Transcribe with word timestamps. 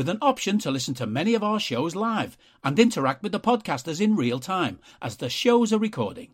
with 0.00 0.08
an 0.08 0.16
option 0.22 0.58
to 0.58 0.70
listen 0.70 0.94
to 0.94 1.06
many 1.06 1.34
of 1.34 1.44
our 1.44 1.60
shows 1.60 1.94
live 1.94 2.38
and 2.64 2.78
interact 2.78 3.22
with 3.22 3.32
the 3.32 3.38
podcasters 3.38 4.00
in 4.00 4.16
real 4.16 4.40
time 4.40 4.78
as 5.02 5.18
the 5.18 5.28
shows 5.28 5.74
are 5.74 5.78
recording. 5.78 6.32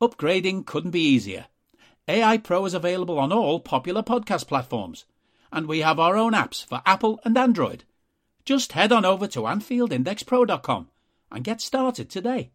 Upgrading 0.00 0.64
couldn't 0.64 0.92
be 0.92 1.06
easier. 1.06 1.48
AI 2.08 2.38
Pro 2.38 2.64
is 2.64 2.72
available 2.72 3.18
on 3.18 3.30
all 3.30 3.60
popular 3.60 4.02
podcast 4.02 4.48
platforms, 4.48 5.04
and 5.52 5.66
we 5.66 5.80
have 5.80 6.00
our 6.00 6.16
own 6.16 6.32
apps 6.32 6.64
for 6.64 6.80
Apple 6.86 7.20
and 7.26 7.36
Android. 7.36 7.84
Just 8.46 8.72
head 8.72 8.90
on 8.90 9.04
over 9.04 9.26
to 9.26 9.40
AnfieldIndexPro.com 9.40 10.88
and 11.30 11.44
get 11.44 11.60
started 11.60 12.08
today. 12.08 12.52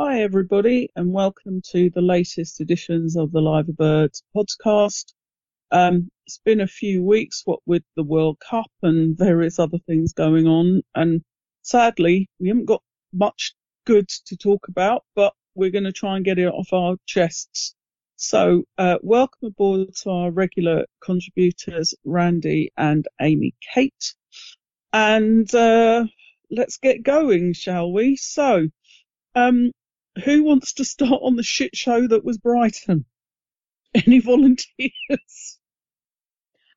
Hi, 0.00 0.20
everybody, 0.20 0.90
and 0.96 1.12
welcome 1.12 1.62
to 1.70 1.90
the 1.90 2.02
latest 2.02 2.60
editions 2.60 3.14
of 3.14 3.30
the 3.30 3.40
Liverbirds 3.40 4.22
podcast. 4.34 5.12
Um, 5.70 6.10
it's 6.26 6.40
been 6.44 6.60
a 6.60 6.66
few 6.66 7.02
weeks, 7.02 7.42
what 7.44 7.60
with 7.66 7.82
the 7.96 8.02
World 8.02 8.38
Cup 8.40 8.70
and 8.82 9.16
various 9.16 9.58
other 9.58 9.78
things 9.86 10.12
going 10.12 10.46
on, 10.46 10.82
and 10.94 11.22
sadly, 11.62 12.28
we 12.38 12.48
haven't 12.48 12.66
got 12.66 12.82
much 13.12 13.54
good 13.84 14.08
to 14.26 14.36
talk 14.36 14.68
about, 14.68 15.04
but 15.14 15.32
we're 15.54 15.70
going 15.70 15.84
to 15.84 15.92
try 15.92 16.16
and 16.16 16.24
get 16.24 16.38
it 16.38 16.46
off 16.46 16.72
our 16.72 16.96
chests. 17.06 17.74
So, 18.16 18.64
uh, 18.78 18.98
welcome 19.02 19.48
aboard 19.48 19.94
to 20.02 20.10
our 20.10 20.30
regular 20.30 20.86
contributors, 21.02 21.94
Randy 22.04 22.72
and 22.76 23.06
Amy 23.20 23.54
Kate. 23.74 24.14
And, 24.92 25.52
uh, 25.54 26.06
let's 26.50 26.78
get 26.78 27.02
going, 27.02 27.52
shall 27.52 27.92
we? 27.92 28.16
So, 28.16 28.68
um, 29.34 29.72
who 30.24 30.44
wants 30.44 30.74
to 30.74 30.84
start 30.94 31.20
on 31.22 31.36
the 31.36 31.42
shit 31.42 31.76
show 31.76 32.06
that 32.08 32.24
was 32.24 32.38
Brighton? 32.38 33.04
Any 34.06 34.20
volunteers? 34.20 35.58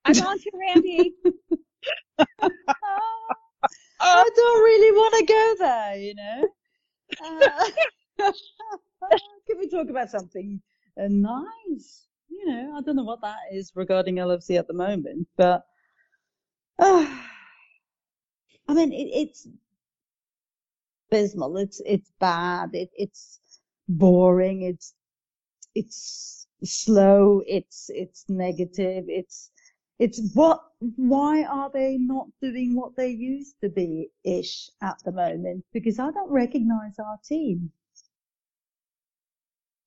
I'm 0.05 0.15
on 0.21 0.39
to 0.39 0.51
Randy. 0.53 1.13
I 4.01 4.29
don't 4.35 4.63
really 4.63 4.91
want 4.91 5.15
to 5.15 5.25
go 5.25 5.55
there, 5.59 5.95
you 5.97 6.15
know. 6.15 6.47
Uh, 7.25 8.31
can 9.47 9.57
we 9.59 9.67
talk 9.67 9.89
about 9.89 10.09
something 10.09 10.61
uh, 10.97 11.07
nice? 11.09 12.07
You 12.29 12.45
know, 12.47 12.75
I 12.77 12.81
don't 12.81 12.95
know 12.95 13.03
what 13.03 13.21
that 13.21 13.37
is 13.51 13.71
regarding 13.75 14.15
LFC 14.15 14.57
at 14.57 14.67
the 14.67 14.73
moment, 14.73 15.27
but 15.35 15.65
uh, 16.79 17.05
I 18.67 18.73
mean, 18.73 18.93
it, 18.93 19.09
it's 19.13 19.47
abysmal. 21.11 21.57
It's 21.57 21.81
it's 21.85 22.11
bad. 22.19 22.69
It, 22.73 22.89
it's 22.95 23.39
boring. 23.89 24.61
It's 24.61 24.93
it's 25.75 26.38
slow. 26.63 27.41
It's 27.47 27.89
it's 27.93 28.25
negative. 28.29 29.05
It's 29.07 29.51
it's 29.99 30.33
what 30.33 30.61
why 30.79 31.43
are 31.43 31.69
they 31.71 31.97
not 31.97 32.27
doing 32.41 32.75
what 32.75 32.95
they 32.95 33.09
used 33.09 33.55
to 33.61 33.69
be 33.69 34.09
ish 34.23 34.69
at 34.81 34.97
the 35.05 35.11
moment? 35.11 35.65
Because 35.73 35.99
I 35.99 36.11
don't 36.11 36.31
recognise 36.31 36.99
our 36.99 37.17
team. 37.27 37.71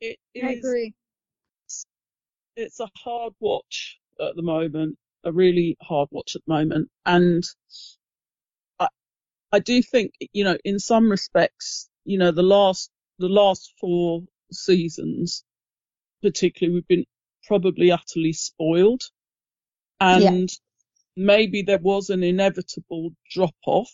It 0.00 0.18
I 0.44 0.52
agree. 0.52 0.94
It's 2.56 2.80
a 2.80 2.90
hard 2.96 3.34
watch 3.40 3.98
at 4.20 4.36
the 4.36 4.42
moment, 4.42 4.98
a 5.24 5.32
really 5.32 5.76
hard 5.80 6.08
watch 6.10 6.36
at 6.36 6.42
the 6.46 6.52
moment, 6.52 6.90
and 7.06 7.42
I 8.78 8.88
I 9.52 9.58
do 9.60 9.82
think 9.82 10.12
you 10.32 10.44
know 10.44 10.58
in 10.64 10.78
some 10.78 11.10
respects 11.10 11.88
you 12.04 12.18
know 12.18 12.30
the 12.32 12.42
last 12.42 12.90
the 13.18 13.28
last 13.28 13.72
four 13.80 14.22
seasons, 14.52 15.44
particularly 16.22 16.74
we've 16.74 16.88
been 16.88 17.06
probably 17.46 17.90
utterly 17.90 18.32
spoiled, 18.32 19.02
and 20.00 20.48
maybe 21.16 21.62
there 21.62 21.78
was 21.78 22.10
an 22.10 22.22
inevitable 22.22 23.10
drop 23.30 23.54
off. 23.66 23.90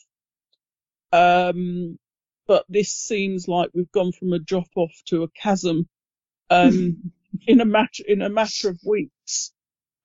Um, 1.12 1.99
but 2.47 2.65
this 2.69 2.93
seems 2.93 3.49
like 3.49 3.71
we've 3.75 3.93
gone 3.93 4.12
from 4.12 4.33
a 4.33 4.38
drop 4.38 4.69
off 4.77 4.93
to 5.06 5.22
a 5.22 5.28
chasm, 5.31 5.88
um, 6.50 7.12
in 7.47 7.61
a 7.61 7.65
matter, 7.65 8.05
in 8.06 8.22
a 8.22 8.28
matter 8.31 8.71
of 8.71 8.81
weeks. 8.87 9.53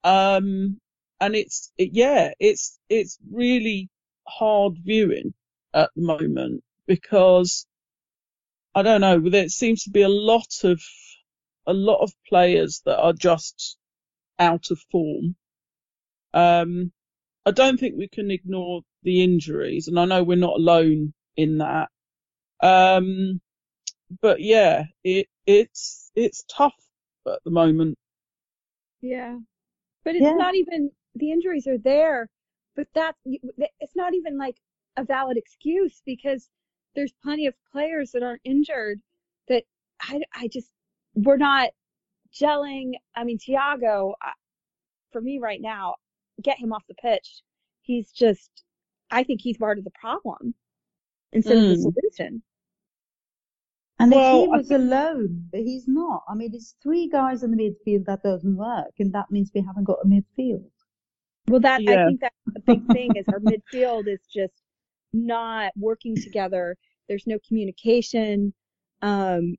Um, 0.04 0.80
and 1.22 1.36
it's, 1.36 1.72
it, 1.78 1.92
yeah, 1.94 2.32
it's, 2.40 2.80
it's 2.90 3.18
really 3.32 3.90
hard 4.28 4.78
viewing 4.84 5.34
at 5.74 5.90
the 5.96 6.02
moment 6.02 6.64
because 6.86 7.66
I 8.76 8.82
don't 8.82 9.02
know, 9.02 9.20
there 9.30 9.50
seems 9.50 9.84
to 9.84 9.92
be 9.92 10.02
a 10.02 10.10
lot 10.10 10.64
of, 10.64 10.82
a 11.68 11.74
lot 11.74 12.02
of 12.02 12.14
players 12.28 12.82
that 12.86 13.00
are 13.00 13.14
just 13.14 13.78
out 14.40 14.72
of 14.72 14.80
form. 14.92 15.36
Um, 16.34 16.92
I 17.46 17.52
don't 17.52 17.80
think 17.80 17.96
we 17.98 18.08
can 18.08 18.32
ignore 18.32 18.82
the 19.04 19.24
injuries, 19.24 19.88
and 19.88 20.00
I 20.00 20.06
know 20.06 20.24
we're 20.24 20.38
not 20.38 20.58
alone 20.58 21.14
in 21.36 21.60
that. 21.60 21.90
Um, 22.62 23.42
but 24.22 24.42
yeah, 24.42 24.86
it 25.04 25.28
it's 25.46 26.12
it's 26.16 26.44
tough 26.50 26.76
at 27.28 27.40
the 27.44 27.52
moment. 27.52 27.98
Yeah. 29.02 29.38
But 30.04 30.16
it's 30.16 30.24
Yeah. 30.24 30.36
not 30.38 30.56
even, 30.56 30.92
the 31.16 31.32
injuries 31.32 31.68
are 31.68 31.78
there, 31.78 32.30
but 32.76 32.88
that, 32.94 33.16
it's 33.26 33.96
not 33.96 34.14
even 34.14 34.38
like 34.38 34.58
a 34.98 35.04
valid 35.04 35.38
excuse 35.38 36.02
because 36.06 36.50
there's 36.96 37.14
plenty 37.24 37.48
of 37.48 37.54
players 37.72 38.12
that 38.12 38.24
aren't 38.24 38.42
injured 38.44 39.02
that 39.48 39.64
I, 40.02 40.22
I 40.36 40.48
just, 40.48 40.70
we're 41.16 41.38
not 41.38 41.70
gelling. 42.34 42.94
I 43.16 43.24
mean, 43.24 43.38
Thiago, 43.38 44.14
for 45.12 45.22
me 45.22 45.40
right 45.40 45.62
now, 45.62 45.96
get 46.42 46.58
him 46.60 46.74
off 46.74 46.84
the 46.88 46.96
pitch. 46.96 47.42
He's 47.82 48.12
just, 48.12 48.50
I 49.12 49.24
think 49.24 49.42
he's 49.42 49.58
part 49.58 49.78
of 49.78 49.84
the 49.84 49.92
problem 49.92 50.56
instead 51.32 51.58
of 51.60 51.68
the 51.68 51.76
Mm. 51.76 51.94
solution. 51.94 52.44
And 54.00 54.12
Well, 54.12 54.44
if 54.44 54.48
he 54.48 54.48
I 54.54 54.58
was 54.58 54.72
alone, 54.72 55.50
but 55.52 55.62
he's 55.62 55.88
not. 55.88 56.24
I 56.28 56.34
mean, 56.36 56.52
it's 56.54 56.76
three 56.82 57.08
guys 57.08 57.44
in 57.44 57.52
the 57.52 57.58
midfield 57.58 58.06
that 58.06 58.24
doesn't 58.24 58.56
work, 58.58 58.92
and 59.00 59.14
that 59.14 59.30
means 59.32 59.52
we 59.54 59.62
haven't 59.62 59.84
got 59.86 60.00
a 60.04 60.08
midfield. 60.08 60.70
Well, 61.48 61.60
that 61.62 61.82
I 61.88 61.98
think 62.06 62.22
that's 62.22 62.36
a 62.56 62.60
big 62.62 62.86
thing 62.92 63.16
is 63.16 63.28
our 63.30 63.40
midfield 63.40 64.08
is 64.08 64.22
just 64.34 64.54
not 65.14 65.72
working 65.78 66.18
together. 66.18 66.76
There's 67.08 67.28
no 67.28 67.38
communication. 67.48 68.54
Um, 69.02 69.56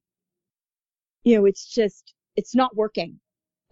you 1.25 1.37
know, 1.37 1.47
it's 1.47 1.67
just 1.67 2.15
it's 2.37 2.55
not 2.55 2.76
working. 2.76 3.21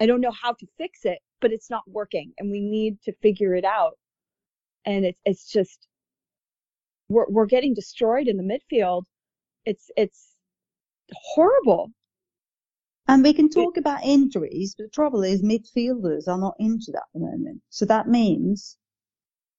I 0.01 0.07
don't 0.07 0.21
know 0.21 0.33
how 0.33 0.53
to 0.55 0.67
fix 0.79 1.05
it, 1.05 1.19
but 1.41 1.53
it's 1.53 1.71
not 1.71 1.83
working, 1.87 2.33
and 2.39 2.51
we 2.51 2.61
need 2.61 3.01
to 3.05 3.13
figure 3.23 3.55
it 3.55 3.65
out. 3.65 3.99
And 4.85 5.05
it's 5.05 5.21
it's 5.25 5.51
just 5.51 5.87
we're 7.09 7.29
we're 7.29 7.47
getting 7.47 7.75
destroyed 7.75 8.27
in 8.27 8.37
the 8.37 8.43
midfield. 8.43 9.05
It's 9.65 9.91
it's 9.97 10.35
horrible. 11.13 11.91
And 13.09 13.23
we 13.23 13.35
can 13.35 13.51
talk 13.51 13.77
about 13.77 14.05
injuries, 14.05 14.75
but 14.77 14.85
the 14.85 14.91
trouble 14.91 15.23
is 15.23 15.43
midfielders 15.43 16.29
are 16.29 16.39
not 16.39 16.55
injured 16.59 16.95
at 16.95 17.03
the 17.13 17.21
moment. 17.21 17.61
So 17.69 17.85
that 17.87 18.09
means 18.09 18.79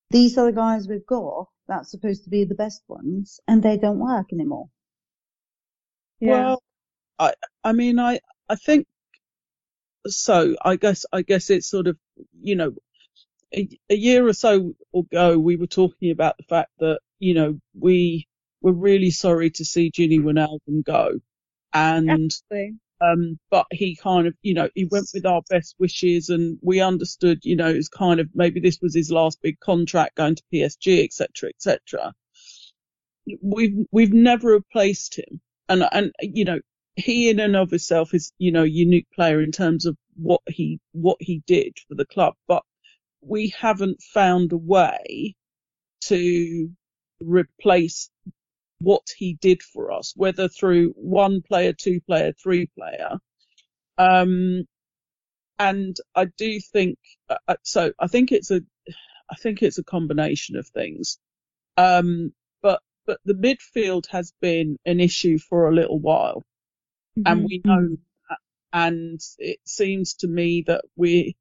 these 0.09 0.37
are 0.37 0.45
the 0.45 0.53
guys 0.53 0.87
we've 0.87 1.05
got 1.05 1.49
that's 1.67 1.91
supposed 1.91 2.23
to 2.23 2.29
be 2.29 2.45
the 2.45 2.55
best 2.55 2.83
ones, 2.87 3.39
and 3.47 3.61
they 3.61 3.77
don't 3.77 3.99
work 3.99 4.27
anymore. 4.31 4.69
Well, 6.21 6.62
I 7.19 7.33
I 7.63 7.73
mean 7.73 7.99
I 7.99 8.19
I 8.49 8.55
think 8.55 8.87
so. 10.07 10.55
I 10.63 10.75
guess 10.77 11.05
I 11.13 11.21
guess 11.23 11.49
it's 11.49 11.67
sort 11.69 11.87
of 11.87 11.97
you 12.41 12.55
know 12.55 12.73
a, 13.55 13.67
a 13.89 13.95
year 13.95 14.27
or 14.27 14.33
so 14.33 14.73
ago 14.95 15.37
we 15.39 15.55
were 15.57 15.67
talking 15.67 16.11
about 16.11 16.37
the 16.37 16.43
fact 16.43 16.71
that 16.79 16.99
you 17.19 17.33
know 17.33 17.59
we 17.79 18.27
were 18.61 18.73
really 18.73 19.11
sorry 19.11 19.51
to 19.51 19.65
see 19.65 19.91
Gini 19.91 20.19
Wijnaldum 20.19 20.83
go, 20.85 21.19
and 21.73 22.09
Absolutely. 22.09 22.75
um 23.01 23.39
but 23.51 23.65
he 23.71 23.95
kind 23.95 24.27
of 24.27 24.35
you 24.41 24.53
know 24.53 24.69
he 24.75 24.85
went 24.85 25.09
with 25.13 25.25
our 25.25 25.41
best 25.49 25.75
wishes 25.79 26.29
and 26.29 26.59
we 26.61 26.81
understood 26.81 27.39
you 27.43 27.55
know 27.55 27.69
it's 27.69 27.89
kind 27.89 28.19
of 28.19 28.29
maybe 28.35 28.59
this 28.59 28.79
was 28.81 28.95
his 28.95 29.11
last 29.11 29.41
big 29.41 29.59
contract 29.59 30.15
going 30.17 30.35
to 30.35 30.43
PSG 30.53 31.03
etc 31.03 31.49
etc 31.51 32.13
we've 33.41 33.85
we've 33.91 34.13
never 34.13 34.49
replaced 34.51 35.17
him 35.17 35.41
and 35.69 35.85
and 35.91 36.11
you 36.21 36.45
know 36.45 36.59
he 36.95 37.29
in 37.29 37.39
and 37.39 37.55
of 37.55 37.69
himself 37.71 38.13
is 38.13 38.31
you 38.37 38.51
know 38.51 38.63
unique 38.63 39.07
player 39.13 39.41
in 39.41 39.51
terms 39.51 39.85
of 39.85 39.97
what 40.15 40.41
he 40.47 40.79
what 40.91 41.17
he 41.19 41.41
did 41.47 41.73
for 41.87 41.95
the 41.95 42.05
club 42.05 42.33
but 42.47 42.63
we 43.21 43.53
haven't 43.59 44.01
found 44.01 44.51
a 44.51 44.57
way 44.57 45.35
to 46.01 46.69
replace 47.19 48.09
what 48.79 49.07
he 49.17 49.35
did 49.41 49.61
for 49.61 49.91
us 49.91 50.13
whether 50.15 50.47
through 50.47 50.89
one 50.95 51.41
player 51.41 51.73
two 51.73 52.01
player 52.01 52.33
three 52.41 52.67
player. 52.77 53.17
Um 53.97 54.65
and 55.59 55.95
i 56.15 56.25
do 56.25 56.59
think 56.59 56.97
uh, 57.29 57.37
uh, 57.47 57.55
so 57.63 57.93
i 57.99 58.07
think 58.07 58.31
it's 58.31 58.49
a 58.51 58.61
i 59.29 59.35
think 59.35 59.61
it's 59.61 59.77
a 59.77 59.83
combination 59.83 60.57
of 60.57 60.67
things. 60.67 61.17
Um 61.77 62.33
but 62.61 62.81
but 63.05 63.19
the 63.25 63.33
midfield 63.33 64.07
has 64.07 64.33
been 64.41 64.77
an 64.85 64.99
issue 64.99 65.37
for 65.39 65.67
a 65.69 65.75
little 65.75 65.99
while 65.99 66.43
and 67.25 67.45
we 67.45 67.61
know 67.65 67.89
that. 68.29 68.37
And 68.73 69.19
it 69.37 69.59
seems 69.65 70.15
to 70.15 70.27
me 70.27 70.63
that 70.67 70.81
we, 70.95 71.35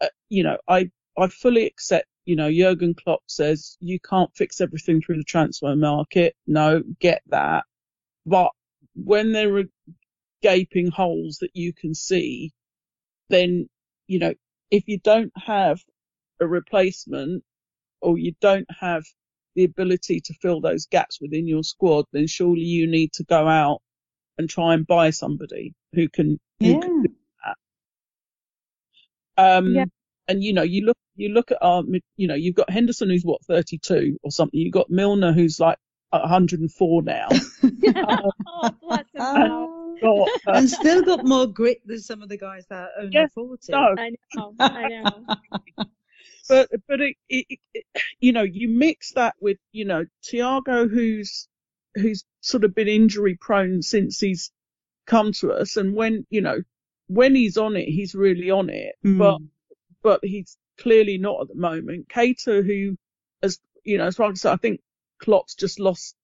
uh, 0.00 0.08
you 0.28 0.42
know, 0.42 0.58
I 0.68 0.90
I 1.18 1.28
fully 1.28 1.66
accept. 1.66 2.06
You 2.24 2.36
know, 2.36 2.52
Jurgen 2.52 2.94
Klopp 2.94 3.22
says 3.26 3.76
you 3.80 3.98
can't 4.00 4.30
fix 4.36 4.60
everything 4.60 5.00
through 5.02 5.16
the 5.16 5.24
transfer 5.24 5.74
market. 5.74 6.36
No, 6.46 6.82
get 7.00 7.22
that. 7.28 7.64
But 8.26 8.50
when 8.94 9.32
there 9.32 9.56
are 9.58 9.64
gaping 10.42 10.90
holes 10.90 11.38
that 11.40 11.50
you 11.54 11.72
can 11.72 11.94
see, 11.94 12.52
then 13.28 13.68
you 14.06 14.18
know 14.20 14.34
if 14.70 14.84
you 14.86 14.98
don't 15.00 15.32
have 15.36 15.80
a 16.40 16.46
replacement 16.46 17.44
or 18.00 18.18
you 18.18 18.34
don't 18.40 18.68
have 18.80 19.04
the 19.54 19.64
ability 19.64 20.20
to 20.20 20.34
fill 20.40 20.60
those 20.60 20.86
gaps 20.86 21.20
within 21.20 21.46
your 21.46 21.62
squad, 21.62 22.06
then 22.12 22.26
surely 22.26 22.62
you 22.62 22.86
need 22.86 23.12
to 23.12 23.24
go 23.24 23.46
out 23.48 23.80
and 24.38 24.48
try 24.48 24.74
and 24.74 24.86
buy 24.86 25.10
somebody 25.10 25.74
who 25.94 26.08
can 26.08 26.38
who 26.60 26.72
Yeah. 26.72 26.80
can 26.80 27.02
do 27.02 27.14
that. 27.44 27.56
Um, 29.56 29.74
Yeah. 29.74 29.84
and 30.28 30.42
you 30.42 30.52
know, 30.52 30.62
you 30.62 30.84
look 30.84 30.96
you 31.16 31.28
look 31.30 31.50
at 31.50 31.58
our 31.60 31.82
you 32.16 32.26
know, 32.28 32.34
you've 32.34 32.54
got 32.54 32.70
Henderson 32.70 33.10
who's 33.10 33.24
what 33.24 33.44
32 33.44 34.18
or 34.22 34.30
something. 34.30 34.58
You've 34.58 34.72
got 34.72 34.90
Milner 34.90 35.32
who's 35.32 35.60
like 35.60 35.78
104 36.10 37.02
now. 37.02 37.28
oh, 38.46 38.74
bless 38.80 39.04
him. 39.12 39.20
Ah. 39.20 39.66
Got, 40.02 40.28
uh, 40.48 40.52
and 40.58 40.68
still 40.68 41.02
got 41.02 41.24
more 41.24 41.46
grit 41.46 41.86
than 41.86 42.00
some 42.00 42.22
of 42.22 42.28
the 42.28 42.36
guys 42.36 42.66
that 42.70 42.76
are 42.76 43.02
only 43.02 43.12
Yes, 43.12 43.30
40. 43.34 43.72
no, 43.72 43.96
I 43.96 44.10
know. 44.34 44.54
I 44.60 44.88
know. 44.88 45.24
but 46.48 46.68
but 46.88 47.00
it, 47.00 47.16
it, 47.28 47.46
it, 47.72 47.84
you 48.20 48.32
know 48.32 48.42
you 48.42 48.68
mix 48.68 49.12
that 49.12 49.34
with 49.40 49.58
you 49.70 49.84
know 49.84 50.04
Thiago 50.24 50.90
who's 50.90 51.48
who's 51.94 52.24
sort 52.40 52.64
of 52.64 52.74
been 52.74 52.88
injury 52.88 53.36
prone 53.40 53.82
since 53.82 54.18
he's 54.20 54.50
come 55.06 55.32
to 55.32 55.52
us 55.52 55.76
and 55.76 55.94
when 55.94 56.26
you 56.30 56.40
know 56.40 56.58
when 57.08 57.34
he's 57.34 57.56
on 57.58 57.76
it 57.76 57.88
he's 57.88 58.14
really 58.14 58.50
on 58.50 58.70
it 58.70 58.94
Mm. 59.04 59.18
but 59.18 59.38
but 60.02 60.20
he's 60.22 60.56
clearly 60.78 61.18
not 61.18 61.42
at 61.42 61.48
the 61.48 61.54
moment 61.56 62.08
Keita 62.08 62.64
who 62.64 62.96
as 63.42 63.58
you 63.84 63.98
know 63.98 64.06
as 64.06 64.16
far 64.16 64.30
as 64.30 64.44
I 64.44 64.56
think 64.56 64.80
Klopp's 65.18 65.54
just 65.54 65.78
lost 65.80 66.14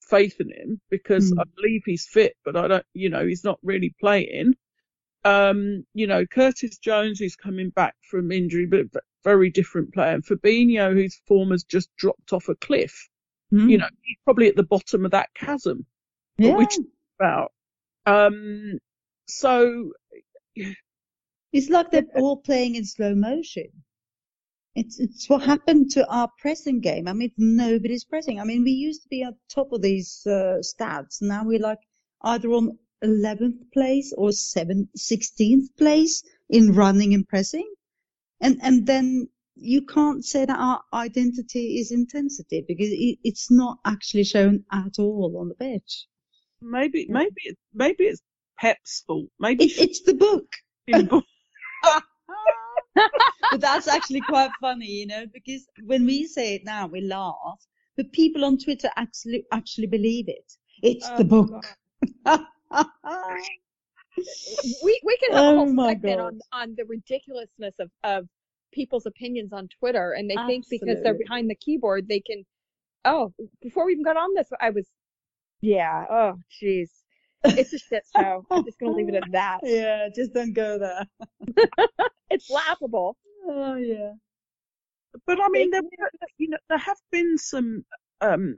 faith 0.00 0.40
in 0.40 0.50
him 0.50 0.80
because 0.90 1.32
Mm. 1.32 1.40
I 1.40 1.44
believe 1.56 1.82
he's 1.86 2.06
fit 2.06 2.36
but 2.44 2.56
I 2.56 2.68
don't 2.68 2.86
you 2.92 3.08
know 3.10 3.26
he's 3.26 3.44
not 3.44 3.58
really 3.62 3.94
playing 4.00 4.54
um, 5.24 5.86
you 5.94 6.06
know, 6.06 6.26
Curtis 6.26 6.76
Jones, 6.76 7.18
who's 7.18 7.34
coming 7.36 7.70
back 7.70 7.94
from 8.10 8.30
injury, 8.30 8.66
but 8.66 8.92
v- 8.92 8.98
very 9.24 9.48
different 9.50 9.94
player. 9.94 10.12
And 10.14 10.22
Fabinho, 10.22 10.92
whose 10.92 11.18
form 11.26 11.50
has 11.52 11.64
just 11.64 11.88
dropped 11.96 12.34
off 12.34 12.50
a 12.50 12.54
cliff. 12.54 13.08
Mm. 13.54 13.70
You 13.70 13.78
know, 13.78 13.88
he's 14.02 14.18
probably 14.24 14.48
at 14.48 14.56
the 14.56 14.64
bottom 14.64 15.04
of 15.04 15.12
that 15.12 15.28
chasm 15.34 15.86
that 16.38 16.46
yeah. 16.46 16.56
we 16.56 16.66
talked 16.66 16.88
about. 17.20 17.52
Um, 18.06 18.78
so, 19.26 19.92
It's 21.54 21.70
like 21.70 21.92
they're 21.92 22.02
all 22.16 22.38
playing 22.38 22.74
in 22.74 22.84
slow 22.84 23.14
motion. 23.14 23.68
It's 24.74 24.98
it's 24.98 25.28
what 25.28 25.42
happened 25.42 25.92
to 25.92 26.04
our 26.08 26.28
pressing 26.40 26.80
game. 26.80 27.06
I 27.06 27.12
mean, 27.12 27.30
nobody's 27.38 28.04
pressing. 28.04 28.40
I 28.40 28.44
mean, 28.44 28.64
we 28.64 28.72
used 28.72 29.02
to 29.04 29.08
be 29.08 29.22
at 29.22 29.34
top 29.48 29.70
of 29.70 29.80
these 29.80 30.26
uh, 30.26 30.58
stats. 30.62 31.22
Now 31.22 31.44
we're 31.44 31.60
like 31.60 31.78
either 32.22 32.48
on 32.48 32.76
11th 33.04 33.70
place 33.72 34.12
or 34.16 34.30
7th, 34.30 34.88
16th 34.98 35.76
place 35.78 36.24
in 36.48 36.74
running 36.74 37.14
and 37.14 37.28
pressing. 37.28 37.72
And 38.40 38.58
and 38.60 38.84
then 38.84 39.28
you 39.56 39.82
can't 39.86 40.24
say 40.24 40.44
that 40.44 40.58
our 40.58 40.82
identity 40.92 41.78
is 41.78 41.90
intensity 41.92 42.64
because 42.66 42.88
it, 42.90 43.18
it's 43.24 43.50
not 43.50 43.78
actually 43.84 44.24
shown 44.24 44.64
at 44.72 44.98
all 44.98 45.36
on 45.38 45.48
the 45.48 45.54
pitch. 45.54 46.06
maybe, 46.60 47.06
maybe, 47.08 47.34
it, 47.44 47.58
maybe 47.72 48.04
it's 48.04 48.22
Pep's 48.58 49.02
fault. 49.06 49.28
Maybe 49.38 49.66
It, 49.76 49.78
it's 49.78 50.02
the 50.02 50.14
book. 50.14 50.46
it's 50.86 51.08
but 53.50 53.60
that's 53.60 53.88
actually 53.88 54.22
quite 54.22 54.50
funny, 54.60 54.86
you 54.86 55.06
know, 55.06 55.26
because 55.32 55.68
when 55.84 56.06
we 56.06 56.26
say 56.26 56.54
it 56.56 56.64
now, 56.64 56.86
we 56.86 57.00
laugh, 57.00 57.60
but 57.96 58.12
people 58.12 58.44
on 58.44 58.58
Twitter 58.58 58.90
actually 58.96 59.44
actually 59.52 59.86
believe 59.86 60.28
it. 60.28 60.52
It's 60.82 61.10
Oh, 61.10 61.18
the 61.18 61.24
book. 61.24 61.66
we 64.82 65.00
we 65.04 65.16
can 65.18 65.32
have 65.32 65.46
oh 65.46 65.48
a 65.48 65.52
Oh 65.52 65.54
whole 65.54 65.72
my 65.72 65.94
segment 65.94 66.20
God. 66.20 66.20
on 66.20 66.40
on 66.52 66.74
the 66.76 66.84
ridiculousness 66.84 67.74
of 67.78 67.90
of 68.04 68.28
people's 68.74 69.06
opinions 69.06 69.52
on 69.52 69.68
Twitter, 69.78 70.12
and 70.12 70.28
they 70.30 70.36
think 70.46 70.66
because 70.68 70.98
they're 71.02 71.14
behind 71.14 71.48
the 71.48 71.54
keyboard 71.54 72.08
they 72.08 72.20
can. 72.20 72.44
Oh, 73.04 73.32
before 73.62 73.86
we 73.86 73.92
even 73.92 74.04
got 74.04 74.16
on 74.16 74.34
this, 74.34 74.48
I 74.60 74.70
was, 74.70 74.86
yeah. 75.60 76.04
Oh, 76.10 76.34
jeez, 76.62 76.90
it's 77.44 77.72
a 77.72 77.78
shit 77.78 78.04
show. 78.14 78.44
I'm 78.50 78.64
just 78.64 78.78
gonna 78.78 78.92
leave 78.92 79.08
it 79.08 79.14
at 79.14 79.30
that. 79.32 79.58
yeah, 79.62 80.08
just 80.14 80.32
don't 80.34 80.52
go 80.52 80.78
there. 80.78 81.06
It's 82.30 82.50
laughable. 82.50 83.16
Oh 83.46 83.74
yeah. 83.76 84.12
but 85.26 85.38
I 85.40 85.48
mean, 85.50 85.70
there, 85.70 85.82
you 86.38 86.48
know, 86.48 86.56
there 86.68 86.78
have 86.78 86.96
been 87.12 87.36
some, 87.38 87.84
um, 88.20 88.56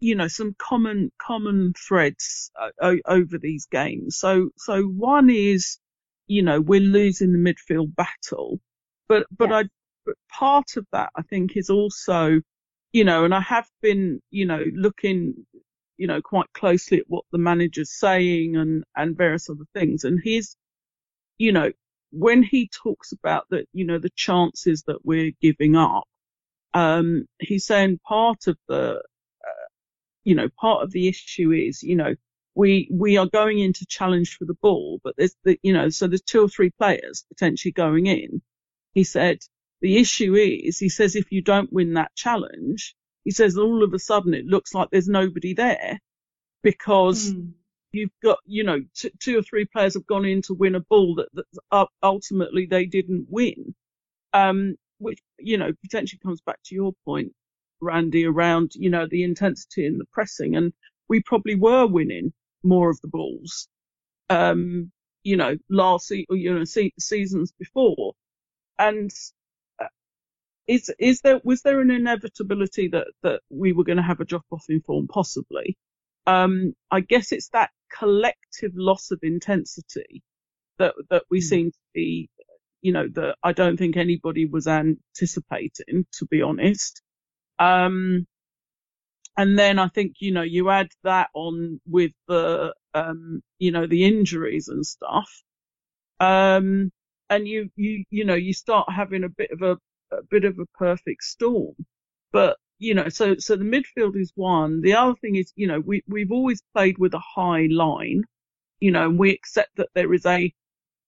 you 0.00 0.14
know, 0.16 0.28
some 0.28 0.54
common 0.58 1.10
common 1.22 1.72
threads 1.88 2.50
uh, 2.60 2.70
o- 2.82 3.00
over 3.06 3.38
these 3.38 3.66
games. 3.66 4.18
So, 4.18 4.50
so 4.58 4.82
one 4.82 5.30
is, 5.30 5.78
you 6.26 6.42
know, 6.42 6.60
we're 6.60 6.80
losing 6.80 7.32
the 7.32 7.38
midfield 7.38 7.94
battle, 7.94 8.60
but 9.08 9.26
but 9.36 9.52
I, 9.52 9.64
but 10.06 10.16
part 10.30 10.76
of 10.76 10.86
that 10.92 11.10
I 11.16 11.22
think 11.22 11.56
is 11.56 11.70
also, 11.70 12.40
you 12.92 13.04
know, 13.04 13.24
and 13.24 13.34
I 13.34 13.40
have 13.40 13.68
been, 13.82 14.20
you 14.30 14.46
know, 14.46 14.64
looking, 14.74 15.46
you 15.98 16.06
know, 16.06 16.20
quite 16.22 16.52
closely 16.54 16.98
at 16.98 17.04
what 17.08 17.24
the 17.32 17.38
manager's 17.38 17.92
saying 17.92 18.56
and 18.56 18.84
and 18.96 19.16
various 19.16 19.50
other 19.50 19.66
things, 19.74 20.04
and 20.04 20.20
he's, 20.22 20.56
you 21.38 21.52
know, 21.52 21.72
when 22.12 22.42
he 22.42 22.68
talks 22.68 23.12
about 23.12 23.46
that, 23.50 23.66
you 23.72 23.84
know, 23.86 23.98
the 23.98 24.10
chances 24.16 24.84
that 24.86 25.04
we're 25.04 25.32
giving 25.42 25.76
up, 25.76 26.04
um, 26.74 27.26
he's 27.40 27.66
saying 27.66 28.00
part 28.06 28.46
of 28.48 28.56
the, 28.68 29.02
uh, 29.44 29.66
you 30.24 30.34
know, 30.34 30.48
part 30.60 30.82
of 30.84 30.92
the 30.92 31.08
issue 31.08 31.52
is, 31.52 31.82
you 31.82 31.96
know, 31.96 32.14
we 32.54 32.88
we 32.92 33.16
are 33.18 33.26
going 33.26 33.58
into 33.60 33.86
challenge 33.86 34.36
for 34.38 34.44
the 34.46 34.54
ball, 34.62 35.00
but 35.04 35.14
there's 35.16 35.36
the, 35.44 35.58
you 35.62 35.72
know, 35.72 35.88
so 35.90 36.06
there's 36.08 36.22
two 36.22 36.42
or 36.44 36.48
three 36.48 36.70
players 36.70 37.24
potentially 37.28 37.72
going 37.72 38.06
in. 38.06 38.42
He 38.94 39.04
said 39.04 39.38
the 39.80 39.98
issue 39.98 40.34
is, 40.34 40.78
he 40.78 40.88
says, 40.88 41.16
if 41.16 41.30
you 41.30 41.42
don't 41.42 41.72
win 41.72 41.94
that 41.94 42.14
challenge, 42.14 42.94
he 43.24 43.30
says 43.30 43.58
all 43.58 43.82
of 43.82 43.92
a 43.92 43.98
sudden 43.98 44.34
it 44.34 44.46
looks 44.46 44.74
like 44.74 44.88
there's 44.90 45.08
nobody 45.08 45.54
there 45.54 46.00
because 46.62 47.32
mm. 47.32 47.52
you've 47.92 48.10
got, 48.22 48.38
you 48.46 48.64
know, 48.64 48.82
t- 48.94 49.12
two 49.20 49.38
or 49.38 49.42
three 49.42 49.66
players 49.66 49.94
have 49.94 50.06
gone 50.06 50.24
in 50.24 50.42
to 50.42 50.54
win 50.54 50.74
a 50.74 50.80
ball 50.80 51.16
that, 51.16 51.28
that 51.70 51.88
ultimately 52.02 52.66
they 52.66 52.86
didn't 52.86 53.26
win. 53.28 53.74
Um, 54.32 54.76
which, 54.98 55.18
you 55.38 55.58
know, 55.58 55.72
potentially 55.82 56.18
comes 56.22 56.40
back 56.40 56.58
to 56.64 56.74
your 56.74 56.92
point, 57.04 57.32
Randy, 57.80 58.24
around, 58.26 58.72
you 58.74 58.90
know, 58.90 59.06
the 59.08 59.22
intensity 59.24 59.86
and 59.86 60.00
the 60.00 60.06
pressing. 60.12 60.56
And 60.56 60.72
we 61.08 61.22
probably 61.22 61.54
were 61.54 61.86
winning 61.86 62.32
more 62.62 62.90
of 62.90 63.00
the 63.00 63.08
balls, 63.08 63.68
um, 64.30 64.90
you 65.22 65.36
know, 65.36 65.56
last, 65.68 66.06
se- 66.08 66.26
you 66.30 66.54
know, 66.54 66.64
se- 66.64 66.94
seasons 66.98 67.52
before. 67.58 68.14
And 68.78 69.10
is 70.66 70.92
is 70.98 71.20
there 71.20 71.40
was 71.44 71.62
there 71.62 71.80
an 71.80 71.90
inevitability 71.90 72.88
that 72.88 73.08
that 73.22 73.42
we 73.50 73.72
were 73.72 73.84
going 73.84 73.98
to 73.98 74.02
have 74.02 74.20
a 74.20 74.24
drop 74.24 74.44
off 74.50 74.64
in 74.68 74.80
form? 74.80 75.08
Possibly. 75.08 75.76
Um 76.26 76.74
i 76.90 77.00
guess 77.00 77.32
it's 77.32 77.50
that 77.50 77.70
collective 77.92 78.72
loss 78.74 79.10
of 79.10 79.18
intensity 79.22 80.22
that 80.78 80.94
that 81.10 81.24
we 81.30 81.40
mm. 81.40 81.42
seem 81.42 81.70
to 81.70 81.78
be 81.94 82.30
you 82.82 82.92
know 82.92 83.08
that 83.14 83.36
i 83.42 83.52
don't 83.52 83.76
think 83.76 83.96
anybody 83.96 84.46
was 84.46 84.66
anticipating 84.66 86.06
to 86.12 86.26
be 86.26 86.42
honest. 86.42 87.02
Um 87.58 88.26
and 89.36 89.58
then 89.58 89.78
i 89.78 89.88
think 89.88 90.16
you 90.20 90.32
know 90.32 90.42
you 90.42 90.70
add 90.70 90.88
that 91.04 91.28
on 91.34 91.80
with 91.86 92.12
the 92.28 92.74
um 92.94 93.42
you 93.58 93.70
know 93.72 93.86
the 93.86 94.04
injuries 94.04 94.68
and 94.68 94.86
stuff. 94.86 95.30
Um 96.20 96.90
and 97.30 97.48
you 97.48 97.70
you 97.76 98.04
you 98.10 98.24
know 98.24 98.34
you 98.34 98.52
start 98.52 98.90
having 98.90 99.24
a 99.24 99.28
bit 99.28 99.50
of 99.50 99.62
a 99.62 99.78
a 100.12 100.22
bit 100.30 100.44
of 100.44 100.58
a 100.58 100.66
perfect 100.78 101.22
storm. 101.24 101.74
But 102.32 102.56
you 102.78 102.94
know, 102.94 103.08
so 103.08 103.36
so 103.38 103.56
the 103.56 103.64
midfield 103.64 104.16
is 104.16 104.32
one. 104.34 104.80
The 104.80 104.94
other 104.94 105.14
thing 105.20 105.36
is, 105.36 105.52
you 105.56 105.66
know, 105.66 105.80
we 105.80 106.02
we've 106.08 106.32
always 106.32 106.62
played 106.74 106.98
with 106.98 107.14
a 107.14 107.22
high 107.36 107.68
line, 107.70 108.24
you 108.80 108.90
know, 108.90 109.08
and 109.08 109.18
we 109.18 109.32
accept 109.32 109.76
that 109.76 109.88
there 109.94 110.12
is 110.14 110.26
a 110.26 110.52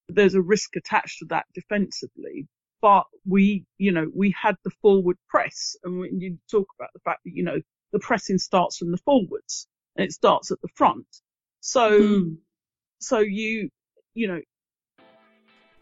there's 0.09 0.35
a 0.35 0.43
risk 0.43 0.77
attached 0.77 1.19
to 1.21 1.27
that 1.27 1.47
defensively. 1.55 2.47
But 2.83 3.07
we, 3.27 3.65
you 3.79 3.91
know, 3.91 4.07
we 4.15 4.35
had 4.41 4.57
the 4.63 4.71
forward 4.83 5.17
press, 5.29 5.77
and 5.83 5.99
when 5.99 6.21
you 6.21 6.39
talk 6.51 6.69
about 6.79 6.91
the 6.95 7.01
fact 7.01 7.21
that 7.25 7.35
you 7.35 7.43
know 7.43 7.61
the 7.93 7.99
pressing 7.99 8.39
starts 8.39 8.77
from 8.77 8.91
the 8.91 8.99
forwards 8.99 9.67
and 9.97 10.05
it 10.05 10.13
starts 10.13 10.51
at 10.51 10.61
the 10.61 10.69
front. 10.75 11.07
So, 11.61 12.01
mm. 12.01 12.37
so 13.01 13.19
you, 13.19 13.71
you 14.15 14.29
know, 14.29 14.41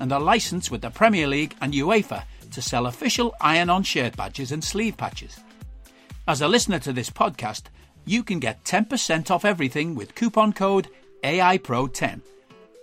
and 0.00 0.12
are 0.12 0.20
licensed 0.20 0.70
with 0.70 0.80
the 0.80 0.90
Premier 0.90 1.28
League 1.28 1.54
and 1.60 1.72
UEFA 1.72 2.24
to 2.50 2.60
sell 2.60 2.86
official 2.86 3.34
iron 3.40 3.70
on 3.70 3.82
shirt 3.82 4.16
badges 4.16 4.50
and 4.50 4.64
sleeve 4.64 4.96
patches. 4.96 5.38
As 6.26 6.42
a 6.42 6.48
listener 6.48 6.78
to 6.80 6.92
this 6.92 7.10
podcast, 7.10 7.64
you 8.04 8.22
can 8.24 8.40
get 8.40 8.64
10% 8.64 9.30
off 9.30 9.44
everything 9.44 9.94
with 9.94 10.14
coupon 10.14 10.52
code 10.52 10.88
AIPRO10. 11.22 12.22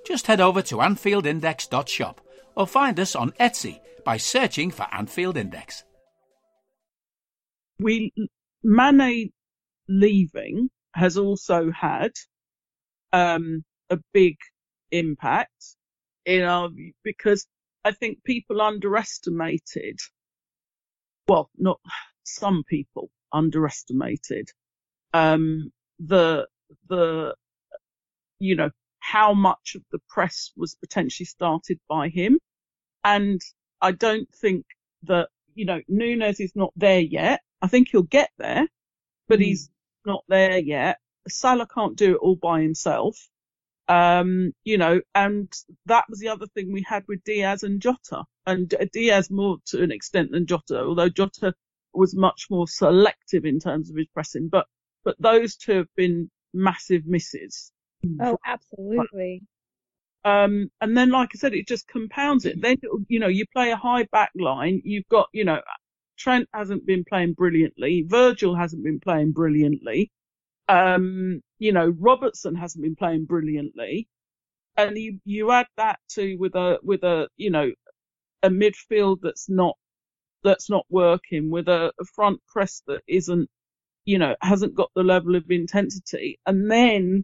Just 0.05 0.27
head 0.27 0.39
over 0.39 0.61
to 0.61 0.75
AnfieldIndex.shop 0.77 2.21
or 2.55 2.67
find 2.67 2.99
us 2.99 3.15
on 3.15 3.31
Etsy 3.31 3.79
by 4.05 4.17
searching 4.17 4.71
for 4.71 4.87
Anfield 4.91 5.37
Index. 5.37 5.83
We 7.79 8.13
Mane 8.63 9.31
leaving 9.87 10.69
has 10.93 11.17
also 11.17 11.71
had 11.71 12.11
um, 13.13 13.63
a 13.89 13.99
big 14.13 14.35
impact 14.91 15.76
in 16.27 16.43
our 16.43 16.69
view 16.69 16.91
because 17.03 17.47
I 17.83 17.91
think 17.93 18.23
people 18.23 18.61
underestimated, 18.61 19.97
well, 21.27 21.49
not 21.57 21.79
some 22.23 22.63
people 22.67 23.09
underestimated, 23.31 24.49
um, 25.13 25.71
the, 25.99 26.45
the, 26.89 27.33
you 28.39 28.55
know, 28.57 28.69
how 28.99 29.33
much 29.33 29.75
of 29.75 29.83
the 29.91 29.99
press 30.09 30.51
was 30.57 30.75
potentially 30.75 31.25
started 31.25 31.79
by 31.87 32.09
him. 32.09 32.39
And 33.05 33.39
I 33.81 33.93
don't 33.93 34.27
think 34.35 34.65
that, 35.03 35.29
you 35.55 35.63
know, 35.65 35.79
Nunez 35.87 36.41
is 36.41 36.51
not 36.55 36.73
there 36.75 36.99
yet. 36.99 37.39
I 37.61 37.67
think 37.67 37.87
he'll 37.89 38.03
get 38.03 38.31
there, 38.37 38.67
but 39.29 39.39
mm. 39.39 39.45
he's 39.45 39.69
not 40.05 40.25
there 40.27 40.57
yet. 40.57 40.97
Salah 41.29 41.67
can't 41.73 41.95
do 41.95 42.15
it 42.15 42.19
all 42.21 42.35
by 42.35 42.61
himself. 42.61 43.17
Um, 43.87 44.51
you 44.65 44.77
know, 44.77 45.01
and 45.15 45.51
that 45.85 46.05
was 46.09 46.19
the 46.19 46.27
other 46.27 46.47
thing 46.47 46.71
we 46.71 46.83
had 46.87 47.03
with 47.07 47.23
Diaz 47.23 47.63
and 47.63 47.81
Jota, 47.81 48.25
and 48.45 48.73
Diaz 48.91 49.31
more 49.31 49.57
to 49.67 49.81
an 49.81 49.91
extent 49.91 50.31
than 50.31 50.45
Jota, 50.45 50.81
although 50.81 51.09
Jota 51.09 51.53
was 51.93 52.15
much 52.15 52.47
more 52.49 52.67
selective 52.67 53.45
in 53.45 53.59
terms 53.59 53.89
of 53.89 53.95
his 53.95 54.07
pressing. 54.13 54.49
But 54.49 54.67
but 55.03 55.15
those 55.19 55.55
two 55.55 55.77
have 55.77 55.95
been 55.95 56.29
massive 56.53 57.05
misses. 57.05 57.71
Oh, 58.21 58.37
absolutely. 58.45 59.41
Um, 60.25 60.69
and 60.81 60.97
then, 60.97 61.09
like 61.11 61.29
I 61.33 61.37
said, 61.37 61.53
it 61.53 61.67
just 61.67 61.87
compounds 61.87 62.45
it. 62.45 62.61
Then, 62.61 62.77
you 63.07 63.19
know, 63.19 63.27
you 63.27 63.45
play 63.53 63.71
a 63.71 63.77
high 63.77 64.03
back 64.11 64.31
line. 64.35 64.81
You've 64.83 65.07
got, 65.07 65.29
you 65.31 65.45
know, 65.45 65.61
Trent 66.17 66.49
hasn't 66.53 66.85
been 66.85 67.05
playing 67.07 67.33
brilliantly. 67.33 68.03
Virgil 68.05 68.55
hasn't 68.55 68.83
been 68.83 68.99
playing 68.99 69.31
brilliantly. 69.31 70.11
Um, 70.67 71.41
you 71.59 71.71
know, 71.71 71.93
Robertson 71.99 72.55
hasn't 72.55 72.83
been 72.83 72.95
playing 72.95 73.25
brilliantly. 73.25 74.07
And 74.75 74.97
you, 74.97 75.19
you 75.25 75.51
add 75.51 75.67
that 75.77 75.99
to 76.11 76.35
with 76.37 76.55
a, 76.55 76.77
with 76.83 77.03
a, 77.03 77.27
you 77.37 77.49
know, 77.49 77.71
a 78.43 78.49
midfield 78.49 79.17
that's 79.21 79.49
not, 79.49 79.75
that's 80.43 80.69
not 80.69 80.85
working 80.89 81.49
with 81.49 81.67
a, 81.67 81.91
a 81.99 82.05
front 82.15 82.39
press 82.47 82.83
that 82.87 83.01
isn't, 83.07 83.49
you 84.05 84.19
know, 84.19 84.35
hasn't 84.41 84.75
got 84.75 84.91
the 84.95 85.03
level 85.03 85.35
of 85.35 85.49
intensity. 85.49 86.39
And 86.45 86.69
then 86.69 87.23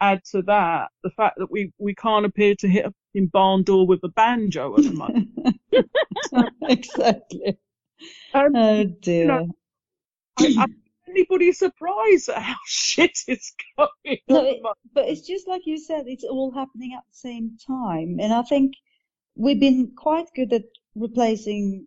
add 0.00 0.22
to 0.32 0.42
that 0.42 0.88
the 1.02 1.10
fact 1.10 1.36
that 1.38 1.50
we, 1.50 1.72
we 1.78 1.94
can't 1.94 2.26
appear 2.26 2.54
to 2.56 2.68
hit 2.68 2.86
a 2.86 2.92
in 3.16 3.26
barn 3.26 3.62
door 3.62 3.86
with 3.86 4.00
a 4.04 4.08
banjo 4.08 4.76
at 4.76 4.84
the 4.84 4.92
moment. 4.92 5.28
exactly. 6.68 7.58
Um, 8.34 8.54
oh 8.54 8.84
dear. 8.84 9.22
You 9.22 9.26
know, 9.26 9.48
I, 10.38 10.54
I, 10.58 10.66
anybody 11.08 11.52
surprised 11.52 12.28
at 12.28 12.42
how 12.42 12.56
shit 12.66 13.18
it's 13.26 13.54
going? 13.76 14.18
No, 14.28 14.44
it, 14.44 14.60
but 14.92 15.08
it's 15.08 15.26
just 15.26 15.48
like 15.48 15.62
you 15.66 15.78
said, 15.78 16.04
it's 16.06 16.24
all 16.24 16.52
happening 16.52 16.94
at 16.96 17.04
the 17.10 17.16
same 17.16 17.56
time. 17.66 18.18
And 18.20 18.32
I 18.32 18.42
think 18.42 18.74
we've 19.34 19.60
been 19.60 19.92
quite 19.96 20.28
good 20.34 20.52
at 20.52 20.64
replacing 20.94 21.86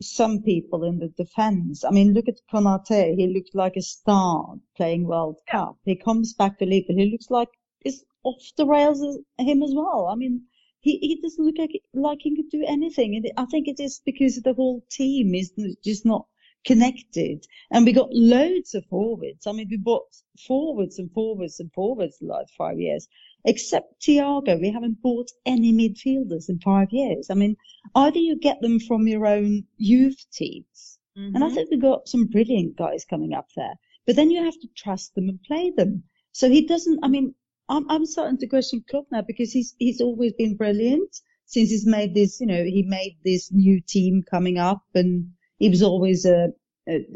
some 0.00 0.42
people 0.42 0.84
in 0.84 0.98
the 0.98 1.08
defense. 1.08 1.84
I 1.84 1.90
mean, 1.90 2.12
look 2.12 2.28
at 2.28 2.40
Konate. 2.52 3.16
He 3.16 3.26
looked 3.26 3.54
like 3.54 3.76
a 3.76 3.82
star 3.82 4.54
playing 4.76 5.04
World 5.04 5.38
yeah. 5.46 5.52
Cup. 5.52 5.78
He 5.84 5.96
comes 5.96 6.34
back 6.34 6.58
to 6.58 6.66
Liverpool. 6.66 6.96
He 6.96 7.10
looks 7.10 7.30
like 7.30 7.48
he's 7.80 8.04
off 8.22 8.42
the 8.56 8.66
rails 8.66 9.02
as 9.02 9.18
him 9.44 9.62
as 9.62 9.72
well. 9.74 10.08
I 10.10 10.14
mean, 10.14 10.42
he, 10.80 10.98
he 10.98 11.20
doesn't 11.20 11.44
look 11.44 11.58
like, 11.58 11.82
like 11.94 12.18
he 12.20 12.36
could 12.36 12.50
do 12.50 12.64
anything. 12.66 13.16
And 13.16 13.30
I 13.36 13.46
think 13.46 13.66
it 13.66 13.80
is 13.80 14.00
because 14.04 14.36
the 14.36 14.54
whole 14.54 14.84
team 14.90 15.34
is 15.34 15.52
just 15.84 16.06
not 16.06 16.26
connected. 16.70 17.38
And 17.72 17.86
we 17.86 17.92
got 18.00 18.12
loads 18.12 18.74
of 18.74 18.84
forwards. 18.86 19.46
I 19.46 19.52
mean, 19.52 19.68
we 19.70 19.78
bought 19.90 20.10
forwards 20.46 20.98
and 21.00 21.10
forwards 21.12 21.60
and 21.60 21.72
forwards 21.72 22.18
the 22.18 22.26
last 22.26 22.52
five 22.62 22.78
years. 22.86 23.08
Except 23.44 24.02
Thiago, 24.02 24.60
we 24.60 24.70
haven't 24.76 25.02
bought 25.02 25.30
any 25.54 25.72
midfielders 25.72 26.48
in 26.48 26.58
five 26.60 26.88
years. 26.90 27.24
I 27.30 27.34
mean, 27.34 27.54
either 27.94 28.18
you 28.18 28.36
get 28.48 28.60
them 28.60 28.78
from 28.88 29.08
your 29.08 29.24
own 29.26 29.64
youth 29.76 30.20
teams, 30.40 30.98
mm-hmm. 31.16 31.34
and 31.34 31.42
I 31.42 31.46
mm-hmm. 31.46 31.54
think 31.54 31.70
we've 31.70 31.90
got 31.90 32.08
some 32.08 32.26
brilliant 32.34 32.76
guys 32.76 33.06
coming 33.12 33.32
up 33.32 33.48
there, 33.56 33.76
but 34.06 34.16
then 34.16 34.30
you 34.30 34.44
have 34.44 34.60
to 34.60 34.68
trust 34.76 35.14
them 35.14 35.28
and 35.28 35.42
play 35.42 35.72
them. 35.78 36.02
So 36.32 36.50
he 36.50 36.66
doesn't, 36.66 36.98
I 37.04 37.08
mean, 37.08 37.34
I'm, 37.68 37.88
I'm 37.88 38.06
starting 38.06 38.38
to 38.38 38.48
question 38.54 38.84
Klopp 38.90 39.06
now 39.10 39.22
because 39.22 39.52
he's, 39.52 39.74
he's 39.78 40.00
always 40.00 40.32
been 40.32 40.56
brilliant. 40.56 41.12
since 41.48 41.70
he's 41.70 41.86
made 41.86 42.14
this, 42.14 42.40
you 42.40 42.46
know, 42.46 42.62
he 42.62 42.84
made 42.86 43.16
this 43.24 43.50
new 43.50 43.80
team 43.80 44.22
coming 44.30 44.58
up 44.58 44.82
and 44.94 45.32
he 45.58 45.68
was 45.68 45.82
always 45.82 46.24
a, 46.24 46.48
a, 46.88 47.06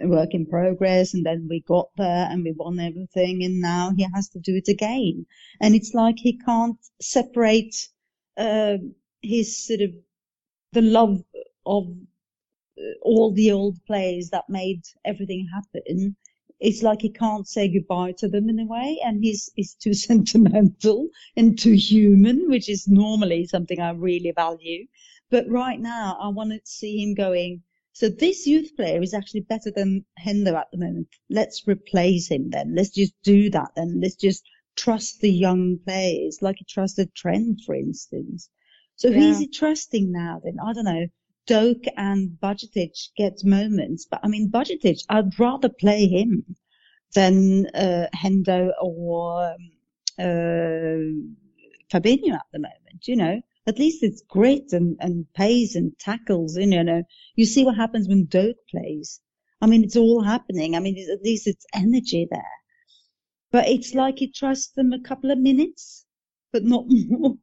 a 0.00 0.06
work 0.06 0.34
in 0.34 0.46
progress 0.46 1.14
and 1.14 1.24
then 1.24 1.46
we 1.48 1.60
got 1.60 1.88
there 1.96 2.28
and 2.30 2.44
we 2.44 2.52
won 2.56 2.78
everything 2.80 3.42
and 3.44 3.60
now 3.60 3.92
he 3.96 4.06
has 4.14 4.28
to 4.30 4.40
do 4.40 4.54
it 4.56 4.68
again. 4.68 5.26
And 5.60 5.74
it's 5.74 5.94
like 5.94 6.16
he 6.18 6.38
can't 6.38 6.78
separate, 7.00 7.74
uh, 8.36 8.76
his 9.22 9.66
sort 9.66 9.80
of, 9.80 9.90
the 10.72 10.82
love 10.82 11.22
of 11.64 11.84
uh, 12.78 12.82
all 13.02 13.32
the 13.32 13.52
old 13.52 13.78
players 13.86 14.30
that 14.30 14.44
made 14.48 14.82
everything 15.04 15.48
happen 15.52 16.16
it's 16.60 16.82
like 16.82 17.00
he 17.00 17.10
can't 17.10 17.46
say 17.46 17.68
goodbye 17.68 18.12
to 18.18 18.28
them 18.28 18.48
in 18.48 18.58
a 18.58 18.66
way 18.66 18.98
and 19.04 19.22
he's 19.22 19.50
he's 19.54 19.74
too 19.74 19.94
sentimental 20.08 21.08
and 21.36 21.58
too 21.58 21.74
human 21.74 22.48
which 22.48 22.68
is 22.68 22.88
normally 22.88 23.46
something 23.46 23.80
i 23.80 23.90
really 23.90 24.32
value 24.32 24.86
but 25.30 25.48
right 25.48 25.80
now 25.80 26.16
i 26.20 26.28
want 26.28 26.50
to 26.50 26.60
see 26.64 27.02
him 27.02 27.14
going 27.14 27.62
so 27.98 28.08
this 28.08 28.46
youth 28.46 28.76
player 28.76 29.02
is 29.02 29.12
actually 29.12 29.40
better 29.40 29.72
than 29.72 30.04
hendo 30.24 30.54
at 30.54 30.70
the 30.70 30.78
moment. 30.78 31.08
Let's 31.28 31.66
replace 31.66 32.28
him 32.30 32.50
then. 32.50 32.76
Let's 32.76 32.90
just 32.90 33.12
do 33.24 33.50
that 33.50 33.72
and 33.74 34.00
let's 34.00 34.14
just 34.14 34.44
trust 34.76 35.20
the 35.20 35.32
young 35.32 35.78
players 35.84 36.38
like 36.40 36.58
he 36.58 36.64
trusted 36.64 37.12
trent 37.16 37.62
for 37.66 37.74
instance. 37.74 38.50
So 38.94 39.10
Yeah. 39.10 39.16
who's 39.16 39.40
he 39.40 39.48
trusting 39.48 40.12
now 40.12 40.40
then? 40.44 40.58
I 40.64 40.72
don't 40.74 40.84
know. 40.84 41.06
Doak 41.48 41.86
and 41.96 42.38
Bajcetic 42.40 42.94
get 43.16 43.42
moments, 43.44 44.06
but 44.08 44.20
I 44.22 44.28
mean 44.28 44.48
Bajcetic, 44.48 45.04
I'd 45.08 45.36
rather 45.40 45.68
play 45.68 46.06
him 46.06 46.44
than 47.16 47.66
uh, 47.74 48.06
Hendo 48.14 48.70
or 48.80 49.56
um, 49.56 49.72
uh, 50.20 51.02
Fabinho 51.90 52.34
at 52.34 52.46
the 52.52 52.60
moment. 52.60 53.06
You 53.06 53.16
know, 53.16 53.40
at 53.68 53.78
least 53.78 54.02
it's 54.02 54.22
grit 54.22 54.72
and, 54.72 54.96
and 54.98 55.26
pace 55.34 55.76
and 55.76 55.92
tackles. 55.98 56.56
You 56.56 56.82
know, 56.82 57.02
you 57.36 57.44
see 57.44 57.64
what 57.64 57.76
happens 57.76 58.08
when 58.08 58.24
Doak 58.24 58.56
plays. 58.70 59.20
I 59.60 59.66
mean, 59.66 59.84
it's 59.84 59.96
all 59.96 60.22
happening. 60.22 60.74
I 60.74 60.80
mean, 60.80 60.96
at 61.12 61.22
least 61.22 61.46
it's 61.46 61.66
energy 61.74 62.26
there. 62.30 62.56
But 63.52 63.68
it's 63.68 63.94
like 63.94 64.18
he 64.18 64.32
trusts 64.32 64.72
them 64.72 64.92
a 64.92 65.00
couple 65.00 65.30
of 65.30 65.38
minutes, 65.38 66.06
but 66.50 66.64
not 66.64 66.84
more. 66.88 67.34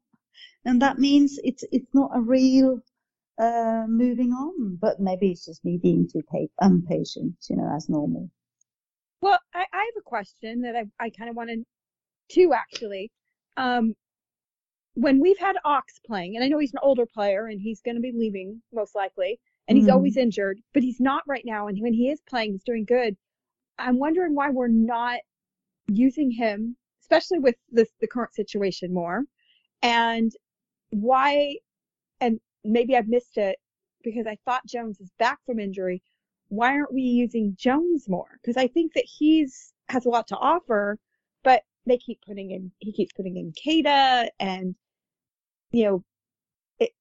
And 0.66 0.82
that 0.82 0.98
means 0.98 1.38
it's 1.44 1.64
it's 1.72 1.94
not 1.94 2.10
a 2.16 2.22
real 2.22 2.80
uh, 3.40 3.86
moving 3.88 4.32
on. 4.32 4.78
But 4.82 5.00
maybe 5.00 5.32
it's 5.32 5.46
just 5.46 5.64
me 5.64 5.80
being 5.82 6.08
too 6.12 6.24
pa- 6.32 6.66
impatient, 6.66 7.36
you 7.50 7.58
know, 7.58 7.72
as 7.76 7.88
normal. 7.88 8.32
Well, 9.22 9.40
I, 9.54 9.66
I 9.72 9.78
have 9.78 9.98
a 10.00 10.04
question 10.04 10.62
that 10.62 10.76
I, 10.76 10.86
I 11.00 11.10
kind 11.12 11.30
of 11.30 11.36
wanted 11.36 11.64
to 12.32 12.54
actually. 12.54 13.12
Um, 13.58 13.94
when 14.96 15.20
we've 15.20 15.38
had 15.38 15.58
Ox 15.66 16.00
playing, 16.06 16.36
and 16.36 16.44
I 16.44 16.48
know 16.48 16.58
he's 16.58 16.74
an 16.74 16.80
older 16.82 17.06
player 17.06 17.48
and 17.48 17.62
he's 17.62 17.82
going 17.82 17.96
to 17.96 18.02
be 18.02 18.12
leaving 18.14 18.62
most 18.74 18.96
likely, 18.96 19.40
and 19.68 19.78
he's 19.78 19.88
Mhm. 19.88 19.94
always 19.94 20.18
injured, 20.18 20.62
but 20.74 20.84
he's 20.84 21.00
not 21.00 21.28
right 21.28 21.46
now. 21.46 21.68
And 21.68 21.80
when 21.82 21.94
he 21.94 22.10
is 22.10 22.22
playing, 22.22 22.54
he's 22.54 22.64
doing 22.64 22.86
good. 22.86 23.18
I'm 23.78 24.00
wondering 24.00 24.36
why 24.36 24.50
we're 24.50 24.68
not 24.68 25.20
using 25.88 26.32
him, 26.32 26.78
especially 27.02 27.40
with 27.40 27.56
this, 27.70 27.92
the 28.00 28.08
current 28.08 28.34
situation 28.34 28.94
more, 28.94 29.26
and 29.82 30.32
why, 30.92 31.60
and 32.22 32.40
maybe 32.64 32.96
I've 32.96 33.10
missed 33.10 33.38
it 33.38 33.60
because 34.04 34.28
I 34.28 34.38
thought 34.46 34.66
Jones 34.66 35.02
is 35.02 35.12
back 35.20 35.44
from 35.46 35.60
injury. 35.60 36.02
Why 36.50 36.74
aren't 36.74 36.94
we 36.94 37.02
using 37.02 37.56
Jones 37.58 38.08
more? 38.08 38.40
Because 38.42 38.58
I 38.58 38.68
think 38.68 38.94
that 38.94 39.06
he's 39.06 39.74
has 39.90 40.06
a 40.06 40.10
lot 40.10 40.28
to 40.28 40.38
offer, 40.38 40.98
but 41.44 41.64
they 41.86 41.98
keep 41.98 42.22
putting 42.22 42.52
in 42.52 42.72
he 42.80 42.92
keeps 42.94 43.14
putting 43.14 43.38
in 43.38 43.52
Keita 43.54 44.30
and 44.40 44.76
you 45.72 45.86
know 45.86 46.04
it 46.80 46.92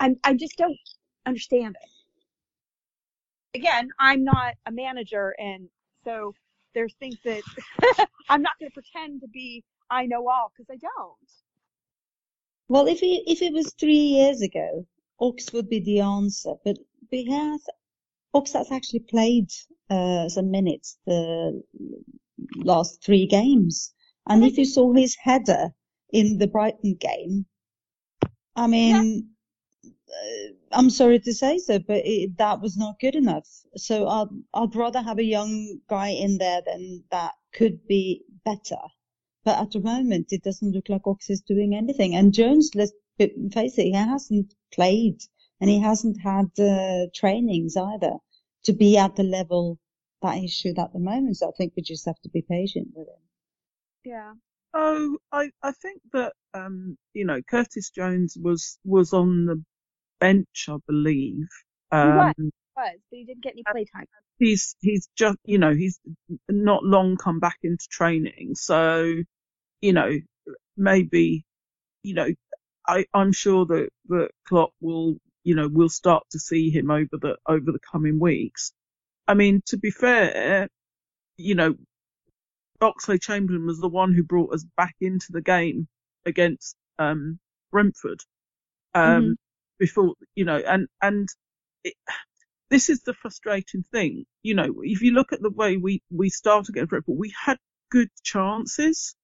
I 0.00 0.14
I 0.24 0.34
just 0.34 0.56
don't 0.56 0.78
understand 1.26 1.76
it. 1.80 3.58
Again, 3.58 3.90
I'm 3.98 4.24
not 4.24 4.54
a 4.66 4.72
manager 4.72 5.34
and 5.38 5.68
so 6.04 6.34
there's 6.74 6.94
things 6.98 7.18
that 7.24 7.42
I'm 8.28 8.42
not 8.42 8.52
going 8.58 8.70
to 8.70 8.74
pretend 8.74 9.20
to 9.20 9.28
be 9.28 9.62
I 9.90 10.06
know 10.06 10.26
all 10.28 10.50
because 10.56 10.70
I 10.70 10.76
don't. 10.76 11.30
Well, 12.68 12.86
if 12.86 13.02
it, 13.02 13.24
if 13.26 13.42
it 13.42 13.52
was 13.52 13.74
three 13.74 14.06
years 14.16 14.40
ago, 14.40 14.86
Ox 15.20 15.52
would 15.52 15.68
be 15.68 15.80
the 15.80 16.00
answer. 16.00 16.54
But 16.64 16.78
we 17.10 17.26
have, 17.26 17.60
Ox 18.32 18.54
has 18.54 18.72
actually 18.72 19.00
played 19.00 19.50
uh, 19.90 20.30
some 20.30 20.50
minutes 20.50 20.96
the 21.04 21.62
last 22.56 23.04
three 23.04 23.26
games. 23.26 23.92
And 24.26 24.44
if 24.44 24.56
you 24.56 24.64
saw 24.64 24.94
his 24.94 25.16
header 25.16 25.74
in 26.10 26.38
the 26.38 26.46
Brighton 26.46 26.94
game, 26.94 27.44
I 28.54 28.66
mean, 28.66 29.30
uh, 29.84 30.52
I'm 30.72 30.90
sorry 30.90 31.18
to 31.20 31.32
say 31.32 31.58
so, 31.58 31.78
but 31.78 32.02
it, 32.04 32.36
that 32.38 32.60
was 32.60 32.76
not 32.76 33.00
good 33.00 33.14
enough. 33.14 33.48
So 33.76 34.08
I'd, 34.08 34.28
I'd 34.54 34.76
rather 34.76 35.00
have 35.00 35.18
a 35.18 35.24
young 35.24 35.80
guy 35.88 36.08
in 36.08 36.38
there 36.38 36.62
than 36.64 37.04
that 37.10 37.32
could 37.52 37.86
be 37.86 38.22
better. 38.44 38.80
But 39.44 39.58
at 39.58 39.72
the 39.72 39.80
moment, 39.80 40.32
it 40.32 40.42
doesn't 40.42 40.72
look 40.72 40.88
like 40.88 41.06
Ox 41.06 41.30
is 41.30 41.40
doing 41.40 41.74
anything. 41.74 42.14
And 42.14 42.32
Jones, 42.32 42.70
let's 42.74 42.92
face 43.18 43.78
it, 43.78 43.84
he 43.84 43.92
hasn't 43.92 44.54
played 44.72 45.20
and 45.60 45.70
he 45.70 45.80
hasn't 45.80 46.20
had 46.20 46.50
uh, 46.58 47.06
trainings 47.14 47.76
either 47.76 48.14
to 48.64 48.72
be 48.72 48.96
at 48.96 49.16
the 49.16 49.22
level 49.22 49.78
that 50.20 50.36
he 50.36 50.48
should 50.48 50.78
at 50.78 50.92
the 50.92 50.98
moment. 50.98 51.38
So 51.38 51.48
I 51.48 51.52
think 51.56 51.72
we 51.76 51.82
just 51.82 52.06
have 52.06 52.20
to 52.22 52.28
be 52.28 52.42
patient 52.42 52.88
with 52.94 53.08
him. 53.08 53.22
Yeah. 54.04 54.32
Oh, 54.74 55.18
I, 55.32 55.50
I 55.62 55.72
think 55.72 56.02
that 56.12 56.34
um, 56.54 56.96
you 57.14 57.24
know, 57.26 57.40
Curtis 57.48 57.90
Jones 57.90 58.36
was 58.40 58.78
was 58.84 59.12
on 59.12 59.46
the 59.46 59.62
bench, 60.20 60.66
I 60.68 60.76
believe. 60.86 61.48
Um, 61.92 62.16
was. 62.16 62.34
Was, 62.38 62.52
but 62.76 62.92
he 63.10 63.24
didn't 63.24 63.42
get 63.42 63.54
any 63.54 63.64
playtime. 63.70 64.06
he's 64.38 64.76
he's 64.80 65.08
just 65.16 65.38
you 65.44 65.58
know 65.58 65.74
he's 65.74 66.00
not 66.48 66.84
long 66.84 67.16
come 67.16 67.40
back 67.40 67.58
into 67.62 67.86
training, 67.90 68.54
so 68.54 69.14
you 69.82 69.92
know 69.92 70.10
maybe 70.76 71.44
you 72.02 72.14
know 72.14 72.28
I 72.88 73.06
I'm 73.14 73.32
sure 73.32 73.66
that 73.66 73.90
that 74.08 74.30
Klopp 74.48 74.72
will 74.80 75.16
you 75.44 75.54
know 75.54 75.68
we'll 75.70 75.88
start 75.90 76.24
to 76.32 76.40
see 76.40 76.70
him 76.70 76.90
over 76.90 77.18
the 77.20 77.36
over 77.48 77.72
the 77.72 77.80
coming 77.92 78.20
weeks. 78.20 78.72
I 79.28 79.34
mean 79.34 79.62
to 79.66 79.78
be 79.78 79.90
fair, 79.90 80.68
you 81.38 81.54
know 81.54 81.74
Oxlade-Chamberlain 82.82 83.66
was 83.66 83.80
the 83.80 83.88
one 83.90 84.14
who 84.14 84.24
brought 84.24 84.54
us 84.54 84.64
back 84.76 84.96
into 85.00 85.28
the 85.32 85.42
game 85.42 85.88
against 86.26 86.76
um 86.98 87.40
Brentford 87.72 88.20
um 88.94 89.34
Mhm. 89.34 89.36
before 89.78 90.14
you 90.36 90.44
know 90.46 90.58
and 90.58 90.88
and 91.02 91.28
it, 91.84 91.94
this 92.70 92.90
is 92.90 93.02
the 93.02 93.14
frustrating 93.14 93.84
thing. 93.92 94.24
You 94.42 94.54
know, 94.54 94.74
if 94.82 95.02
you 95.02 95.12
look 95.12 95.32
at 95.32 95.40
the 95.42 95.50
way 95.50 95.76
we, 95.76 96.02
we 96.10 96.30
started 96.30 96.70
against 96.70 96.90
Brentford, 96.90 97.16
we 97.18 97.32
had 97.44 97.58
good 97.90 98.08
chances 98.24 99.14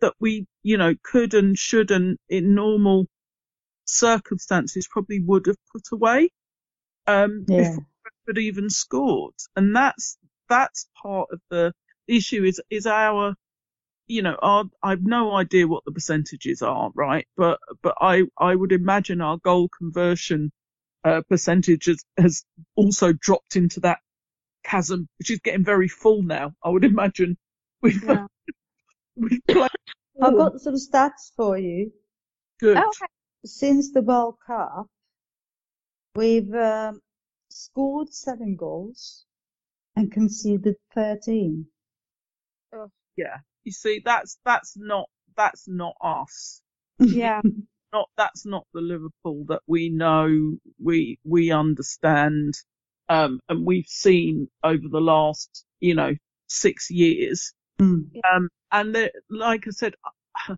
that 0.00 0.14
we, 0.20 0.46
you 0.62 0.78
know, 0.78 0.94
could 1.04 1.34
and 1.34 1.58
should 1.58 1.90
and 1.92 2.18
in 2.28 2.54
normal 2.54 3.06
circumstances 3.86 4.88
probably 4.90 5.20
would 5.20 5.46
have 5.46 5.56
put 5.72 5.84
away, 5.92 6.30
um, 7.06 7.46
Yeah. 7.46 7.56
before 7.56 7.84
Brentford 8.26 8.42
even 8.42 8.70
scored. 8.70 9.34
And 9.56 9.76
that's, 9.76 10.18
that's 10.48 10.88
part 11.02 11.28
of 11.32 11.40
the 11.50 11.72
issue 12.08 12.44
is, 12.44 12.60
is 12.70 12.86
our, 12.86 13.34
you 14.06 14.22
know, 14.22 14.36
our, 14.40 14.64
I've 14.82 15.04
no 15.04 15.34
idea 15.34 15.68
what 15.68 15.84
the 15.84 15.92
percentages 15.92 16.62
are, 16.62 16.90
right? 16.94 17.26
But, 17.36 17.60
but 17.82 17.94
I, 18.00 18.22
I 18.38 18.54
would 18.54 18.72
imagine 18.72 19.20
our 19.20 19.38
goal 19.38 19.68
conversion 19.68 20.50
uh, 21.04 21.22
percentage 21.28 21.86
has, 21.86 22.04
has 22.16 22.44
also 22.76 23.12
dropped 23.12 23.56
into 23.56 23.80
that 23.80 23.98
chasm, 24.64 25.08
which 25.18 25.30
is 25.30 25.40
getting 25.40 25.64
very 25.64 25.88
full 25.88 26.22
now. 26.22 26.52
I 26.62 26.70
would 26.70 26.84
imagine 26.94 27.36
we've 27.82 28.02
Yeah. 28.02 28.26
we've 29.16 29.40
played 29.48 29.70
I've 30.20 30.36
got 30.36 30.60
some 30.60 30.74
stats 30.74 31.32
for 31.36 31.56
you. 31.56 31.92
good. 32.60 32.76
Oh, 32.76 32.88
okay. 32.88 33.06
Since 33.44 33.92
the 33.92 34.02
World 34.02 34.36
Cup, 34.44 34.86
we've 36.16 36.52
um, 36.54 37.00
scored 37.48 38.12
seven 38.12 38.56
goals 38.56 39.24
and 39.94 40.10
conceded 40.10 40.76
13. 40.94 41.66
Yeah, 43.16 43.38
you 43.64 43.72
see, 43.72 44.02
that's 44.04 44.38
that's 44.44 44.76
not 44.76 45.08
that's 45.36 45.66
not 45.68 45.94
us. 46.00 46.60
Yeah. 46.98 47.40
Not 47.90 48.10
that's 48.18 48.44
not 48.44 48.66
the 48.74 48.82
Liverpool 48.82 49.46
that 49.48 49.62
we 49.66 49.88
know, 49.88 50.58
we 50.78 51.18
we 51.24 51.50
understand, 51.50 52.52
um, 53.08 53.40
and 53.48 53.64
we've 53.64 53.86
seen 53.86 54.50
over 54.62 54.86
the 54.90 55.00
last 55.00 55.64
you 55.80 55.94
know 55.94 56.14
six 56.48 56.90
years. 56.90 57.54
Mm. 57.80 58.10
Um, 58.30 58.48
and 58.72 58.94
the, 58.94 59.10
like 59.30 59.66
I 59.66 59.70
said, 59.70 59.94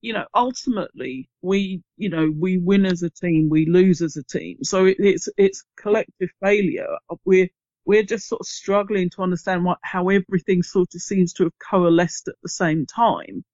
you 0.00 0.12
know, 0.12 0.26
ultimately 0.34 1.28
we, 1.42 1.82
you 1.96 2.08
know, 2.08 2.30
we 2.38 2.58
win 2.58 2.86
as 2.86 3.02
a 3.02 3.10
team, 3.10 3.48
we 3.50 3.66
lose 3.66 4.02
as 4.02 4.16
a 4.16 4.24
team. 4.24 4.58
So 4.62 4.86
it, 4.86 4.96
it's, 4.98 5.28
it's 5.36 5.64
collective 5.76 6.30
failure. 6.42 6.86
We're, 7.24 7.48
we're 7.86 8.02
just 8.02 8.28
sort 8.28 8.40
of 8.40 8.46
struggling 8.46 9.08
to 9.10 9.22
understand 9.22 9.64
what, 9.64 9.78
how 9.82 10.08
everything 10.08 10.62
sort 10.62 10.88
of 10.94 11.00
seems 11.00 11.32
to 11.34 11.44
have 11.44 11.52
coalesced 11.58 12.28
at 12.28 12.34
the 12.42 12.48
same 12.48 12.84
time. 12.84 13.44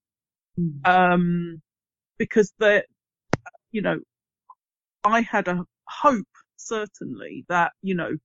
Mm. 0.58 0.86
Um, 0.88 1.62
because 2.18 2.52
the, 2.58 2.84
you 3.70 3.82
know, 3.82 3.98
I 5.04 5.20
had 5.20 5.48
a 5.48 5.64
hope 5.86 6.26
certainly 6.56 7.44
that, 7.48 7.72
you 7.82 7.94
know, 7.94 8.16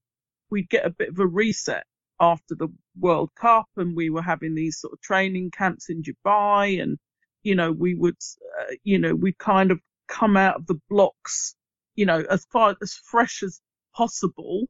we'd 0.50 0.70
get 0.70 0.86
a 0.86 0.90
bit 0.90 1.10
of 1.10 1.18
a 1.18 1.26
reset 1.26 1.84
after 2.20 2.54
the 2.54 2.68
World 2.98 3.30
Cup 3.38 3.66
and 3.76 3.94
we 3.94 4.08
were 4.08 4.22
having 4.22 4.54
these 4.54 4.80
sort 4.80 4.94
of 4.94 5.00
training 5.02 5.50
camps 5.50 5.90
in 5.90 6.02
Dubai 6.02 6.82
and, 6.82 6.98
you 7.42 7.54
know, 7.54 7.70
we 7.70 7.94
would, 7.94 8.16
uh, 8.60 8.74
you 8.82 8.98
know, 8.98 9.14
we 9.14 9.34
kind 9.34 9.70
of 9.70 9.78
come 10.08 10.36
out 10.36 10.56
of 10.56 10.66
the 10.66 10.80
blocks, 10.88 11.54
you 11.96 12.06
know, 12.06 12.24
as 12.30 12.46
far 12.50 12.74
as 12.80 12.94
fresh 12.94 13.42
as 13.42 13.60
possible, 13.94 14.66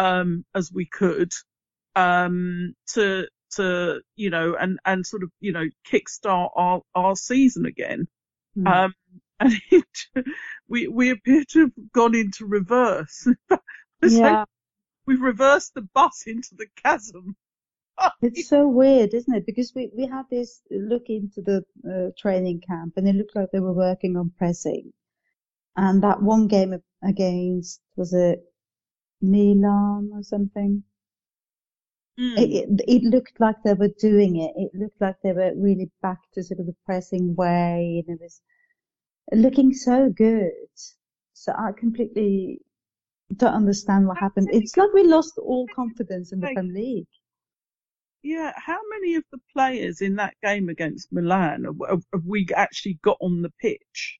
um, 0.00 0.44
as 0.54 0.72
we 0.72 0.86
could, 0.86 1.30
um, 1.94 2.74
to, 2.94 3.26
to, 3.56 4.00
you 4.16 4.30
know, 4.30 4.56
and, 4.58 4.78
and 4.86 5.06
sort 5.06 5.22
of, 5.22 5.30
you 5.40 5.52
know, 5.52 5.66
kickstart 5.86 6.50
our, 6.56 6.80
our 6.94 7.14
season 7.16 7.66
again. 7.66 8.08
Mm. 8.56 8.66
Um, 8.66 8.94
and 9.40 9.52
it, 9.70 9.84
we, 10.68 10.88
we 10.88 11.10
appear 11.10 11.44
to 11.50 11.60
have 11.60 11.72
gone 11.92 12.14
into 12.14 12.46
reverse. 12.46 13.26
yeah. 14.02 14.44
we've 15.06 15.20
reversed 15.20 15.74
the 15.74 15.86
bus 15.94 16.24
into 16.26 16.54
the 16.56 16.66
chasm. 16.82 17.36
it's 18.22 18.48
so 18.48 18.68
weird, 18.68 19.12
isn't 19.12 19.34
it? 19.34 19.44
Because 19.44 19.72
we, 19.74 19.90
we 19.94 20.06
had 20.06 20.24
this 20.30 20.62
look 20.70 21.04
into 21.08 21.42
the 21.42 21.62
uh, 21.86 22.10
training 22.18 22.62
camp 22.66 22.94
and 22.96 23.06
it 23.06 23.14
looked 23.14 23.36
like 23.36 23.50
they 23.52 23.60
were 23.60 23.74
working 23.74 24.16
on 24.16 24.32
pressing. 24.38 24.92
And 25.76 26.02
that 26.02 26.22
one 26.22 26.48
game 26.48 26.74
against, 27.02 27.80
was 27.96 28.12
it 28.12 28.40
Milan 29.20 30.10
or 30.12 30.22
something? 30.22 30.82
Mm. 32.18 32.38
It, 32.38 32.50
it, 32.50 32.80
it, 32.86 33.02
looked 33.02 33.40
like 33.40 33.56
they 33.64 33.74
were 33.74 33.90
doing 33.98 34.36
it. 34.36 34.52
It 34.56 34.70
looked 34.74 35.00
like 35.00 35.16
they 35.22 35.32
were 35.32 35.52
really 35.56 35.90
back 36.02 36.18
to 36.34 36.42
sort 36.42 36.60
of 36.60 36.66
the 36.66 36.76
pressing 36.84 37.34
way 37.34 38.04
and 38.06 38.16
it 38.16 38.22
was 38.22 38.40
looking 39.32 39.72
so 39.72 40.10
good. 40.10 40.50
So 41.32 41.52
I 41.52 41.72
completely 41.72 42.60
don't 43.36 43.54
understand 43.54 44.06
what 44.06 44.18
happened. 44.18 44.48
It's 44.52 44.76
like 44.76 44.92
we 44.92 45.04
lost 45.04 45.38
all 45.38 45.66
confidence 45.74 46.32
in 46.32 46.40
the 46.40 46.48
Premier 46.52 46.74
League. 46.74 47.06
Yeah, 48.22 48.52
how 48.56 48.78
many 48.90 49.14
of 49.14 49.24
the 49.32 49.40
players 49.54 50.02
in 50.02 50.16
that 50.16 50.34
game 50.42 50.68
against 50.68 51.10
Milan 51.10 51.64
have, 51.64 52.02
have 52.12 52.24
we 52.26 52.46
actually 52.54 52.98
got 53.02 53.16
on 53.20 53.40
the 53.40 53.52
pitch? 53.60 54.18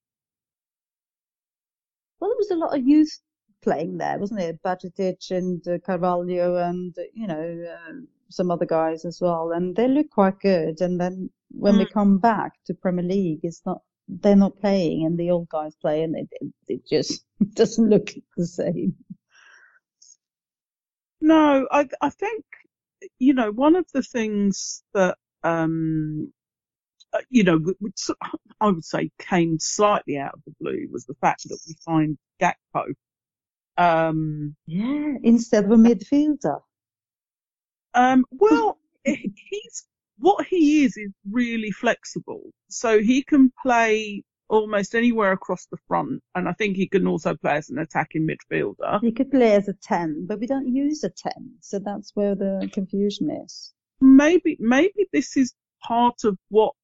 Well, 2.18 2.30
there 2.30 2.36
was 2.38 2.50
a 2.50 2.56
lot 2.56 2.76
of 2.78 2.86
youth 2.86 3.20
playing 3.62 3.98
there, 3.98 4.18
wasn't 4.18 4.40
it? 4.40 4.62
Bajcetic 4.62 5.30
and 5.30 5.66
uh, 5.68 5.78
Carvalho 5.84 6.56
and, 6.56 6.94
you 7.14 7.26
know, 7.26 7.64
uh, 7.68 7.92
some 8.28 8.50
other 8.50 8.66
guys 8.66 9.04
as 9.04 9.20
well. 9.20 9.52
And 9.52 9.74
they 9.76 9.88
look 9.88 10.10
quite 10.10 10.40
good. 10.40 10.80
And 10.80 11.00
then 11.00 11.30
when 11.50 11.74
mm. 11.74 11.78
we 11.78 11.86
come 11.86 12.18
back 12.18 12.52
to 12.66 12.74
Premier 12.74 13.04
League, 13.04 13.40
it's 13.42 13.62
not, 13.66 13.82
they're 14.08 14.36
not 14.36 14.58
playing 14.60 15.06
and 15.06 15.18
the 15.18 15.30
old 15.30 15.48
guys 15.48 15.74
play 15.76 16.02
and 16.02 16.16
it, 16.16 16.28
it 16.68 16.86
just 16.88 17.24
doesn't 17.54 17.88
look 17.88 18.10
the 18.36 18.46
same. 18.46 18.94
No, 21.20 21.68
I, 21.70 21.88
I 22.00 22.10
think, 22.10 22.44
you 23.18 23.34
know, 23.34 23.50
one 23.52 23.76
of 23.76 23.86
the 23.92 24.02
things 24.02 24.82
that, 24.94 25.18
um, 25.42 26.32
uh, 27.12 27.20
you 27.28 27.44
know, 27.44 27.58
which 27.80 28.08
I 28.60 28.66
would 28.66 28.84
say 28.84 29.10
came 29.18 29.58
slightly 29.58 30.16
out 30.16 30.34
of 30.34 30.40
the 30.44 30.54
blue 30.60 30.86
was 30.92 31.04
the 31.06 31.14
fact 31.20 31.42
that 31.48 31.58
we 31.66 31.74
signed 31.80 32.18
Gakpo. 32.40 32.94
Um, 33.80 34.56
yeah, 34.66 35.14
instead 35.22 35.64
of 35.64 35.70
a 35.70 35.76
midfielder. 35.76 36.60
Um, 37.94 38.26
well, 38.30 38.78
he's 39.04 39.86
what 40.18 40.46
he 40.46 40.84
is 40.84 40.98
is 40.98 41.12
really 41.30 41.70
flexible. 41.70 42.50
So 42.68 43.00
he 43.00 43.22
can 43.22 43.50
play 43.62 44.22
almost 44.50 44.94
anywhere 44.94 45.32
across 45.32 45.66
the 45.70 45.78
front, 45.88 46.22
and 46.34 46.46
I 46.46 46.52
think 46.52 46.76
he 46.76 46.88
can 46.88 47.06
also 47.06 47.34
play 47.34 47.52
as 47.52 47.70
an 47.70 47.78
attacking 47.78 48.28
midfielder. 48.28 49.00
He 49.00 49.12
could 49.12 49.30
play 49.30 49.52
as 49.54 49.68
a 49.68 49.72
ten, 49.72 50.26
but 50.26 50.40
we 50.40 50.46
don't 50.46 50.68
use 50.68 51.02
a 51.02 51.08
ten, 51.08 51.54
so 51.60 51.78
that's 51.78 52.10
where 52.14 52.34
the 52.34 52.68
confusion 52.74 53.30
is. 53.30 53.72
Maybe, 54.02 54.58
maybe 54.60 55.06
this 55.10 55.38
is 55.38 55.54
part 55.82 56.24
of 56.24 56.36
what 56.50 56.74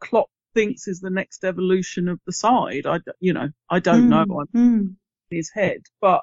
Klopp 0.00 0.30
thinks 0.54 0.88
is 0.88 0.98
the 0.98 1.10
next 1.10 1.44
evolution 1.44 2.08
of 2.08 2.18
the 2.26 2.32
side. 2.32 2.86
I, 2.86 2.98
you 3.20 3.34
know, 3.34 3.50
I 3.68 3.78
don't 3.78 4.08
mm, 4.08 4.26
know. 4.26 4.40
I'm 4.40 4.46
mm. 4.48 4.96
in 5.30 5.36
his 5.36 5.50
head, 5.54 5.82
but 6.00 6.22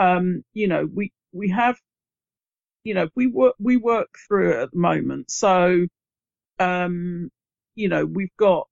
um, 0.00 0.44
you 0.54 0.68
know, 0.68 0.88
we 0.92 1.12
we 1.32 1.50
have 1.50 1.76
you 2.84 2.94
know, 2.94 3.08
we 3.14 3.26
work, 3.26 3.54
we 3.58 3.76
work 3.76 4.08
through 4.26 4.52
it 4.52 4.62
at 4.62 4.70
the 4.72 4.78
moment. 4.78 5.30
So, 5.30 5.86
um, 6.58 7.30
you 7.74 7.88
know, 7.88 8.06
we've 8.06 8.36
got, 8.38 8.68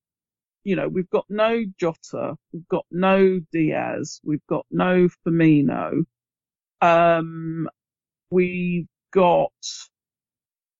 you 0.64 0.76
know, 0.76 0.88
we've 0.88 1.10
got 1.10 1.26
no 1.28 1.64
Jota, 1.80 2.36
we've 2.52 2.68
got 2.68 2.86
no 2.90 3.40
Diaz, 3.52 4.20
we've 4.24 4.46
got 4.48 4.66
no 4.70 5.08
Firmino. 5.26 6.04
Um, 6.80 7.68
we've 8.30 8.86
got, 9.12 9.52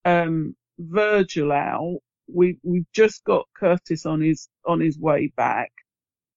um, 0.05 0.55
Virgil 0.79 1.51
out. 1.51 1.99
We, 2.33 2.57
we've 2.63 2.91
just 2.93 3.23
got 3.25 3.47
Curtis 3.55 4.05
on 4.05 4.21
his, 4.21 4.49
on 4.65 4.79
his 4.81 4.97
way 4.99 5.31
back. 5.35 5.71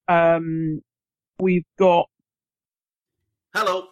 Um, 0.09 0.83
we've 1.41 1.67
got. 1.79 2.09
Hello. 3.55 3.92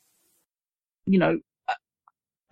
you 1.11 1.19
know, 1.19 1.39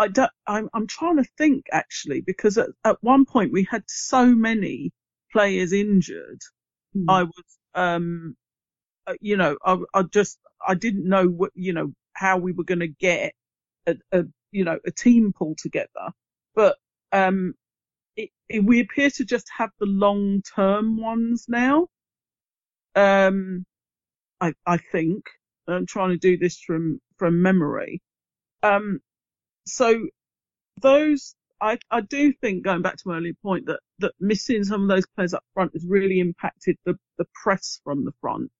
I 0.01 0.07
don't, 0.07 0.31
I'm, 0.47 0.69
I'm 0.73 0.87
trying 0.87 1.17
to 1.17 1.29
think 1.37 1.65
actually, 1.71 2.21
because 2.21 2.57
at, 2.57 2.69
at 2.83 2.97
one 3.01 3.25
point 3.25 3.51
we 3.51 3.67
had 3.69 3.83
so 3.87 4.25
many 4.25 4.91
players 5.31 5.73
injured. 5.73 6.41
Mm. 6.95 7.05
I 7.09 7.23
was, 7.23 7.45
um, 7.75 8.35
uh, 9.07 9.15
you 9.19 9.37
know, 9.37 9.57
I, 9.65 9.77
I 9.93 10.03
just, 10.03 10.37
I 10.65 10.75
didn't 10.75 11.07
know 11.07 11.27
what, 11.27 11.51
you 11.53 11.73
know, 11.73 11.93
how 12.13 12.37
we 12.37 12.51
were 12.53 12.63
going 12.63 12.79
to 12.79 12.87
get 12.87 13.33
a, 13.87 13.95
a, 14.11 14.23
you 14.51 14.63
know, 14.63 14.79
a 14.85 14.91
team 14.91 15.33
pull 15.37 15.55
together. 15.57 16.07
But, 16.55 16.77
um, 17.11 17.53
it, 18.15 18.29
it, 18.49 18.63
we 18.63 18.79
appear 18.81 19.09
to 19.11 19.25
just 19.25 19.47
have 19.57 19.69
the 19.79 19.85
long 19.85 20.41
term 20.55 21.01
ones 21.01 21.45
now. 21.47 21.87
Um, 22.95 23.65
I, 24.41 24.53
I 24.65 24.77
think 24.77 25.25
I'm 25.67 25.85
trying 25.85 26.11
to 26.11 26.17
do 26.17 26.37
this 26.37 26.59
from, 26.59 27.01
from 27.17 27.41
memory. 27.41 28.01
Um, 28.63 28.99
so 29.65 30.07
those, 30.81 31.35
I, 31.61 31.79
I 31.91 32.01
do 32.01 32.33
think 32.33 32.63
going 32.63 32.81
back 32.81 32.97
to 32.97 33.03
my 33.07 33.17
earlier 33.17 33.33
point 33.43 33.67
that, 33.67 33.81
that 33.99 34.13
missing 34.19 34.63
some 34.63 34.83
of 34.83 34.89
those 34.89 35.05
players 35.15 35.33
up 35.33 35.43
front 35.53 35.73
has 35.73 35.85
really 35.87 36.19
impacted 36.19 36.77
the, 36.85 36.97
the 37.17 37.25
press 37.43 37.81
from 37.83 38.05
the 38.05 38.13
front. 38.21 38.51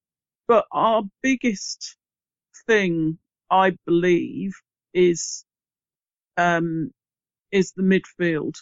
But 0.47 0.65
our 0.71 1.03
biggest 1.23 1.97
thing, 2.67 3.19
I 3.51 3.77
believe, 3.85 4.53
is, 4.93 5.45
um, 6.37 6.91
is 7.51 7.73
the 7.73 7.83
midfield. 7.83 8.55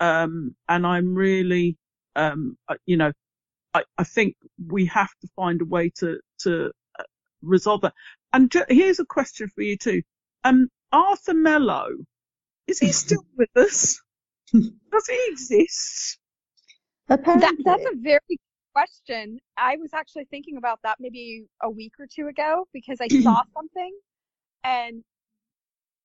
Um, 0.00 0.56
and 0.68 0.86
I'm 0.86 1.14
really, 1.14 1.76
um, 2.16 2.56
you 2.86 2.96
know, 2.96 3.12
I, 3.74 3.84
I 3.98 4.04
think 4.04 4.36
we 4.68 4.86
have 4.86 5.10
to 5.22 5.28
find 5.36 5.62
a 5.62 5.64
way 5.66 5.90
to, 5.98 6.20
to 6.40 6.72
uh, 6.98 7.04
resolve 7.42 7.82
that. 7.82 7.94
And 8.32 8.50
ju- 8.50 8.64
here's 8.68 9.00
a 9.00 9.06
question 9.06 9.48
for 9.54 9.62
you 9.62 9.76
too. 9.76 10.02
Um, 10.44 10.68
Arthur 10.92 11.34
Mello, 11.34 11.86
is 12.66 12.78
he 12.78 12.92
still 12.92 13.24
with 13.36 13.54
us? 13.56 14.00
Does 14.52 15.06
he 15.08 15.18
exist? 15.28 16.18
Apparently. 17.08 17.46
That, 17.46 17.56
that's 17.64 17.92
a 17.92 17.96
very 17.96 18.38
question. 18.74 19.38
I 19.56 19.76
was 19.76 19.90
actually 19.94 20.26
thinking 20.26 20.56
about 20.56 20.80
that 20.82 20.96
maybe 21.00 21.44
a 21.62 21.70
week 21.70 21.92
or 21.98 22.06
two 22.06 22.28
ago 22.28 22.66
because 22.72 22.98
I 23.00 23.08
saw 23.08 23.42
something 23.54 23.92
and 24.64 25.02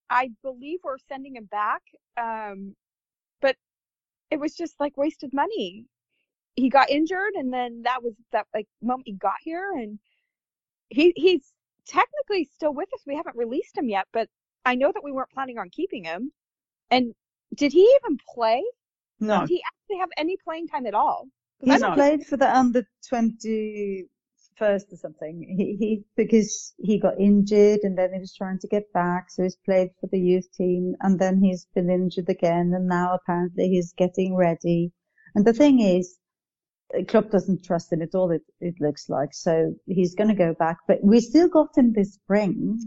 I 0.09 0.29
believe 0.43 0.79
we're 0.83 0.97
sending 1.09 1.35
him 1.35 1.45
back. 1.45 1.81
Um, 2.21 2.75
but 3.41 3.55
it 4.31 4.39
was 4.39 4.55
just 4.55 4.75
like 4.79 4.97
wasted 4.97 5.33
money. 5.33 5.85
He 6.55 6.69
got 6.69 6.89
injured 6.89 7.33
and 7.35 7.53
then 7.53 7.83
that 7.83 8.03
was 8.03 8.13
that 8.31 8.47
like 8.53 8.67
moment 8.81 9.07
he 9.07 9.13
got 9.13 9.35
here 9.43 9.71
and 9.73 9.99
he 10.89 11.13
he's 11.15 11.51
technically 11.87 12.49
still 12.53 12.73
with 12.73 12.89
us. 12.93 13.01
We 13.05 13.15
haven't 13.15 13.35
released 13.35 13.77
him 13.77 13.89
yet, 13.89 14.07
but 14.11 14.29
I 14.65 14.75
know 14.75 14.91
that 14.91 15.03
we 15.03 15.11
weren't 15.11 15.31
planning 15.31 15.57
on 15.57 15.69
keeping 15.69 16.03
him. 16.03 16.31
And 16.91 17.13
did 17.55 17.73
he 17.73 17.83
even 18.03 18.17
play? 18.33 18.63
No. 19.19 19.41
Did 19.41 19.49
he 19.49 19.63
actually 19.65 19.99
have 19.99 20.09
any 20.17 20.37
playing 20.43 20.67
time 20.67 20.85
at 20.85 20.93
all? 20.93 21.27
I 21.67 21.73
He's 21.73 21.83
played 21.83 22.25
for 22.25 22.37
the 22.37 22.55
under 22.55 22.83
21st 23.11 24.07
or 24.61 24.97
something. 24.97 25.55
He, 25.57 25.75
he, 25.79 26.03
because 26.15 26.73
he 26.77 26.99
got 26.99 27.19
injured 27.19 27.79
and 27.83 27.97
then 27.97 28.13
he 28.13 28.19
was 28.19 28.35
trying 28.35 28.59
to 28.59 28.67
get 28.67 28.91
back. 28.93 29.31
So 29.31 29.43
he's 29.43 29.57
played 29.65 29.89
for 29.99 30.07
the 30.07 30.19
youth 30.19 30.51
team 30.53 30.95
and 31.01 31.19
then 31.19 31.41
he's 31.41 31.67
been 31.73 31.89
injured 31.89 32.29
again. 32.29 32.73
And 32.75 32.87
now 32.87 33.15
apparently 33.15 33.69
he's 33.69 33.93
getting 33.93 34.35
ready. 34.35 34.91
And 35.35 35.45
the 35.45 35.53
thing 35.53 35.79
is, 35.79 36.19
Uh, 36.95 37.03
Klopp 37.07 37.29
doesn't 37.31 37.63
trust 37.65 37.91
him 37.91 38.01
at 38.01 38.15
all. 38.15 38.31
It, 38.31 38.43
it 38.59 38.75
looks 38.79 39.09
like. 39.09 39.33
So 39.33 39.73
he's 39.85 40.15
going 40.15 40.29
to 40.29 40.35
go 40.35 40.53
back, 40.53 40.77
but 40.87 41.03
we 41.03 41.19
still 41.21 41.49
got 41.49 41.77
him 41.77 41.93
this 41.93 42.13
spring. 42.15 42.79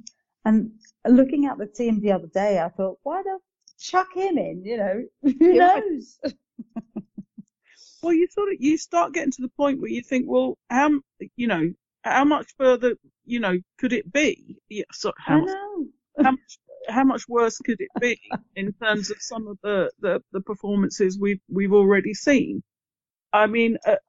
And 0.45 0.73
looking 1.07 1.47
at 1.47 1.59
the 1.59 1.67
team 1.67 2.01
the 2.01 2.13
other 2.13 2.29
day, 2.29 2.59
I 2.59 2.69
thought, 2.69 2.99
why 3.03 3.23
don't 3.23 3.43
chuck 3.79 4.09
him 4.15 4.39
in? 4.39 4.63
You 4.65 4.77
know, 4.77 5.05
who 5.23 5.55
knows? 5.55 6.19
Well, 8.03 8.15
you 8.15 8.29
sort 8.31 8.53
of 8.53 8.57
you 8.61 8.79
start 8.79 9.13
getting 9.13 9.33
to 9.33 9.43
the 9.43 9.51
point 9.51 9.81
where 9.81 9.91
you 9.91 10.03
think, 10.03 10.27
well, 10.29 10.57
how 10.71 10.91
you 11.37 11.47
know 11.47 11.73
how 12.03 12.25
much 12.25 12.55
further 12.57 12.95
you 13.25 13.41
know 13.41 13.59
could 13.79 13.93
it 13.93 14.11
be? 14.11 14.57
Yeah, 14.69 14.85
so 14.93 15.13
how 15.19 15.37
I 15.37 15.41
much, 15.41 15.49
know. 15.49 15.87
how 16.23 16.31
much 16.31 16.59
how 16.89 17.05
much 17.05 17.29
worse 17.29 17.59
could 17.59 17.81
it 17.81 17.91
be 18.01 18.19
in 18.57 18.73
terms 18.73 19.11
of 19.11 19.19
some 19.21 19.47
of 19.49 19.59
the 19.63 19.91
the, 20.01 20.23
the 20.33 20.41
performances 20.41 21.19
we've 21.21 21.41
we've 21.49 21.75
already 21.75 22.15
seen? 22.15 22.63
I 23.33 23.47
mean, 23.47 23.79
at, 23.87 24.01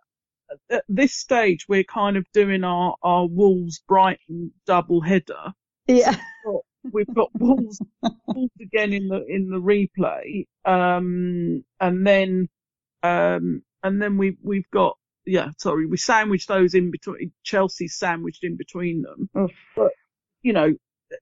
at 0.69 0.84
this 0.89 1.13
stage, 1.13 1.67
we're 1.67 1.84
kind 1.84 2.17
of 2.17 2.25
doing 2.34 2.63
our 2.63 2.95
our 3.01 3.27
Wolves 3.27 3.81
Brighton 3.88 4.51
double 4.65 5.01
header. 5.01 5.53
Yeah. 5.88 6.15
We've 6.91 7.13
got 7.13 7.29
Wolves, 7.38 7.79
Wolves 8.01 8.53
again 8.60 8.91
in 8.91 9.07
the 9.07 9.23
in 9.27 9.49
the 9.49 9.60
replay, 9.60 10.47
um, 10.65 11.63
and 11.79 12.07
then 12.07 12.49
um, 13.03 13.62
and 13.84 14.01
then 14.01 14.17
we 14.17 14.38
we've 14.41 14.69
got 14.71 14.97
yeah, 15.25 15.49
sorry, 15.57 15.86
we 15.86 15.97
sandwiched 15.97 16.47
those 16.47 16.73
in 16.73 16.89
between. 16.89 17.31
Chelsea 17.43 17.88
sandwiched 17.88 18.43
in 18.43 18.57
between 18.57 19.03
them, 19.03 19.29
but 19.75 19.91
you 20.41 20.53
know, 20.53 20.73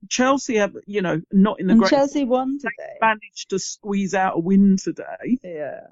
Chelsea 0.09 0.55
have 0.55 0.75
you 0.85 1.01
know 1.01 1.21
not 1.31 1.59
in 1.59 1.67
the 1.67 1.73
And 1.73 1.81
great 1.81 1.89
Chelsea 1.89 2.23
won 2.23 2.57
today. 2.57 2.97
managed 3.01 3.49
to 3.49 3.59
squeeze 3.59 4.13
out 4.13 4.37
a 4.37 4.39
win 4.39 4.77
today. 4.77 5.37
Yeah. 5.43 5.87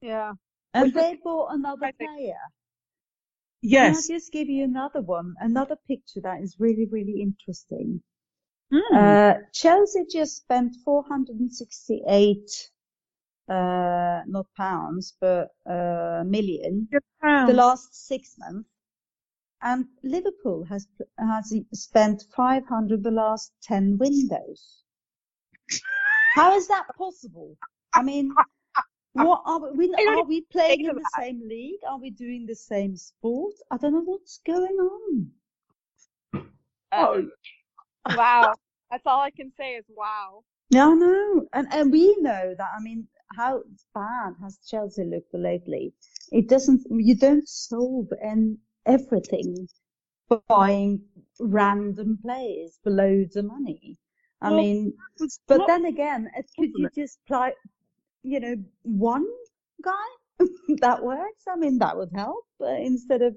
Yeah. 0.00 0.32
And 0.74 0.92
they 0.92 1.18
bought 1.22 1.54
another 1.54 1.90
player. 1.98 2.36
Yes. 3.62 4.06
Can 4.06 4.14
I 4.14 4.18
just 4.18 4.32
give 4.32 4.48
you 4.48 4.64
another 4.64 5.00
one? 5.00 5.34
Another 5.40 5.76
picture 5.88 6.20
that 6.22 6.42
is 6.42 6.56
really, 6.58 6.86
really 6.90 7.22
interesting. 7.22 8.02
Hmm. 8.72 8.96
Uh, 8.96 9.34
Chelsea 9.52 10.04
just 10.10 10.36
spent 10.36 10.76
468, 10.84 12.70
uh, 13.48 14.22
not 14.26 14.46
pounds, 14.56 15.16
but, 15.20 15.48
uh, 15.64 16.24
million 16.26 16.88
the 17.22 17.52
last 17.54 18.06
six 18.06 18.34
months. 18.38 18.68
And 19.62 19.86
Liverpool 20.02 20.64
has, 20.64 20.86
has 21.18 21.54
spent 21.72 22.24
500 22.36 23.02
the 23.02 23.10
last 23.10 23.52
10 23.62 23.96
windows. 23.98 24.82
How 26.34 26.54
is 26.56 26.68
that 26.68 26.84
possible? 26.98 27.56
I 27.94 28.02
mean, 28.02 28.34
what 29.14 29.42
are 29.46 29.60
we, 29.72 29.88
we- 29.88 29.94
are 30.06 30.24
we 30.24 30.42
playing 30.42 30.84
in 30.86 30.96
the 30.96 31.04
same 31.04 31.40
league? 31.48 31.80
Are 31.88 31.98
we 31.98 32.10
doing 32.10 32.46
the 32.46 32.54
same 32.54 32.96
sport? 32.96 33.54
I 33.70 33.76
don't 33.78 33.92
know 33.94 34.02
what's 34.04 34.40
going 34.46 34.76
on. 34.76 35.30
Uh, 36.92 37.22
wow. 38.16 38.54
That's 38.90 39.06
all 39.06 39.20
I 39.20 39.30
can 39.30 39.52
say 39.56 39.74
is 39.74 39.84
wow. 39.88 40.44
Yeah, 40.70 40.88
I 40.88 40.94
know. 40.94 41.46
And, 41.52 41.68
and 41.72 41.92
we 41.92 42.16
know 42.20 42.54
that, 42.56 42.70
I 42.76 42.80
mean, 42.82 43.06
how 43.36 43.62
bad 43.94 44.34
has 44.42 44.58
Chelsea 44.68 45.04
looked 45.04 45.34
lately? 45.34 45.92
It 46.32 46.48
doesn't, 46.48 46.82
you 46.90 47.16
don't 47.16 47.48
solve 47.48 48.08
and 48.22 48.58
everything 48.86 49.68
by 50.28 50.38
buying 50.48 51.00
random 51.38 52.18
players 52.22 52.78
for 52.82 52.90
loads 52.90 53.36
of 53.36 53.44
money. 53.46 53.96
I 54.42 54.50
Well, 54.50 54.58
mean, 54.58 54.94
but 55.46 55.66
then 55.66 55.84
again, 55.86 56.30
uh, 56.36 56.42
could 56.58 56.76
you 56.76 56.88
just 56.94 57.18
play, 57.26 57.52
you 58.24 58.40
know, 58.40 58.56
one 58.82 59.26
guy 59.84 60.08
that 60.80 61.02
works? 61.04 61.44
I 61.48 61.56
mean, 61.56 61.78
that 61.78 61.96
would 61.96 62.10
help 62.14 62.46
uh, 62.60 62.66
instead 62.66 63.22
of 63.22 63.36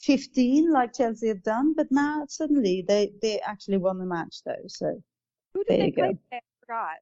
15 0.00 0.72
like 0.72 0.94
Chelsea 0.94 1.28
have 1.28 1.42
done. 1.42 1.74
But 1.74 1.88
now 1.90 2.24
suddenly 2.28 2.84
they, 2.86 3.12
they 3.22 3.40
actually 3.40 3.78
won 3.78 3.98
the 3.98 4.06
match 4.06 4.36
though. 4.44 4.66
So 4.68 5.02
Who 5.54 5.64
did 5.64 5.68
there 5.70 5.78
they 5.78 5.86
you 5.86 5.92
play 5.92 6.08
go. 6.12 6.18
I 6.32 6.40
forgot. 6.60 6.96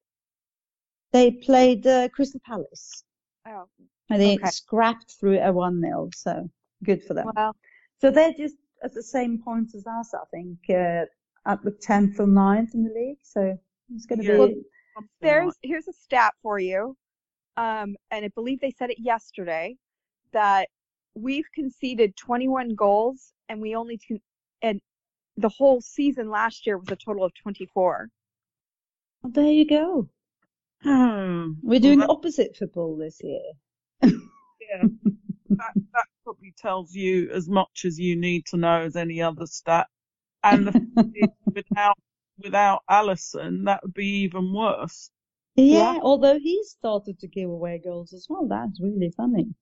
They 1.12 1.30
played 1.32 1.86
uh, 1.86 2.08
Crystal 2.08 2.40
Palace. 2.46 3.04
Oh. 3.46 3.68
And 4.10 4.20
they 4.20 4.36
Okay. 4.36 4.50
scrapped 4.50 5.12
through 5.18 5.40
a 5.40 5.52
1 5.52 5.80
0, 5.80 6.10
so 6.14 6.50
good 6.84 7.02
for 7.04 7.14
them. 7.14 7.26
Well, 7.36 7.56
So 8.00 8.10
they're 8.10 8.32
just 8.32 8.56
at 8.82 8.94
the 8.94 9.02
same 9.02 9.42
points 9.42 9.74
as 9.74 9.86
us, 9.86 10.14
I 10.14 10.24
think, 10.30 10.58
uh, 10.70 11.06
at 11.46 11.62
the 11.62 11.72
10th 11.72 12.20
or 12.20 12.26
9th 12.26 12.74
in 12.74 12.84
the 12.84 12.92
league. 12.94 13.18
So 13.22 13.58
it's 13.94 14.06
going 14.06 14.20
to 14.20 14.24
Yeah. 14.24 14.46
be. 14.46 14.62
There's 15.20 15.54
here's 15.62 15.88
a 15.88 15.92
stat 15.92 16.34
for 16.42 16.58
you. 16.58 16.96
Um, 17.56 17.96
and 18.10 18.24
I 18.24 18.28
believe 18.34 18.60
they 18.60 18.74
said 18.76 18.90
it 18.90 18.98
yesterday 18.98 19.76
that 20.32 20.68
we've 21.14 21.50
conceded 21.54 22.16
21 22.16 22.74
goals 22.74 23.32
and 23.48 23.60
we 23.60 23.76
only 23.76 23.98
con- 24.08 24.20
and 24.62 24.80
the 25.36 25.48
whole 25.48 25.80
season 25.80 26.30
last 26.30 26.66
year 26.66 26.78
was 26.78 26.88
a 26.90 26.96
total 26.96 27.24
of 27.24 27.32
24. 27.34 28.08
Well, 29.22 29.32
there 29.32 29.44
you 29.44 29.66
go. 29.66 30.08
Hmm. 30.82 31.52
We're 31.62 31.80
doing 31.80 32.02
opposite 32.02 32.56
football 32.56 32.96
this 32.96 33.20
year. 33.22 33.40
Yeah. 34.02 34.88
that, 35.50 35.72
that 35.74 36.04
probably 36.24 36.54
tells 36.58 36.94
you 36.94 37.30
as 37.30 37.48
much 37.48 37.84
as 37.84 37.98
you 37.98 38.16
need 38.16 38.46
to 38.46 38.56
know 38.56 38.82
as 38.82 38.96
any 38.96 39.22
other 39.22 39.46
stat. 39.46 39.86
And 40.42 40.66
the 40.66 41.28
without 41.46 41.98
without 42.38 42.82
Alisson, 42.90 43.64
that 43.66 43.82
would 43.82 43.94
be 43.94 44.22
even 44.24 44.52
worse. 44.52 45.10
Yeah, 45.56 45.98
although 46.00 46.38
he 46.38 46.62
started 46.62 47.18
to 47.18 47.26
give 47.26 47.50
away 47.50 47.78
goals 47.78 48.12
as 48.12 48.28
well. 48.28 48.46
That's 48.46 48.80
really 48.80 49.10
funny. 49.10 49.52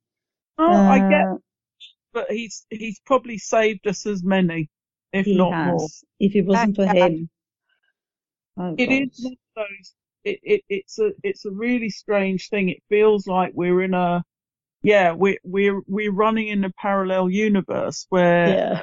Oh, 0.57 0.83
I 0.87 1.01
get, 1.01 1.29
Uh, 1.29 1.39
but 2.13 2.31
he's 2.31 2.67
he's 2.71 3.01
probably 3.01 3.39
saved 3.39 3.87
us 3.87 4.07
as 4.07 4.25
many, 4.25 4.71
if 5.13 5.33
not 5.35 5.57
has. 5.57 5.63
more. 5.63 5.91
If 6.21 6.37
it 6.37 6.47
wasn't 6.47 6.77
for 6.77 6.87
him. 6.87 7.31
Oh, 8.57 8.77
It 8.77 8.91
God. 8.91 8.93
is 8.93 9.11
one 9.19 9.33
of 9.33 9.39
those. 9.57 9.95
It, 10.25 10.41
it 10.43 10.63
it's 10.69 10.99
a 10.99 11.13
it's 11.23 11.45
a 11.47 11.51
really 11.51 11.89
strange 11.91 12.49
thing. 12.51 12.69
It 12.69 12.83
feels 12.91 13.27
like 13.27 13.53
we're 13.55 13.83
in 13.83 13.95
a 13.95 14.25
yeah 14.83 15.13
we're 15.13 15.39
we're 15.45 15.83
we're 15.89 16.13
running 16.13 16.49
in 16.49 16.65
a 16.65 16.71
parallel 16.73 17.31
universe 17.31 18.07
where 18.11 18.59
Yeah. 18.59 18.83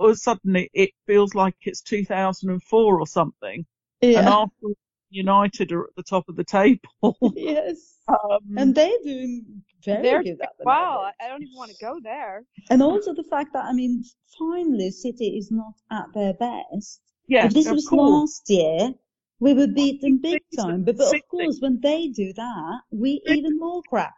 All 0.00 0.08
of 0.10 0.14
a 0.14 0.16
sudden 0.16 0.56
it, 0.72 0.90
feels 1.06 1.34
like 1.34 1.54
it's 1.62 1.82
2004 1.82 3.00
or 3.00 3.06
something, 3.06 3.64
and 4.02 4.12
Yeah. 4.12 4.28
Arsenal 4.30 4.74
United 5.10 5.72
are 5.72 5.84
at 5.84 5.94
the 5.96 6.02
top 6.02 6.28
of 6.28 6.36
the 6.36 6.44
table. 6.44 7.16
yes. 7.36 7.96
Um, 8.10 8.40
And 8.56 8.74
they're 8.74 9.02
doing 9.04 9.62
very 9.84 10.02
They're- 10.02 10.22
good 10.24 10.40
at 10.42 10.54
the 10.58 10.64
wow, 10.64 10.96
moment. 10.96 11.14
I 11.20 11.28
don't 11.28 11.42
even 11.42 11.54
want 11.56 11.70
to 11.70 11.76
go 11.80 12.00
there. 12.02 12.42
And 12.70 12.82
also 12.82 13.14
the 13.14 13.22
fact 13.34 13.52
that, 13.52 13.64
I 13.66 13.72
mean, 13.72 14.02
finally 14.36 14.90
City 14.90 15.28
is 15.38 15.52
not 15.52 15.74
at 15.92 16.06
their 16.12 16.34
best. 16.34 17.00
Yes, 17.28 17.44
if 17.46 17.52
this 17.54 17.70
was 17.70 17.86
course. 17.86 18.10
last 18.10 18.50
year, 18.50 18.92
we 19.38 19.54
would 19.54 19.76
beat 19.76 20.00
them 20.00 20.18
big 20.20 20.42
time. 20.56 20.82
But, 20.82 20.96
but 20.96 21.14
of 21.14 21.22
course, 21.30 21.58
when 21.60 21.78
they 21.80 22.08
do 22.08 22.32
that, 22.32 22.80
we 22.90 23.22
even 23.26 23.56
more 23.60 23.80
crap. 23.88 24.14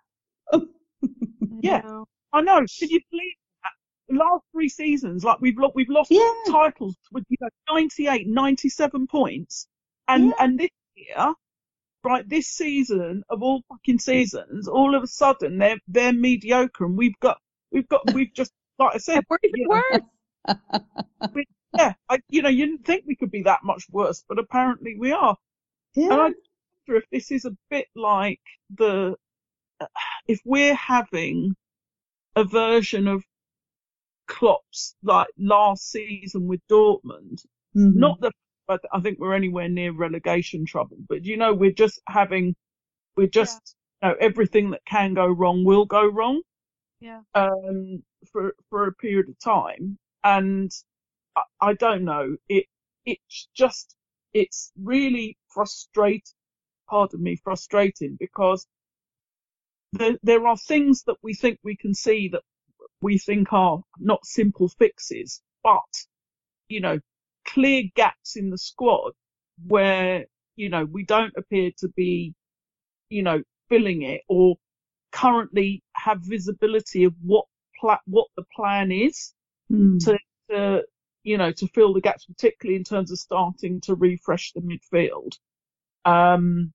yeah, 1.60 1.82
I 2.32 2.40
know. 2.40 2.60
Can 2.78 2.88
you? 2.88 3.00
The 3.10 3.20
last 4.12 4.44
three 4.52 4.68
seasons, 4.68 5.24
like 5.24 5.40
we've 5.40 5.58
lo- 5.58 5.72
we've 5.74 5.88
lost 5.88 6.10
Yeah. 6.10 6.30
titles 6.48 6.96
with 7.10 7.24
you 7.28 7.36
know 7.40 7.48
98, 7.70 8.26
97 8.28 9.06
points, 9.06 9.66
and 10.08 10.32
and 10.38 10.58
this 10.58 10.70
year, 10.94 11.34
right, 12.04 12.28
this 12.28 12.46
season 12.48 13.24
of 13.28 13.42
all 13.42 13.62
fucking 13.68 13.98
seasons, 13.98 14.68
all 14.68 14.94
of 14.94 15.02
a 15.02 15.06
sudden 15.06 15.58
they're 15.58 15.78
they're 15.88 16.12
mediocre, 16.12 16.84
and 16.84 16.96
we've 16.96 17.18
got 17.20 17.38
we've 17.70 17.88
got 17.88 18.00
we've 18.14 18.32
just 18.34 18.52
like 18.78 18.94
I 18.94 18.98
said, 18.98 19.24
you 19.42 19.68
know, 19.68 20.00
we- 21.34 21.46
yeah, 21.78 21.94
I, 22.10 22.18
you 22.28 22.42
know, 22.42 22.50
you 22.50 22.66
didn't 22.66 22.84
think 22.84 23.04
we 23.06 23.16
could 23.16 23.30
be 23.30 23.44
that 23.44 23.60
much 23.64 23.84
worse, 23.90 24.22
but 24.28 24.38
apparently 24.38 24.94
we 24.98 25.12
are. 25.12 25.36
And 25.96 26.12
I 26.12 26.16
wonder 26.16 26.34
if 26.88 27.04
this 27.10 27.30
is 27.30 27.46
a 27.46 27.56
bit 27.70 27.86
like 27.96 28.40
the, 28.76 29.14
if 30.28 30.40
we're 30.44 30.74
having 30.74 31.54
a 32.36 32.44
version 32.44 33.08
of 33.08 33.24
Klopp's 34.32 34.96
like 35.02 35.28
last 35.38 35.90
season 35.90 36.46
with 36.48 36.60
Dortmund. 36.68 37.44
Mhm. 37.76 37.94
Not 37.96 38.20
that 38.20 38.32
I 38.68 38.78
I 38.92 39.00
think 39.00 39.18
we're 39.18 39.34
anywhere 39.34 39.68
near 39.68 39.92
relegation 39.92 40.64
trouble, 40.66 40.98
but 41.08 41.24
you 41.24 41.36
know, 41.36 41.54
we're 41.54 41.72
just 41.84 42.00
having, 42.08 42.54
we're 43.16 43.28
just, 43.28 43.76
you 44.02 44.08
know, 44.08 44.16
everything 44.20 44.70
that 44.70 44.84
can 44.86 45.14
go 45.14 45.26
wrong 45.26 45.64
will 45.64 45.84
go 45.86 46.06
wrong. 46.06 46.42
Yeah. 47.00 47.22
Um, 47.34 48.02
for 48.32 48.54
for 48.70 48.86
a 48.88 48.94
period 48.94 49.28
of 49.28 49.38
time, 49.40 49.98
and 50.24 50.70
I, 51.36 51.42
I 51.60 51.74
don't 51.74 52.04
know. 52.04 52.36
It 52.48 52.66
it's 53.06 53.48
just 53.54 53.96
it's 54.34 54.72
really 54.82 55.36
frustrating. 55.48 56.34
Pardon 56.88 57.22
me, 57.22 57.36
frustrating 57.36 58.16
because 58.20 58.66
there 59.92 60.18
there 60.22 60.46
are 60.46 60.56
things 60.56 61.02
that 61.04 61.16
we 61.22 61.34
think 61.34 61.58
we 61.62 61.76
can 61.76 61.94
see 61.94 62.28
that 62.28 62.42
we 63.02 63.18
think 63.18 63.52
are 63.52 63.82
not 64.00 64.26
simple 64.26 64.68
fixes, 64.70 65.42
but 65.64 65.82
you 66.68 66.80
know, 66.80 66.98
clear 67.46 67.84
gaps 67.96 68.36
in 68.36 68.50
the 68.50 68.58
squad 68.58 69.12
where 69.66 70.26
you 70.56 70.70
know 70.70 70.84
we 70.86 71.04
don't 71.04 71.34
appear 71.36 71.70
to 71.78 71.88
be, 71.90 72.34
you 73.10 73.22
know, 73.22 73.42
filling 73.68 74.02
it 74.02 74.22
or 74.28 74.56
currently 75.12 75.82
have 75.94 76.20
visibility 76.22 77.04
of 77.04 77.14
what 77.22 77.46
pla- 77.80 77.98
what 78.06 78.28
the 78.36 78.44
plan 78.56 78.92
is 78.92 79.34
Mm. 79.70 80.00
to, 80.00 80.18
to 80.50 80.82
you 81.24 81.38
know 81.38 81.52
to 81.52 81.68
fill 81.68 81.94
the 81.94 82.00
gaps, 82.00 82.26
particularly 82.26 82.76
in 82.76 82.84
terms 82.84 83.10
of 83.12 83.18
starting 83.18 83.80
to 83.82 83.94
refresh 83.94 84.52
the 84.52 84.60
midfield. 84.60 85.32
Um, 86.04 86.72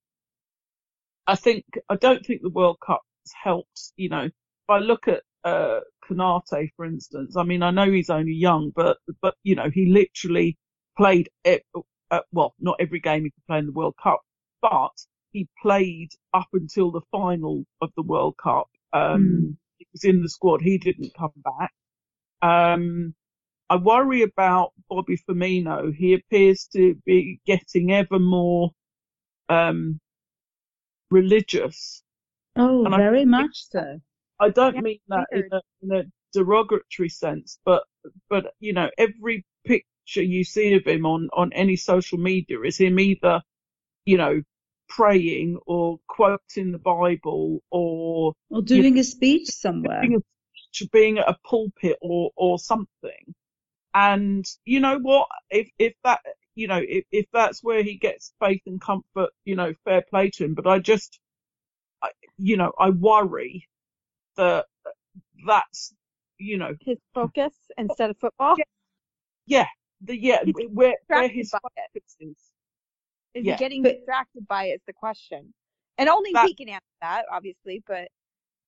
I 1.27 1.35
think 1.35 1.65
I 1.89 1.95
don't 1.95 2.25
think 2.25 2.41
the 2.41 2.49
World 2.49 2.79
Cup 2.85 3.01
has 3.25 3.33
helped. 3.43 3.93
You 3.97 4.09
know, 4.09 4.23
if 4.25 4.33
I 4.69 4.79
look 4.79 5.07
at 5.07 5.23
uh, 5.47 5.79
Konaté, 6.05 6.69
for 6.75 6.85
instance, 6.85 7.35
I 7.37 7.43
mean 7.43 7.63
I 7.63 7.71
know 7.71 7.91
he's 7.91 8.09
only 8.09 8.33
young, 8.33 8.71
but 8.75 8.97
but 9.21 9.35
you 9.43 9.55
know 9.55 9.69
he 9.69 9.85
literally 9.87 10.57
played 10.97 11.29
e- 11.47 11.59
uh, 12.11 12.21
well 12.31 12.53
not 12.59 12.77
every 12.79 12.99
game 12.99 13.23
he 13.25 13.31
could 13.31 13.45
play 13.47 13.59
in 13.59 13.65
the 13.67 13.71
World 13.79 13.95
Cup, 14.01 14.21
but 14.61 14.95
he 15.31 15.47
played 15.61 16.11
up 16.33 16.49
until 16.53 16.91
the 16.91 17.01
final 17.11 17.65
of 17.81 17.91
the 17.95 18.03
World 18.03 18.35
Cup. 18.43 18.67
Um, 18.93 19.57
He 19.77 19.87
was 19.93 20.03
in 20.03 20.21
the 20.23 20.29
squad. 20.29 20.61
He 20.61 20.77
didn't 20.77 21.13
come 21.15 21.33
back. 21.51 21.73
Um, 22.41 23.13
I 23.69 23.77
worry 23.77 24.23
about 24.23 24.73
Bobby 24.89 25.17
Firmino. 25.17 25.93
He 25.95 26.13
appears 26.13 26.67
to 26.75 26.95
be 27.05 27.39
getting 27.45 27.91
ever 27.91 28.19
more 28.19 28.71
um, 29.49 29.99
religious. 31.11 32.03
Oh, 32.57 32.85
And 32.85 32.95
very 32.95 33.25
much 33.25 33.65
so. 33.69 34.01
I 34.39 34.49
don't 34.49 34.75
Yeah, 34.75 34.81
mean 34.81 34.99
that 35.09 35.27
in 35.31 35.49
a, 35.51 35.61
in 35.81 35.91
a 35.93 36.03
derogatory 36.33 37.09
sense, 37.09 37.59
but 37.65 37.83
but 38.29 38.53
you 38.59 38.73
know 38.73 38.89
every 38.97 39.45
picture 39.65 40.23
you 40.23 40.43
see 40.43 40.73
of 40.75 40.85
him 40.85 41.05
on 41.05 41.29
on 41.33 41.53
any 41.53 41.75
social 41.75 42.17
media 42.19 42.61
is 42.61 42.77
him 42.77 42.99
either 42.99 43.41
you 44.05 44.17
know 44.17 44.41
praying 44.89 45.59
or 45.67 45.99
quoting 46.07 46.71
the 46.71 46.79
Bible 46.79 47.61
or 47.71 48.33
Or 48.49 48.61
doing 48.61 48.99
a 48.99 49.05
speech 49.05 49.47
somewhere. 49.47 50.01
being, 50.01 50.15
a, 50.15 50.85
being 50.91 51.19
at 51.19 51.29
a 51.29 51.37
pulpit 51.45 51.97
or 52.01 52.31
or 52.35 52.59
something. 52.59 53.33
And 53.93 54.45
you 54.65 54.79
know 54.79 54.99
what? 54.99 55.27
If 55.49 55.69
if 55.79 55.93
that 56.03 56.21
you 56.55 56.67
know 56.67 56.81
if 56.87 57.05
if 57.11 57.25
that's 57.33 57.63
where 57.63 57.83
he 57.83 57.97
gets 57.97 58.33
faith 58.39 58.61
and 58.67 58.81
comfort, 58.81 59.31
you 59.45 59.55
know, 59.55 59.73
fair 59.85 60.03
play 60.09 60.29
to 60.31 60.45
him. 60.45 60.53
But 60.55 60.67
I 60.67 60.79
just, 60.79 61.19
I, 62.03 62.09
you 62.37 62.57
know, 62.57 62.73
I 62.79 62.91
worry 62.91 63.67
that 64.37 64.65
that's 65.45 65.93
you 66.37 66.57
know 66.57 66.73
His 66.81 66.97
focus 67.13 67.53
instead 67.77 68.09
of 68.11 68.17
football. 68.17 68.55
yeah 69.45 69.65
the 70.01 70.15
yeah 70.17 70.39
where 70.71 70.95
where 71.07 71.27
his 71.27 71.49
focus 71.49 72.15
is. 72.19 72.35
Is 73.33 73.45
Yeah. 73.45 73.53
he 73.53 73.59
getting 73.59 73.83
But- 73.83 73.97
distracted 73.97 74.47
by 74.47 74.65
it 74.65 74.75
is 74.75 74.81
the 74.87 74.93
question. 74.93 75.53
And 75.99 76.09
only 76.09 76.31
That- 76.33 76.47
he 76.47 76.53
can 76.55 76.69
answer 76.69 76.85
that, 77.01 77.25
obviously, 77.31 77.83
but 77.87 78.07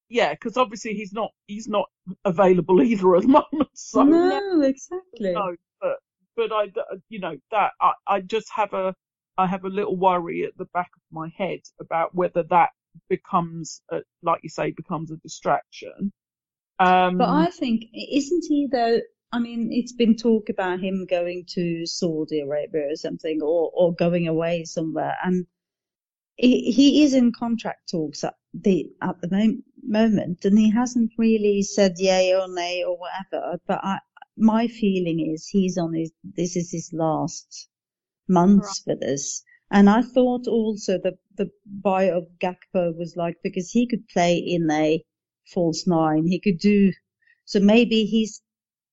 Yeah, 0.09 0.33
because 0.33 0.57
obviously 0.57 0.93
he's 0.95 1.13
not 1.13 1.31
he's 1.47 1.67
not 1.67 1.87
available 2.25 2.81
either 2.89 3.15
at 3.15 3.21
the 3.23 3.27
moment. 3.27 3.69
So 3.73 4.03
no, 4.03 4.61
exactly. 4.61 5.31
No, 5.33 5.55
but 5.81 5.97
but 6.35 6.51
I, 6.51 6.71
you 7.09 7.19
know, 7.19 7.37
that 7.51 7.71
I, 7.81 7.93
I 8.07 8.21
just 8.21 8.49
have 8.51 8.73
a 8.73 8.95
I 9.37 9.45
have 9.47 9.65
a 9.65 9.69
little 9.69 9.95
worry 9.95 10.43
at 10.45 10.57
the 10.57 10.65
back 10.73 10.89
of 10.95 11.01
my 11.11 11.29
head 11.37 11.59
about 11.79 12.13
whether 12.15 12.43
that 12.43 12.69
becomes, 13.09 13.81
a, 13.91 13.99
like 14.23 14.39
you 14.43 14.49
say, 14.49 14.71
becomes 14.71 15.11
a 15.11 15.17
distraction. 15.17 16.11
Um, 16.79 17.17
But 17.17 17.29
I 17.29 17.49
think, 17.49 17.83
isn't 17.93 18.45
he 18.47 18.67
though? 18.71 19.01
I 19.31 19.39
mean, 19.39 19.69
it's 19.71 19.93
been 19.93 20.15
talk 20.15 20.49
about 20.49 20.79
him 20.79 21.05
going 21.07 21.45
to 21.49 21.85
Saudi 21.85 22.39
Arabia 22.39 22.91
or 22.91 22.95
something, 22.95 23.41
or 23.41 23.69
or 23.73 23.93
going 23.93 24.27
away 24.27 24.63
somewhere, 24.63 25.15
and 25.23 25.45
he, 26.35 26.71
he 26.71 27.03
is 27.03 27.13
in 27.13 27.31
contract 27.33 27.89
talks 27.91 28.23
at 28.23 28.35
the 28.53 28.89
at 29.01 29.19
the 29.21 29.29
mo- 29.29 29.61
moment, 29.83 30.45
and 30.45 30.57
he 30.57 30.71
hasn't 30.71 31.11
really 31.17 31.61
said 31.61 31.93
yay 31.97 32.33
or 32.33 32.47
nay 32.47 32.83
or 32.83 32.97
whatever. 32.97 33.59
But 33.67 33.79
I, 33.83 33.99
my 34.37 34.67
feeling 34.67 35.31
is 35.33 35.47
he's 35.47 35.77
on 35.77 35.93
his 35.93 36.11
this 36.23 36.55
is 36.55 36.71
his 36.71 36.91
last 36.93 37.67
months 38.27 38.83
with 38.87 39.03
us. 39.03 39.43
And 39.71 39.89
I 39.89 40.01
thought 40.03 40.47
also 40.47 40.99
that 40.99 41.17
the 41.35 41.51
buy 41.65 42.05
of 42.11 42.27
Gakpo 42.39 42.95
was 42.97 43.15
like 43.17 43.37
because 43.43 43.71
he 43.71 43.87
could 43.87 44.07
play 44.09 44.37
in 44.37 44.69
a 44.71 45.03
false 45.47 45.87
nine, 45.87 46.27
he 46.27 46.39
could 46.39 46.59
do 46.59 46.93
so 47.45 47.59
maybe 47.59 48.05
he's 48.05 48.41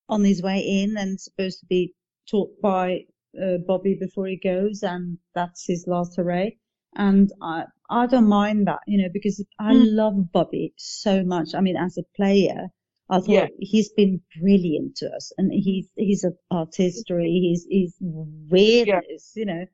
on 0.08 0.24
his 0.24 0.42
way 0.42 0.60
in 0.60 0.96
and 0.96 1.20
supposed 1.20 1.60
to 1.60 1.66
be 1.66 1.94
taught 2.30 2.60
by 2.60 3.06
uh, 3.42 3.58
Bobby 3.66 3.94
before 3.94 4.26
he 4.26 4.36
goes, 4.36 4.82
and 4.82 5.18
that's 5.34 5.66
his 5.66 5.86
last 5.86 6.16
hurrah. 6.16 6.50
And 6.96 7.30
I 7.42 7.66
I 7.90 8.06
don't 8.06 8.28
mind 8.28 8.66
that, 8.68 8.80
you 8.86 8.98
know, 9.02 9.08
because 9.12 9.44
I 9.58 9.72
Mm. 9.72 9.86
love 9.96 10.32
Bobby 10.32 10.74
so 10.76 11.24
much. 11.24 11.54
I 11.54 11.60
mean, 11.60 11.76
as 11.76 11.98
a 11.98 12.04
player, 12.16 12.68
I 13.10 13.20
thought 13.20 13.32
Yeah. 13.32 13.48
he's 13.58 13.90
been 13.92 14.22
brilliant 14.40 14.96
to 14.98 15.10
us, 15.14 15.32
and 15.38 15.52
he's 15.52 15.88
he's 15.96 16.24
an 16.24 16.36
artistry, 16.50 17.30
he's 17.30 17.66
he's 17.70 17.96
weirdness, 18.00 19.32
you 19.36 19.46
know. 19.46 19.66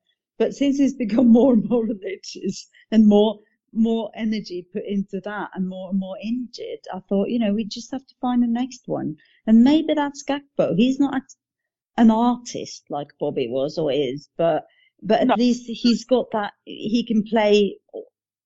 But 0.42 0.54
since 0.54 0.78
he's 0.78 0.94
become 0.94 1.28
more 1.38 1.52
and 1.52 1.68
more 1.70 1.84
religious 1.86 2.68
and 2.90 3.06
more 3.06 3.38
more 3.72 4.10
energy 4.16 4.66
put 4.72 4.82
into 4.84 5.20
that 5.20 5.50
and 5.54 5.68
more 5.68 5.90
and 5.90 6.00
more 6.00 6.16
injured, 6.20 6.80
I 6.92 6.98
thought, 7.08 7.28
you 7.28 7.38
know, 7.38 7.54
we 7.54 7.64
just 7.64 7.92
have 7.92 8.04
to 8.04 8.14
find 8.20 8.42
the 8.42 8.48
next 8.48 8.82
one. 8.86 9.18
And 9.46 9.62
maybe 9.62 9.94
that's 9.94 10.24
Gakpo. 10.24 10.74
He's 10.76 10.98
not 10.98 11.22
an 11.96 12.10
artist 12.10 12.82
like 12.90 13.16
Bobby 13.20 13.46
was 13.46 13.78
or 13.78 13.92
is, 13.92 14.30
but 14.36 14.66
but 15.00 15.20
at 15.20 15.28
No. 15.28 15.36
least 15.36 15.66
he's 15.68 16.04
got 16.04 16.32
that. 16.32 16.54
He 16.64 17.04
can 17.06 17.22
play 17.22 17.78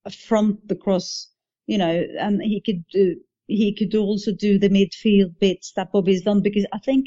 a 0.04 0.10
front, 0.10 0.68
the 0.68 0.76
cross, 0.76 1.30
you 1.66 1.78
know, 1.78 2.04
and 2.20 2.42
he 2.42 2.60
could 2.60 2.84
do. 2.92 3.16
He 3.46 3.74
could 3.74 3.94
also 3.94 4.32
do 4.32 4.58
the 4.58 4.68
midfield 4.68 5.38
bits 5.38 5.72
that 5.76 5.92
Bobby's 5.92 6.24
done 6.24 6.42
because 6.42 6.66
I 6.74 6.78
think 6.78 7.06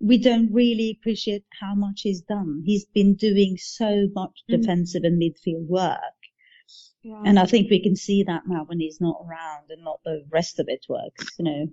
we 0.00 0.16
don't 0.18 0.52
really 0.52 0.96
appreciate 0.98 1.44
how 1.60 1.74
much 1.74 2.00
he's 2.02 2.22
done. 2.22 2.62
He's 2.64 2.86
been 2.86 3.14
doing 3.16 3.56
so 3.58 4.08
much 4.14 4.42
Mm. 4.48 4.60
defensive 4.60 5.04
and 5.04 5.20
midfield 5.20 5.66
work. 5.68 6.00
yeah. 7.02 7.22
And 7.24 7.38
I 7.38 7.44
think 7.46 7.70
we 7.70 7.82
can 7.82 7.96
see 7.96 8.22
that 8.24 8.42
now 8.46 8.64
when 8.64 8.80
he's 8.80 9.00
not 9.00 9.20
around 9.26 9.70
and 9.70 9.82
not 9.84 10.00
the 10.04 10.24
rest 10.30 10.58
of 10.58 10.68
it 10.68 10.84
works, 10.88 11.38
you 11.38 11.44
know. 11.44 11.68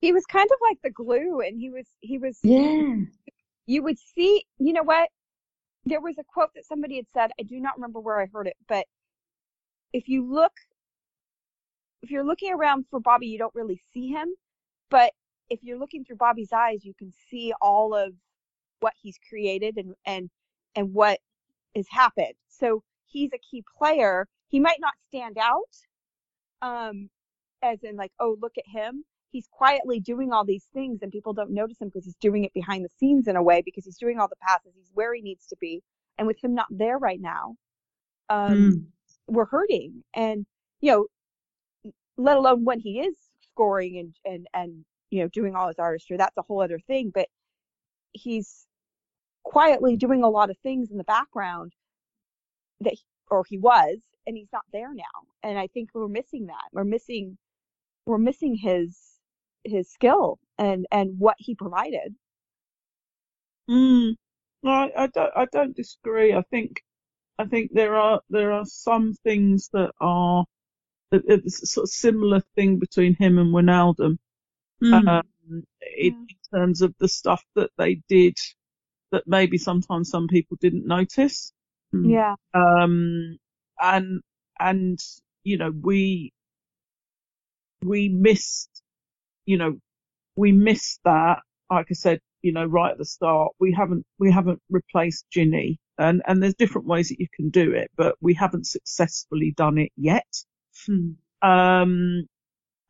he 0.00 0.12
was 0.12 0.24
kind 0.26 0.48
of 0.52 0.58
like 0.62 0.78
the 0.82 0.90
glue 0.90 1.40
and 1.40 1.58
he 1.58 1.70
was 1.70 1.86
he 2.00 2.18
was 2.18 2.38
Yeah. 2.42 2.94
you 3.66 3.82
would 3.82 3.98
see 3.98 4.44
you 4.58 4.72
know 4.72 4.84
what 4.84 5.08
there 5.84 6.00
was 6.00 6.16
a 6.18 6.24
quote 6.24 6.50
that 6.54 6.64
somebody 6.66 6.96
had 6.96 7.06
said 7.12 7.30
i 7.40 7.42
do 7.42 7.58
not 7.60 7.76
remember 7.76 7.98
where 7.98 8.20
i 8.20 8.26
heard 8.26 8.46
it 8.46 8.56
but 8.68 8.86
if 9.92 10.08
you 10.08 10.24
look 10.24 10.52
if 12.02 12.10
you're 12.12 12.24
looking 12.24 12.52
around 12.52 12.84
for 12.90 13.00
bobby 13.00 13.26
you 13.26 13.38
don't 13.38 13.54
really 13.54 13.80
see 13.92 14.06
him 14.08 14.28
but 14.88 15.12
if 15.50 15.60
you're 15.62 15.78
looking 15.78 16.04
through 16.04 16.16
bobby's 16.16 16.52
eyes 16.52 16.84
you 16.84 16.94
can 16.98 17.12
see 17.30 17.52
all 17.60 17.94
of 17.94 18.14
what 18.80 18.94
he's 19.00 19.18
created 19.28 19.76
and 19.76 19.94
and 20.06 20.30
and 20.76 20.92
what 20.94 21.18
has 21.74 21.86
happened. 21.90 22.34
So 22.48 22.82
he's 23.06 23.30
a 23.34 23.38
key 23.38 23.64
player. 23.78 24.26
He 24.48 24.60
might 24.60 24.80
not 24.80 24.94
stand 25.08 25.38
out 25.38 25.62
um 26.62 27.10
as 27.62 27.82
in 27.82 27.96
like 27.96 28.12
oh 28.20 28.36
look 28.40 28.54
at 28.58 28.64
him. 28.66 29.04
He's 29.30 29.48
quietly 29.52 30.00
doing 30.00 30.32
all 30.32 30.44
these 30.44 30.68
things 30.72 31.00
and 31.02 31.12
people 31.12 31.34
don't 31.34 31.50
notice 31.52 31.80
him 31.80 31.88
because 31.88 32.04
he's 32.04 32.16
doing 32.20 32.44
it 32.44 32.54
behind 32.54 32.84
the 32.84 32.90
scenes 32.98 33.28
in 33.28 33.36
a 33.36 33.42
way 33.42 33.62
because 33.64 33.84
he's 33.84 33.98
doing 33.98 34.18
all 34.18 34.28
the 34.28 34.36
passes. 34.46 34.72
He's 34.76 34.90
where 34.94 35.14
he 35.14 35.22
needs 35.22 35.46
to 35.48 35.56
be. 35.60 35.82
And 36.18 36.26
with 36.26 36.42
him 36.42 36.54
not 36.54 36.66
there 36.70 36.98
right 36.98 37.20
now 37.20 37.56
um 38.30 38.76
Mm. 38.76 38.86
we're 39.28 39.46
hurting. 39.46 40.04
And 40.14 40.46
you 40.80 40.92
know 40.92 41.06
let 42.16 42.36
alone 42.36 42.64
when 42.64 42.80
he 42.80 43.00
is 43.00 43.16
scoring 43.52 43.98
and 43.98 44.16
and 44.24 44.46
and 44.54 44.84
you 45.10 45.22
know 45.22 45.28
doing 45.28 45.54
all 45.54 45.68
his 45.68 45.78
artistry 45.78 46.16
that's 46.16 46.36
a 46.36 46.42
whole 46.42 46.62
other 46.62 46.78
thing 46.86 47.10
but 47.14 47.28
he's 48.12 48.66
quietly 49.44 49.96
doing 49.96 50.22
a 50.22 50.28
lot 50.28 50.50
of 50.50 50.58
things 50.58 50.90
in 50.90 50.98
the 50.98 51.04
background 51.04 51.72
that 52.80 52.94
he- 52.94 53.04
or 53.30 53.44
he 53.48 53.58
was 53.58 53.98
and 54.26 54.36
he's 54.36 54.52
not 54.52 54.64
there 54.72 54.92
now 54.94 55.04
and 55.42 55.58
i 55.58 55.66
think 55.68 55.90
we're 55.94 56.08
missing 56.08 56.46
that 56.46 56.64
we're 56.72 56.84
missing 56.84 57.36
we're 58.06 58.18
missing 58.18 58.54
his 58.54 59.18
his 59.64 59.90
skill 59.90 60.38
and 60.58 60.86
and 60.90 61.18
what 61.18 61.36
he 61.38 61.54
provided. 61.54 62.14
Mm. 63.70 64.14
No, 64.62 64.70
I, 64.70 64.90
I 64.96 65.06
don't. 65.08 65.32
I 65.36 65.46
don't 65.52 65.76
disagree. 65.76 66.32
I 66.34 66.42
think, 66.50 66.82
I 67.38 67.44
think 67.46 67.70
there 67.72 67.94
are 67.96 68.20
there 68.30 68.52
are 68.52 68.64
some 68.64 69.14
things 69.24 69.68
that 69.72 69.92
are 70.00 70.44
it's 71.12 71.62
a 71.62 71.66
sort 71.66 71.84
of 71.84 71.90
similar 71.90 72.40
thing 72.54 72.78
between 72.78 73.14
him 73.14 73.38
and 73.38 73.54
Wijnaldum. 73.54 74.18
Mm. 74.82 75.08
Um, 75.08 75.64
in, 75.96 76.26
in 76.28 76.36
terms 76.52 76.82
of 76.82 76.94
the 77.00 77.08
stuff 77.08 77.42
that 77.56 77.70
they 77.78 78.00
did 78.08 78.36
that 79.10 79.24
maybe 79.26 79.58
sometimes 79.58 80.10
some 80.10 80.28
people 80.28 80.56
didn't 80.60 80.86
notice. 80.86 81.52
Mm. 81.94 82.12
Yeah. 82.12 82.34
Um, 82.54 83.38
and, 83.80 84.20
and, 84.60 84.98
you 85.44 85.56
know, 85.56 85.70
we, 85.70 86.32
we 87.82 88.08
missed, 88.08 88.82
you 89.46 89.56
know, 89.56 89.78
we 90.36 90.52
missed 90.52 91.00
that. 91.04 91.40
Like 91.70 91.86
I 91.90 91.94
said, 91.94 92.20
you 92.42 92.52
know, 92.52 92.64
right 92.64 92.92
at 92.92 92.98
the 92.98 93.04
start, 93.04 93.52
we 93.58 93.72
haven't, 93.72 94.04
we 94.18 94.30
haven't 94.30 94.60
replaced 94.68 95.26
Gini 95.34 95.78
and, 95.98 96.22
and 96.26 96.42
there's 96.42 96.54
different 96.54 96.86
ways 96.86 97.08
that 97.08 97.20
you 97.20 97.26
can 97.34 97.50
do 97.50 97.72
it, 97.72 97.90
but 97.96 98.16
we 98.20 98.34
haven't 98.34 98.66
successfully 98.66 99.54
done 99.56 99.78
it 99.78 99.92
yet. 99.96 100.26
Hmm. 100.86 101.12
Um, 101.42 102.26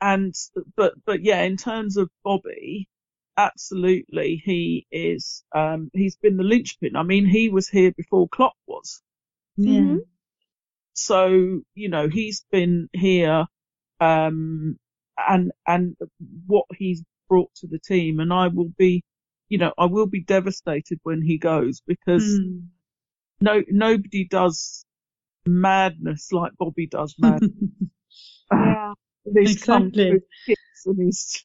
and, 0.00 0.34
but, 0.76 0.94
but 1.04 1.22
yeah, 1.22 1.42
in 1.42 1.56
terms 1.56 1.96
of 1.96 2.10
Bobby, 2.24 2.88
absolutely, 3.36 4.42
he 4.44 4.86
is, 4.90 5.44
um, 5.54 5.90
he's 5.92 6.16
been 6.16 6.36
the 6.36 6.44
linchpin. 6.44 6.96
I 6.96 7.02
mean, 7.02 7.26
he 7.26 7.48
was 7.48 7.68
here 7.68 7.92
before 7.92 8.28
Klopp 8.28 8.54
was. 8.66 9.02
Yeah. 9.56 9.80
Mhm. 9.80 9.98
So, 10.94 11.62
you 11.74 11.88
know, 11.88 12.08
he's 12.08 12.44
been 12.50 12.88
here, 12.92 13.46
um, 14.00 14.78
and, 15.16 15.52
and 15.66 15.96
what 16.46 16.66
he's 16.76 17.02
brought 17.28 17.52
to 17.56 17.66
the 17.66 17.78
team. 17.78 18.20
And 18.20 18.32
I 18.32 18.48
will 18.48 18.72
be, 18.76 19.02
you 19.48 19.58
know, 19.58 19.72
I 19.78 19.86
will 19.86 20.06
be 20.06 20.22
devastated 20.22 20.98
when 21.02 21.22
he 21.22 21.38
goes 21.38 21.82
because 21.86 22.22
Hmm. 22.22 22.60
no, 23.40 23.62
nobody 23.68 24.24
does 24.26 24.84
madness 25.46 26.32
like 26.32 26.52
Bobby 26.58 26.86
does 26.86 27.14
madness. 27.18 27.52
Yeah. 28.50 28.94
Exactly. 29.36 30.20
and 30.86 30.98
his, 31.06 31.44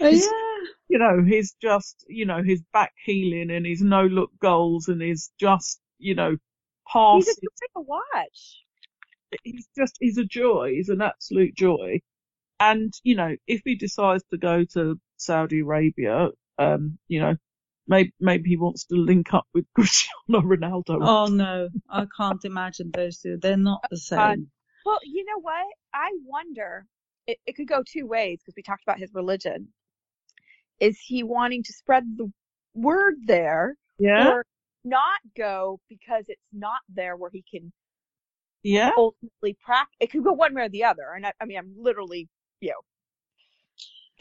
Oh, 0.00 0.06
his- 0.08 0.24
yeah. 0.24 0.66
you 0.88 0.98
know, 0.98 1.22
he's 1.26 1.54
just, 1.60 2.04
you 2.08 2.24
know, 2.26 2.42
his 2.42 2.62
back 2.72 2.92
healing 3.04 3.50
and 3.50 3.66
his 3.66 3.82
no 3.82 4.04
look 4.06 4.30
goals 4.40 4.88
and 4.88 5.02
his 5.02 5.30
just, 5.38 5.80
you 5.98 6.14
know, 6.14 6.30
He's 6.32 7.26
passes. 7.26 7.38
a 7.38 7.78
to 7.78 7.84
watch. 7.86 8.64
He's 9.44 9.68
just, 9.76 9.96
he's 10.00 10.18
a 10.18 10.24
joy. 10.24 10.72
He's 10.74 10.88
an 10.88 11.02
absolute 11.02 11.54
joy. 11.54 12.00
And, 12.58 12.92
you 13.04 13.14
know, 13.16 13.36
if 13.46 13.62
he 13.64 13.74
decides 13.76 14.24
to 14.30 14.38
go 14.38 14.64
to 14.74 14.98
Saudi 15.16 15.60
Arabia, 15.60 16.28
um, 16.58 16.98
you 17.08 17.20
know, 17.20 17.36
maybe, 17.86 18.12
maybe 18.20 18.50
he 18.50 18.56
wants 18.56 18.84
to 18.86 18.96
link 18.96 19.32
up 19.32 19.46
with 19.54 19.66
Cristiano 19.74 20.40
Ronaldo. 20.42 20.98
Oh 21.00 21.26
no, 21.26 21.68
I 21.88 22.06
can't 22.16 22.44
imagine 22.44 22.90
those 22.92 23.18
two. 23.18 23.38
They're 23.40 23.56
not 23.56 23.84
the 23.90 23.96
same. 23.96 24.50
Well, 24.84 24.98
you 25.04 25.24
know 25.24 25.40
what? 25.40 25.64
I 25.94 26.10
wonder. 26.24 26.86
It, 27.26 27.38
it 27.46 27.56
could 27.56 27.68
go 27.68 27.82
two 27.86 28.06
ways 28.06 28.40
because 28.40 28.54
we 28.56 28.62
talked 28.62 28.82
about 28.82 28.98
his 28.98 29.10
religion. 29.14 29.68
Is 30.80 30.98
he 31.04 31.22
wanting 31.22 31.62
to 31.62 31.72
spread 31.72 32.04
the 32.16 32.32
word 32.74 33.14
there, 33.26 33.74
yeah. 33.98 34.30
or 34.30 34.46
not 34.84 35.20
go 35.36 35.78
because 35.88 36.24
it's 36.28 36.40
not 36.52 36.80
there 36.88 37.16
where 37.16 37.30
he 37.32 37.44
can 37.50 37.72
yeah. 38.62 38.90
ultimately 38.96 39.56
practice? 39.62 39.96
It 40.00 40.10
could 40.10 40.24
go 40.24 40.32
one 40.32 40.54
way 40.54 40.62
or 40.62 40.68
the 40.68 40.84
other. 40.84 41.12
And 41.14 41.26
I, 41.26 41.32
I 41.40 41.44
mean, 41.44 41.58
I'm 41.58 41.74
literally, 41.76 42.28
you 42.60 42.70
know. 42.70 42.74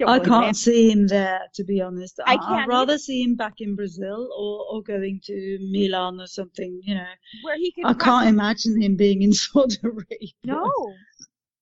I 0.08 0.20
can't 0.20 0.56
see 0.56 0.90
him 0.90 1.08
there, 1.08 1.42
to 1.56 1.64
be 1.66 1.82
honest. 1.82 2.22
I 2.26 2.38
I'd 2.40 2.68
rather 2.70 2.98
see 2.98 3.22
him 3.22 3.36
back 3.36 3.56
in 3.60 3.76
Brazil 3.76 4.30
or, 4.38 4.66
or 4.72 4.82
going 4.82 5.20
to 5.26 5.58
Milan 5.62 6.22
or 6.22 6.28
something, 6.28 6.80
you 6.84 6.96
know. 6.96 7.04
Where 7.42 7.58
he 7.58 7.74
can. 7.74 7.86
I 7.86 7.94
can't 7.94 8.30
imagine 8.30 8.82
him 8.82 8.96
being 8.96 9.24
in 9.24 9.34
Saudi 9.34 9.76
Arabia. 9.84 10.30
No. 10.46 10.72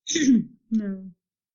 no. 0.71 1.05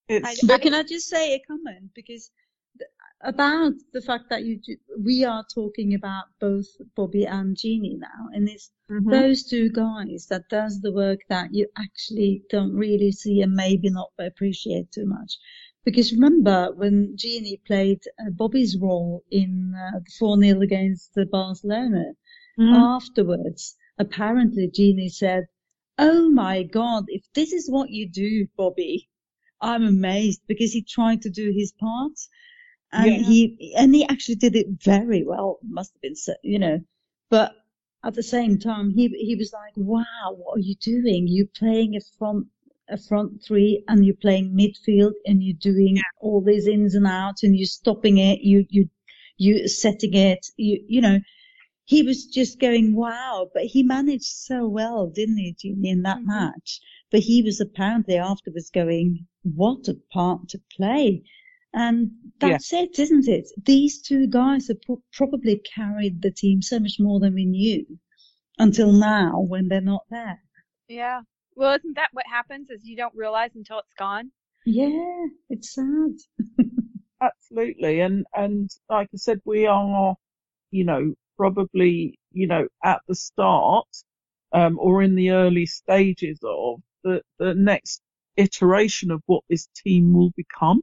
It's, 0.09 0.43
But 0.45 0.63
can 0.63 0.75
I 0.75 0.83
just 0.83 1.09
say 1.09 1.35
a 1.35 1.41
comment 1.41 1.91
because 1.95 2.31
th- 2.79 2.91
about 3.23 3.75
the 3.93 4.01
fact 4.01 4.29
that 4.31 4.45
you 4.45 4.59
ju- 4.59 4.79
we 4.99 5.25
are 5.25 5.45
talking 5.55 5.95
about 5.95 6.27
both 6.41 6.67
Bobby 6.95 7.25
and 7.27 7.57
Gini 7.57 7.99
now, 7.99 8.29
and 8.33 8.49
it's 8.49 8.71
Mhm. 8.91 9.11
those 9.11 9.45
two 9.45 9.71
guys 9.71 10.27
that 10.29 10.49
does 10.49 10.81
the 10.81 10.93
work 10.93 11.21
that 11.29 11.55
you 11.55 11.69
actually 11.77 12.43
don't 12.51 12.75
really 12.75 13.13
see 13.13 13.41
and 13.43 13.55
maybe 13.55 13.91
not 13.91 14.13
appreciate 14.19 14.91
too 14.93 15.07
much. 15.07 15.39
Because 15.85 16.13
remember 16.13 16.73
when 16.75 17.17
Gini 17.17 17.63
played 17.65 18.03
uh, 18.19 18.31
Bobby's 18.31 18.77
role 18.79 19.25
in 19.31 19.75
uh, 19.75 19.99
the 20.01 20.11
4-0 20.21 20.63
against 20.63 21.15
the 21.15 21.27
Barcelona, 21.27 22.15
Mhm. 22.59 22.93
afterwards, 22.97 23.77
apparently 23.99 24.69
Gini 24.69 25.11
said, 25.11 25.47
Oh 25.99 26.29
my 26.31 26.63
God, 26.65 27.05
if 27.09 27.25
this 27.35 27.53
is 27.53 27.71
what 27.71 27.91
you 27.91 28.09
do, 28.09 28.49
Bobby, 28.57 29.09
I'm 29.63 29.85
amazed 29.87 30.43
because 30.49 30.73
he 30.73 30.83
tried 30.83 31.23
to 31.23 31.31
do 31.31 31.53
his 31.57 31.73
part 31.73 32.13
and 32.93 33.07
Yeah. 33.13 33.23
he, 33.23 33.75
and 33.79 33.95
he 33.95 34.05
actually 34.05 34.35
did 34.35 34.57
it 34.57 34.67
very 34.83 35.25
well, 35.25 35.59
must 35.63 35.95
have 35.95 36.03
been, 36.03 36.17
so- 36.17 36.35
you 36.43 36.59
know, 36.59 36.81
but 37.31 37.55
at 38.05 38.15
the 38.15 38.23
same 38.23 38.59
time, 38.59 38.91
he, 38.91 39.09
he 39.09 39.37
was 39.37 39.53
like, 39.53 39.73
wow, 39.77 40.35
what 40.37 40.59
are 40.59 40.61
you 40.61 40.75
doing? 40.75 41.27
You're 41.29 41.47
playing 41.57 41.97
a 41.97 42.01
front, 42.19 42.49
a 42.89 42.99
front 42.99 43.43
three 43.47 43.85
and 43.89 44.05
you're 44.05 44.17
playing 44.17 44.57
midfield 44.57 45.13
and 45.25 45.43
you're 45.43 45.57
doing 45.61 46.03
all 46.21 46.43
these 46.43 46.67
ins 46.67 46.95
and 46.97 47.07
outs 47.07 47.45
and 47.45 47.57
you're 47.57 47.67
stopping 47.67 48.19
it, 48.19 48.41
you, 48.41 48.67
you, 48.69 48.89
you 49.39 49.69
setting 49.69 50.15
it, 50.15 50.45
you, 50.57 50.85
you 50.89 51.01
know, 51.01 51.21
he 51.85 52.03
was 52.03 52.27
just 52.27 52.59
going, 52.61 52.95
wow, 52.95 53.49
but 53.55 53.65
he 53.65 53.83
managed 53.83 54.25
so 54.25 54.67
well, 54.69 55.07
didn't 55.09 55.39
he, 55.39 55.55
Gini, 55.55 55.91
in 55.93 56.03
that 56.03 56.19
mm-hmm. 56.19 56.29
match? 56.29 56.81
But 57.11 57.21
he 57.21 57.43
was 57.43 57.61
apparently 57.61 58.17
afterwards 58.17 58.71
going, 58.71 59.27
what 59.43 59.89
a 59.89 59.95
part 60.13 60.49
to 60.51 60.61
play. 60.77 61.23
And 61.75 62.11
that's 62.39 62.73
it, 62.73 62.99
isn't 62.99 63.29
it? 63.29 63.49
These 63.65 64.03
two 64.03 64.27
guys 64.27 64.69
have 64.69 64.83
pro- 64.83 65.03
probably 65.13 65.63
carried 65.75 66.21
the 66.21 66.31
team 66.31 66.61
so 66.61 66.79
much 66.79 66.97
more 66.99 67.19
than 67.19 67.35
we 67.35 67.47
knew 67.47 67.87
until 68.59 68.93
now 68.93 69.41
when 69.41 69.69
they're 69.69 69.81
not 69.81 70.05
there. 70.11 70.41
Yeah. 70.89 71.23
Well, 71.55 71.75
isn't 71.75 71.95
that 71.95 72.11
what 72.13 72.27
happens? 72.27 72.71
Is 72.71 72.85
you 72.85 72.97
don't 72.97 73.15
realize 73.15 73.51
until 73.55 73.79
it's 73.79 73.95
gone. 73.95 74.31
Yeah, 74.67 75.27
it's 75.49 75.75
sad. 75.75 76.13
Absolutely. 77.21 78.01
And, 78.01 78.27
and 78.35 78.71
like 78.91 79.09
I 79.13 79.17
said, 79.17 79.41
we 79.45 79.67
are, 79.67 80.15
you 80.71 80.85
know, 80.85 81.15
probably, 81.37 82.19
you 82.33 82.47
know, 82.47 82.69
at 82.85 83.01
the 83.09 83.15
start, 83.15 83.87
um, 84.53 84.79
or 84.79 85.03
in 85.03 85.15
the 85.15 85.31
early 85.31 85.67
stages 85.67 86.39
of 86.45 86.81
the, 87.03 87.23
the 87.39 87.55
next 87.55 88.03
iteration 88.37 89.11
of 89.11 89.23
what 89.27 89.43
this 89.49 89.69
team 89.77 90.15
will 90.15 90.31
become. 90.37 90.81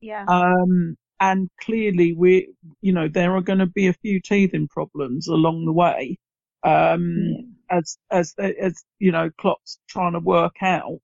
Yeah. 0.00 0.24
Um, 0.28 0.96
and 1.20 1.50
clearly 1.60 2.14
we, 2.14 2.50
you 2.80 2.92
know, 2.92 3.08
there 3.08 3.34
are 3.36 3.40
going 3.42 3.58
to 3.58 3.66
be 3.66 3.88
a 3.88 3.92
few 3.92 4.20
teething 4.20 4.68
problems 4.68 5.26
along 5.26 5.64
the 5.64 5.72
way. 5.72 6.18
Um, 6.64 7.54
as, 7.70 7.98
as, 8.10 8.34
as, 8.38 8.82
you 8.98 9.12
know, 9.12 9.30
Klopp's 9.38 9.78
trying 9.88 10.12
to 10.12 10.20
work 10.20 10.56
out, 10.62 11.00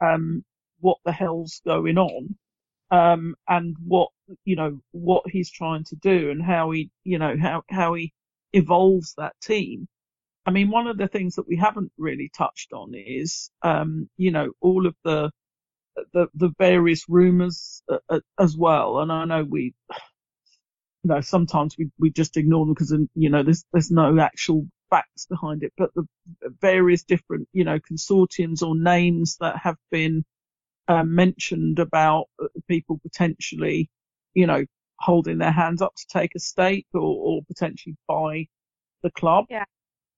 um, 0.00 0.44
what 0.80 0.98
the 1.04 1.12
hell's 1.12 1.60
going 1.66 1.98
on, 1.98 2.36
um, 2.90 3.34
and 3.48 3.76
what, 3.84 4.10
you 4.44 4.56
know, 4.56 4.80
what 4.92 5.24
he's 5.28 5.50
trying 5.50 5.84
to 5.84 5.96
do 5.96 6.30
and 6.30 6.42
how 6.42 6.70
he, 6.70 6.90
you 7.04 7.18
know, 7.18 7.36
how, 7.40 7.62
how 7.68 7.94
he 7.94 8.12
evolves 8.52 9.14
that 9.18 9.34
team. 9.42 9.88
I 10.48 10.50
mean, 10.50 10.70
one 10.70 10.86
of 10.86 10.96
the 10.96 11.08
things 11.08 11.34
that 11.34 11.46
we 11.46 11.56
haven't 11.56 11.92
really 11.98 12.30
touched 12.34 12.72
on 12.72 12.94
is, 12.94 13.50
um, 13.60 14.08
you 14.16 14.30
know, 14.30 14.52
all 14.62 14.86
of 14.86 14.94
the, 15.04 15.30
the, 16.14 16.28
the 16.32 16.54
various 16.58 17.04
rumours 17.06 17.82
uh, 17.92 17.98
uh, 18.08 18.20
as 18.40 18.56
well. 18.56 19.00
And 19.00 19.12
I 19.12 19.26
know 19.26 19.44
we, 19.44 19.74
you 21.02 21.10
know, 21.10 21.20
sometimes 21.20 21.76
we, 21.76 21.90
we 21.98 22.10
just 22.10 22.38
ignore 22.38 22.64
them 22.64 22.72
because, 22.72 22.96
you 23.14 23.28
know, 23.28 23.42
there's, 23.42 23.66
there's 23.74 23.90
no 23.90 24.18
actual 24.18 24.66
facts 24.88 25.26
behind 25.26 25.64
it, 25.64 25.74
but 25.76 25.90
the 25.94 26.06
various 26.62 27.02
different, 27.02 27.46
you 27.52 27.64
know, 27.64 27.78
consortiums 27.80 28.62
or 28.62 28.74
names 28.74 29.36
that 29.40 29.58
have 29.58 29.76
been 29.90 30.24
uh, 30.88 31.04
mentioned 31.04 31.78
about 31.78 32.24
uh, 32.42 32.46
people 32.68 32.98
potentially, 33.02 33.90
you 34.32 34.46
know, 34.46 34.64
holding 34.98 35.36
their 35.36 35.52
hands 35.52 35.82
up 35.82 35.94
to 35.94 36.06
take 36.08 36.34
a 36.34 36.40
stake 36.40 36.86
or, 36.94 37.00
or 37.02 37.42
potentially 37.46 37.96
buy 38.08 38.46
the 39.02 39.10
club. 39.10 39.44
Yeah. 39.50 39.64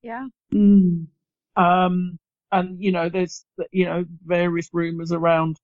Yeah. 0.02 0.28
Mm. 0.54 1.06
Um, 1.56 2.18
and 2.52 2.82
you 2.82 2.92
know, 2.92 3.08
there's 3.08 3.44
you 3.72 3.84
know 3.86 4.04
various 4.24 4.68
rumours 4.72 5.12
around, 5.12 5.58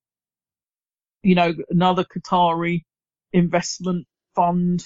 you 1.23 1.35
know, 1.35 1.53
another 1.69 2.05
Qatari 2.05 2.83
investment 3.33 4.07
fund, 4.35 4.85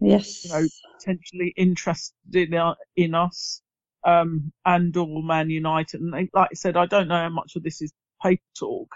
Yes. 0.00 0.44
you 0.44 0.50
know, 0.50 0.68
potentially 0.98 1.54
interested 1.56 2.14
in, 2.34 2.74
in 2.96 3.14
us, 3.14 3.62
um, 4.06 4.52
and 4.66 4.96
or 4.96 5.22
Man 5.22 5.50
United. 5.50 6.00
And 6.00 6.12
like 6.34 6.50
I 6.52 6.54
said, 6.54 6.76
I 6.76 6.86
don't 6.86 7.08
know 7.08 7.16
how 7.16 7.28
much 7.30 7.56
of 7.56 7.62
this 7.64 7.82
is 7.82 7.92
paper 8.22 8.42
talk, 8.58 8.88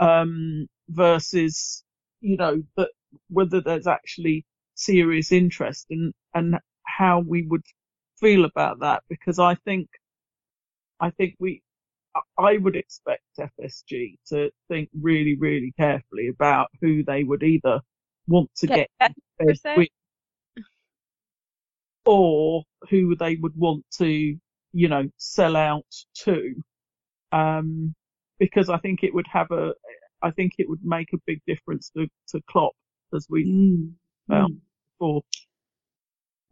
um, 0.00 0.66
versus, 0.90 1.84
you 2.20 2.36
know, 2.36 2.62
that 2.76 2.90
whether 3.30 3.60
there's 3.60 3.86
actually 3.86 4.44
serious 4.76 5.32
interest 5.32 5.86
and 5.90 6.14
and 6.34 6.58
how 6.86 7.20
we 7.20 7.42
would 7.48 7.64
feel 8.20 8.44
about 8.44 8.80
that 8.80 9.02
because 9.08 9.38
I 9.38 9.54
think 9.56 9.88
I 11.00 11.10
think 11.10 11.36
we 11.38 11.62
I 12.38 12.56
would 12.56 12.76
expect 12.76 13.22
FSG 13.38 14.16
to 14.28 14.50
think 14.68 14.88
really 15.00 15.36
really 15.38 15.72
carefully 15.78 16.28
about 16.28 16.68
who 16.80 17.04
they 17.04 17.24
would 17.24 17.42
either 17.42 17.80
want 18.26 18.50
to 18.56 18.66
get, 18.66 18.88
get 19.00 19.12
with 19.38 19.88
or 22.04 22.62
who 22.90 23.14
they 23.16 23.36
would 23.36 23.56
want 23.56 23.84
to 23.98 24.36
you 24.72 24.88
know 24.88 25.08
sell 25.18 25.56
out 25.56 25.84
to 26.14 26.54
um 27.32 27.94
because 28.38 28.68
I 28.70 28.78
think 28.78 29.02
it 29.02 29.14
would 29.14 29.26
have 29.28 29.50
a 29.50 29.74
I 30.22 30.30
think 30.32 30.54
it 30.58 30.68
would 30.68 30.84
make 30.84 31.12
a 31.12 31.18
big 31.26 31.40
difference 31.46 31.90
to 31.96 32.08
to 32.28 32.40
Klopp 32.50 32.72
as 33.14 33.26
we 33.30 33.44
Mm. 33.44 33.94
found 34.28 34.54
Mm. 34.54 34.60
before. 34.98 35.22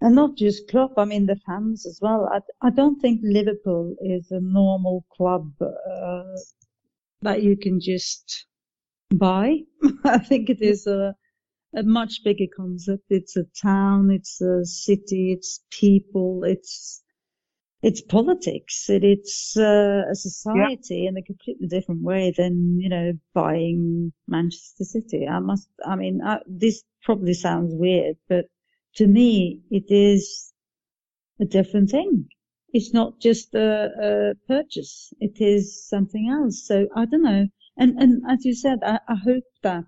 And 0.01 0.15
not 0.15 0.37
just 0.37 0.69
Klopp, 0.69 0.99
I 0.99 1.05
mean 1.05 1.27
the 1.27 1.41
fans 1.47 1.87
as 1.87 2.01
well. 2.03 2.29
I, 2.31 2.41
I 2.67 2.71
don't 2.71 3.01
think 3.01 3.21
Liverpool 3.23 3.97
is 4.01 4.31
a 4.31 4.41
normal 4.41 5.05
club 5.17 5.53
uh, 5.61 6.23
that 7.23 7.43
you 7.43 7.57
can 7.57 7.81
just 7.81 8.47
buy. 9.11 9.61
I 10.05 10.19
think 10.19 10.51
it 10.51 10.61
is 10.61 10.87
a, 10.87 11.15
a 11.75 11.83
much 11.83 12.23
bigger 12.25 12.47
concept. 12.55 13.05
It's 13.09 13.37
a 13.37 13.45
town, 13.61 14.11
it's 14.11 14.41
a 14.41 14.65
city, 14.67 15.33
it's 15.33 15.65
people, 15.71 16.45
it's 16.45 17.03
it's 17.83 18.01
politics, 18.01 18.89
it, 18.89 19.05
it's 19.05 19.57
uh, 19.57 20.03
a 20.11 20.15
society 20.15 21.07
in 21.07 21.17
a 21.17 21.23
completely 21.23 21.69
different 21.69 22.03
way 22.03 22.35
than 22.37 22.79
you 22.81 22.89
know 22.89 23.13
buying 23.33 24.13
Manchester 24.27 24.85
City. 24.85 25.27
I 25.27 25.39
must, 25.39 25.69
I 25.87 25.97
mean, 25.97 26.21
I, 26.23 26.39
this 26.47 26.83
probably 27.03 27.35
sounds 27.35 27.73
weird, 27.75 28.17
but 28.29 28.47
to 28.97 29.07
me, 29.07 29.63
it 29.71 29.85
is 29.89 30.53
a 31.41 31.45
different 31.45 31.91
thing. 31.91 32.29
It's 32.73 32.93
not 32.93 33.21
just 33.21 33.55
a, 33.55 33.91
a 34.03 34.35
purchase. 34.49 35.13
It 35.21 35.41
is 35.41 35.87
something 35.89 36.29
else. 36.31 36.67
So 36.67 36.89
I 36.95 37.05
don't 37.05 37.23
know. 37.23 37.47
And, 37.77 37.99
and 37.99 38.23
as 38.29 38.45
you 38.45 38.55
said, 38.55 38.79
I, 38.83 39.01
I 39.09 39.15
hope 39.15 39.45
that 39.63 39.85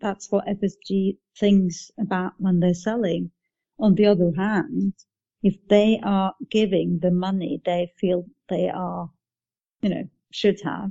that's 0.00 0.30
what 0.30 0.46
FSG 0.46 1.18
thinks 1.38 1.90
about 1.98 2.32
when 2.38 2.60
they're 2.60 2.74
selling. 2.74 3.30
On 3.78 3.94
the 3.94 4.06
other 4.06 4.32
hand, 4.36 4.94
if 5.42 5.56
they 5.68 6.00
are 6.02 6.34
giving 6.50 6.98
the 7.00 7.12
money 7.12 7.62
they 7.64 7.92
feel 8.00 8.26
they 8.48 8.68
are, 8.68 9.10
you 9.82 9.90
know, 9.90 10.08
should 10.32 10.60
have, 10.62 10.90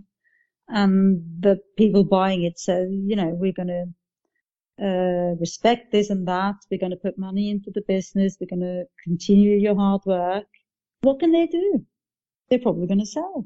and 0.70 1.22
the 1.39 1.59
people 1.78 2.03
buying 2.03 2.43
it 2.43 2.59
say, 2.59 2.88
you 2.89 3.15
know, 3.15 3.30
we're 3.30 3.51
going 3.51 3.68
to 3.68 3.86
uh, 4.82 5.36
respect 5.40 5.92
this 5.92 6.10
and 6.10 6.28
that. 6.28 6.56
We're 6.70 6.80
going 6.80 6.92
to 6.92 6.98
put 6.98 7.18
money 7.18 7.50
into 7.50 7.72
the 7.74 7.82
business. 7.88 8.38
We're 8.40 8.56
going 8.56 8.62
to 8.62 8.86
continue 9.04 9.58
your 9.58 9.76
hard 9.76 10.02
work. 10.06 10.46
What 11.02 11.20
can 11.20 11.32
they 11.32 11.48
do? 11.48 11.86
They're 12.50 12.60
probably 12.60 12.88
going 12.88 13.00
to 13.00 13.06
sell. 13.06 13.46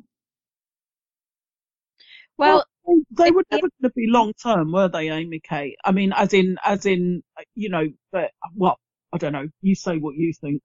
Well, 2.38 2.66
they, 2.88 3.26
they 3.26 3.32
were 3.32 3.44
never 3.52 3.62
going 3.62 3.72
to 3.84 3.92
be 3.96 4.08
long 4.08 4.34
term, 4.34 4.72
were 4.72 4.88
they, 4.88 5.10
Amy 5.10 5.40
Kate? 5.40 5.76
I 5.86 5.92
mean, 5.92 6.12
as 6.16 6.34
in, 6.34 6.58
as 6.66 6.86
in, 6.86 7.24
you 7.56 7.70
know, 7.70 7.88
that, 8.14 8.32
well, 8.56 8.78
I 9.14 9.18
don't 9.18 9.34
know. 9.34 9.48
You 9.62 9.76
say 9.76 9.98
what 9.98 10.16
you 10.16 10.34
think. 10.40 10.62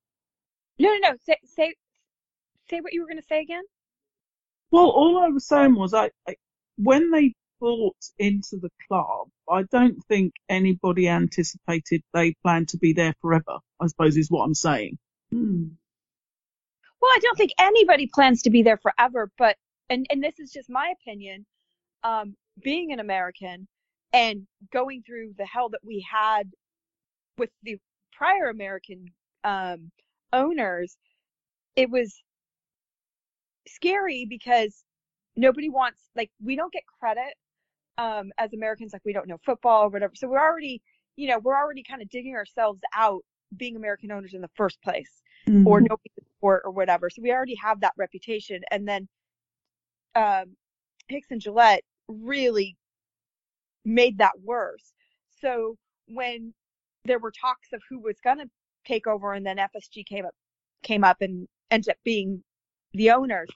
no, 0.79 0.91
no, 0.91 1.11
no. 1.11 1.17
Say, 1.27 1.37
say, 1.45 1.75
say 2.71 2.81
what 2.81 2.93
you 2.93 3.03
were 3.03 3.09
going 3.09 3.21
to 3.21 3.27
say 3.27 3.41
again. 3.41 3.65
Well, 4.71 4.87
all 4.87 5.23
I 5.23 5.29
was 5.29 5.47
saying 5.47 5.75
was, 5.75 5.95
I, 5.95 6.11
I 6.29 6.37
when 6.77 7.11
they 7.11 7.35
bought 7.61 7.97
into 8.19 8.57
the 8.57 8.71
club, 8.87 9.29
I 9.51 9.65
don't 9.65 9.99
think 10.09 10.35
anybody 10.49 11.09
anticipated 11.09 12.03
they 12.13 12.35
planned 12.43 12.69
to 12.71 12.79
be 12.79 12.93
there 12.93 13.15
forever. 13.21 13.59
I 13.81 13.87
suppose 13.87 14.17
is 14.17 14.31
what 14.31 14.45
I'm 14.45 14.55
saying. 14.55 14.99
Hmm. 15.31 15.67
Well, 17.01 17.11
I 17.11 17.19
don't 17.21 17.37
think 17.37 17.53
anybody 17.59 18.09
plans 18.13 18.43
to 18.43 18.51
be 18.51 18.63
there 18.63 18.79
forever, 18.79 19.31
but 19.39 19.57
and 19.91 20.07
and 20.11 20.23
this 20.23 20.39
is 20.39 20.51
just 20.51 20.71
my 20.71 20.93
opinion. 21.01 21.47
Um, 22.03 22.37
being 22.63 22.93
an 22.93 23.01
American 23.01 23.67
and 24.13 24.47
going 24.73 25.03
through 25.07 25.35
the 25.37 25.47
hell 25.47 25.69
that 25.71 25.81
we 25.85 26.05
had 26.11 26.51
with 27.39 27.51
the 27.63 27.77
prior 28.13 28.49
American 28.49 29.07
um, 29.45 29.91
owners, 30.33 30.97
it 31.75 31.91
was 31.91 32.23
scary 33.69 34.27
because 34.29 34.85
nobody 35.37 35.69
wants 35.69 36.01
like 36.17 36.31
we 36.43 36.57
don't 36.57 36.73
get 36.73 36.85
credit 36.99 37.35
um, 37.99 38.33
as 38.39 38.53
Americans, 38.53 38.93
like 38.93 39.03
we 39.05 39.13
don't 39.13 39.29
know 39.29 39.39
football 39.45 39.85
or 39.85 39.89
whatever. 39.89 40.15
So 40.15 40.29
we're 40.29 40.41
already, 40.41 40.83
you 41.17 41.29
know, 41.29 41.39
we're 41.39 41.57
already 41.57 41.83
kind 41.83 42.03
of 42.03 42.09
digging 42.09 42.35
ourselves 42.35 42.81
out 42.95 43.23
being 43.57 43.77
American 43.77 44.11
owners 44.11 44.35
in 44.35 44.41
the 44.41 44.51
first 44.57 44.81
place 44.83 45.23
Mm-hmm. 45.49 45.67
or 45.69 45.81
nobody 45.81 46.11
to 46.19 46.25
support 46.25 46.63
or 46.65 46.73
whatever. 46.73 47.09
So 47.09 47.23
we 47.23 47.31
already 47.31 47.55
have 47.55 47.81
that 47.81 47.93
reputation. 47.97 48.63
And 48.73 48.87
then 48.89 49.07
um, 50.17 50.57
Hicks 51.07 51.29
and 51.31 51.41
Gillett 51.41 51.83
really 52.09 52.77
made 53.85 54.19
that 54.19 54.33
worse. 54.43 54.93
So 55.41 55.77
when 56.09 56.53
there 57.05 57.21
were 57.21 57.31
talks 57.31 57.69
of 57.73 57.81
who 57.89 58.01
was 58.01 58.17
going 58.25 58.39
to 58.39 58.51
take 58.85 59.07
over, 59.07 59.35
and 59.35 59.47
then 59.47 59.59
FSG 59.59 60.05
came 60.05 60.27
up, 60.27 60.35
came 60.83 61.05
up 61.05 61.19
and 61.21 61.47
ended 61.71 61.91
up 61.91 61.99
being 62.05 62.43
the 62.93 63.13
owners. 63.13 63.49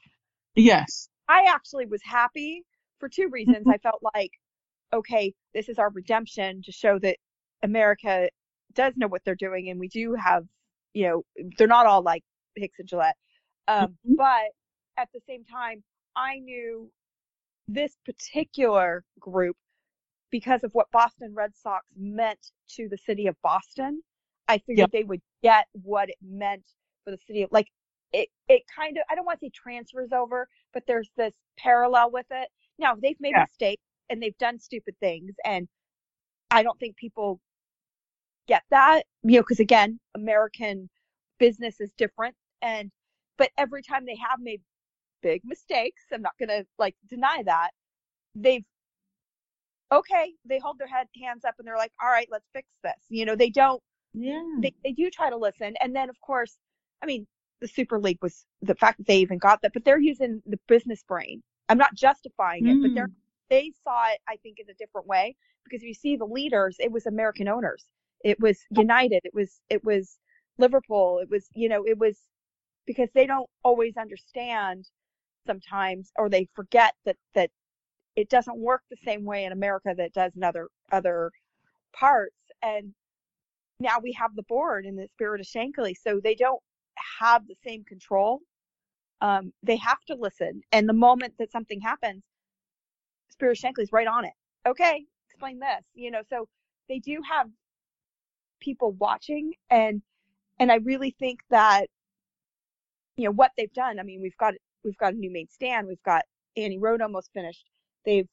Yes. 0.54 1.08
I 1.28 1.46
actually 1.48 1.86
was 1.86 2.02
happy 2.04 2.62
for 3.00 3.08
two 3.08 3.28
reasons. 3.30 3.66
I 3.68 3.78
felt 3.78 4.02
like, 4.14 4.32
okay, 4.92 5.34
this 5.54 5.68
is 5.68 5.78
our 5.78 5.90
redemption 5.90 6.62
to 6.64 6.72
show 6.72 6.98
that 7.00 7.16
America 7.62 8.28
does 8.74 8.94
know 8.96 9.08
what 9.08 9.22
they're 9.24 9.34
doing, 9.36 9.70
and 9.70 9.80
we 9.80 9.88
do 9.88 10.14
have, 10.14 10.44
you 10.94 11.08
know, 11.08 11.22
they're 11.58 11.66
not 11.68 11.86
all 11.86 12.02
like 12.02 12.22
Hicks 12.56 12.78
and 12.80 12.88
Gillett. 12.88 13.14
Um, 13.68 13.98
But 14.16 14.52
at 14.98 15.08
the 15.14 15.20
same 15.28 15.44
time, 15.44 15.82
I 16.16 16.38
knew 16.40 16.90
this 17.68 17.96
particular 18.04 19.04
group 19.20 19.56
because 20.30 20.64
of 20.64 20.72
what 20.74 20.90
Boston 20.92 21.34
Red 21.34 21.56
Sox 21.56 21.86
meant 21.96 22.52
to 22.76 22.88
the 22.88 22.98
city 22.98 23.26
of 23.26 23.36
Boston. 23.42 24.02
I 24.48 24.58
figured 24.58 24.78
Yep. 24.78 24.92
they 24.92 25.04
would 25.04 25.22
get 25.42 25.66
what 25.72 26.08
it 26.08 26.16
meant 26.22 26.64
for 27.04 27.10
the 27.12 27.18
city 27.26 27.42
of 27.42 27.50
like 27.52 27.68
it 28.12 28.28
it 28.48 28.62
kind 28.74 28.96
of 28.98 29.04
I 29.10 29.14
don't 29.14 29.24
want 29.26 29.40
to 29.40 29.46
say 29.46 29.50
transfers 29.54 30.12
over, 30.12 30.48
but 30.74 30.84
there's 30.86 31.10
this 31.16 31.34
parallel 31.58 32.10
with 32.12 32.26
it. 32.30 32.48
Now 32.80 32.96
they've 32.96 33.20
made 33.20 33.36
Yeah. 33.36 33.42
mistakes 33.42 33.82
and 34.10 34.22
they've 34.22 34.38
done 34.38 34.58
stupid 34.60 34.96
things 35.00 35.34
and 35.44 35.68
I 36.50 36.62
don't 36.64 36.78
think 36.80 36.96
people 36.96 37.40
get 38.48 38.62
that, 38.70 39.04
you 39.24 39.36
know, 39.36 39.42
because 39.42 39.60
again, 39.60 40.00
American 40.14 40.88
business 41.38 41.80
is 41.80 41.92
different 41.98 42.34
and 42.62 42.90
but 43.38 43.50
every 43.58 43.82
time 43.82 44.06
they 44.06 44.16
have 44.16 44.40
made 44.40 44.62
big 45.22 45.42
mistakes, 45.44 46.04
I'm 46.12 46.22
not 46.22 46.34
gonna 46.40 46.64
like 46.78 46.96
deny 47.08 47.42
that, 47.46 47.70
they've 48.36 48.64
okay, 49.92 50.34
they 50.46 50.58
hold 50.58 50.78
their 50.78 50.88
head 50.88 51.08
hands 51.22 51.44
up 51.44 51.56
and 51.58 51.66
they're 51.68 51.76
like, 51.78 51.92
all 52.02 52.10
right, 52.10 52.28
let's 52.30 52.48
fix 52.54 52.68
this. 52.84 52.94
You 53.10 53.26
know, 53.26 53.36
they 53.36 53.50
don't 53.50 53.82
Yeah. 54.14 54.42
they, 54.56 54.74
they 54.84 54.92
do 54.92 55.10
try 55.10 55.30
to 55.30 55.36
listen. 55.36 55.74
And 55.82 55.96
then, 55.96 56.10
of 56.10 56.20
course, 56.20 56.58
I 57.02 57.06
mean, 57.06 57.26
the 57.60 57.68
Super 57.68 58.00
League 58.00 58.18
was 58.22 58.46
the 58.62 58.76
fact 58.76 58.98
that 58.98 59.06
they 59.08 59.18
even 59.18 59.38
got 59.38 59.62
that, 59.62 59.72
but 59.74 59.84
they're 59.84 60.00
using 60.00 60.42
the 60.46 60.58
business 60.68 61.02
brain. 61.08 61.42
I'm 61.70 61.78
not 61.78 61.94
justifying 61.94 62.66
it, 62.66 62.76
but 62.82 62.90
they're, 62.94 63.06
Mm. 63.08 63.14
they 63.48 63.72
saw 63.84 64.08
it, 64.10 64.20
I 64.28 64.36
think, 64.38 64.58
in 64.58 64.68
a 64.68 64.74
different 64.74 65.06
way 65.06 65.36
because 65.64 65.82
if 65.82 65.88
you 65.88 65.94
see 65.94 66.16
the 66.16 66.26
leaders, 66.26 66.76
it 66.80 66.90
was 66.92 67.06
American 67.06 67.48
owners. 67.48 67.86
It 68.24 68.38
was 68.40 68.58
United. 68.70 69.20
It 69.24 69.32
was, 69.34 69.60
it 69.70 69.82
was 69.84 70.18
Liverpool. 70.58 71.20
It 71.20 71.30
was, 71.30 71.48
you 71.54 71.68
know, 71.68 71.84
it 71.86 71.98
was 71.98 72.18
because 72.86 73.08
they 73.14 73.26
don't 73.26 73.48
always 73.62 73.96
understand 73.96 74.88
sometimes 75.46 76.12
or 76.16 76.28
they 76.28 76.48
forget 76.54 76.94
that, 77.04 77.16
that 77.34 77.50
it 78.16 78.28
doesn't 78.28 78.58
work 78.58 78.82
the 78.90 78.96
same 79.04 79.24
way 79.24 79.44
in 79.44 79.52
America 79.52 79.94
that 79.96 80.06
it 80.06 80.14
does 80.14 80.34
in 80.36 80.42
other, 80.44 80.68
other 80.92 81.30
parts. 81.92 82.36
And 82.62 82.94
now 83.78 83.98
we 84.02 84.12
have 84.12 84.34
the 84.34 84.42
board 84.44 84.86
in 84.86 84.96
the 84.96 85.08
spirit 85.14 85.40
of 85.40 85.46
Shankly, 85.46 85.94
so 85.96 86.20
they 86.20 86.34
don't 86.34 86.60
have 87.20 87.46
the 87.46 87.56
same 87.64 87.84
control. 87.84 88.40
Um, 89.20 89.52
they 89.62 89.76
have 89.76 90.00
to 90.06 90.14
listen, 90.14 90.62
and 90.72 90.88
the 90.88 90.94
moment 90.94 91.34
that 91.38 91.52
something 91.52 91.80
happens, 91.80 92.22
Spirit 93.30 93.58
Shankly's 93.58 93.92
right 93.92 94.06
on 94.06 94.24
it. 94.24 94.32
Okay, 94.66 95.04
explain 95.28 95.58
this. 95.60 95.84
You 95.94 96.10
know, 96.10 96.22
so 96.28 96.48
they 96.88 96.98
do 96.98 97.20
have 97.28 97.48
people 98.60 98.92
watching, 98.92 99.54
and 99.70 100.02
and 100.58 100.72
I 100.72 100.76
really 100.76 101.10
think 101.18 101.40
that 101.50 101.86
you 103.16 103.24
know 103.26 103.32
what 103.32 103.52
they've 103.56 103.72
done. 103.72 103.98
I 104.00 104.02
mean, 104.02 104.20
we've 104.22 104.36
got 104.38 104.54
we've 104.84 104.96
got 104.96 105.14
a 105.14 105.16
new 105.16 105.30
main 105.30 105.48
stand, 105.48 105.86
we've 105.86 106.02
got 106.02 106.24
Annie 106.56 106.78
Road 106.78 107.02
almost 107.02 107.30
finished. 107.34 107.66
They've 108.04 108.28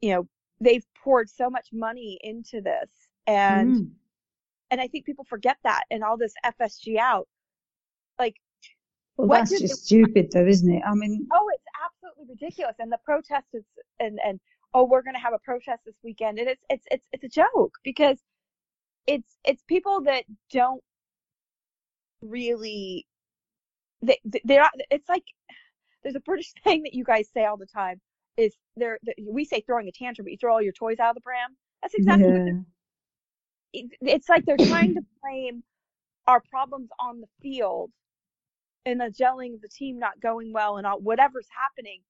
you 0.00 0.12
know 0.14 0.28
they've 0.60 0.86
poured 1.02 1.28
so 1.30 1.50
much 1.50 1.68
money 1.72 2.18
into 2.22 2.60
this, 2.60 2.90
and 3.26 3.74
Mm. 3.76 3.90
and 4.70 4.80
I 4.80 4.88
think 4.88 5.04
people 5.06 5.24
forget 5.24 5.58
that 5.64 5.84
and 5.90 6.02
all 6.02 6.16
this 6.16 6.34
FSG 6.44 6.98
out. 6.98 7.28
Like, 8.18 8.36
Well, 9.16 9.28
what 9.28 9.48
that's 9.48 9.60
just 9.60 9.86
stupid, 9.86 10.30
though, 10.32 10.46
isn't 10.46 10.72
it? 10.72 10.82
I 10.84 10.94
mean, 10.94 11.26
oh, 11.32 11.48
it's 11.54 11.64
absolutely 11.84 12.34
ridiculous. 12.34 12.76
And 12.78 12.90
the 12.90 12.98
protest 13.04 13.46
is, 13.52 13.62
and, 14.00 14.18
and, 14.24 14.40
oh, 14.74 14.84
we're 14.84 15.02
going 15.02 15.14
to 15.14 15.20
have 15.20 15.34
a 15.34 15.38
protest 15.38 15.82
this 15.86 15.94
weekend. 16.02 16.38
And 16.38 16.48
it's, 16.48 16.64
it's, 16.68 16.86
it's, 16.90 17.06
it's 17.12 17.24
a 17.24 17.28
joke 17.28 17.74
because 17.84 18.18
it's 19.06 19.36
it's 19.44 19.62
people 19.68 20.02
that 20.02 20.24
don't 20.50 20.82
really 22.22 23.06
they 24.02 24.18
they're 24.44 24.60
not, 24.60 24.72
it's 24.90 25.08
like 25.08 25.24
there's 26.02 26.14
a 26.14 26.20
British 26.20 26.52
thing 26.64 26.82
that 26.82 26.94
you 26.94 27.04
guys 27.04 27.28
say 27.32 27.44
all 27.44 27.56
the 27.56 27.66
time 27.66 28.00
is 28.36 28.54
there 28.76 28.98
we 29.28 29.44
say 29.44 29.62
throwing 29.66 29.88
a 29.88 29.92
tantrum 29.92 30.24
but 30.24 30.32
you 30.32 30.38
throw 30.38 30.54
all 30.54 30.62
your 30.62 30.72
toys 30.72 30.98
out 30.98 31.10
of 31.10 31.14
the 31.14 31.20
pram 31.20 31.56
that's 31.82 31.94
exactly 31.94 32.26
yeah. 32.26 32.38
what 32.38 32.64
it, 33.72 33.90
it's 34.00 34.28
like 34.28 34.44
they're 34.44 34.56
trying 34.56 34.94
to 34.94 35.02
blame 35.22 35.62
our 36.26 36.42
problems 36.50 36.88
on 36.98 37.20
the 37.20 37.26
field 37.42 37.90
and 38.86 39.00
the 39.00 39.12
gelling 39.18 39.54
of 39.54 39.60
the 39.60 39.68
team 39.68 39.98
not 39.98 40.20
going 40.20 40.52
well 40.52 40.76
and 40.76 40.86
all 40.86 41.00
whatever's 41.00 41.48
happening 41.50 42.00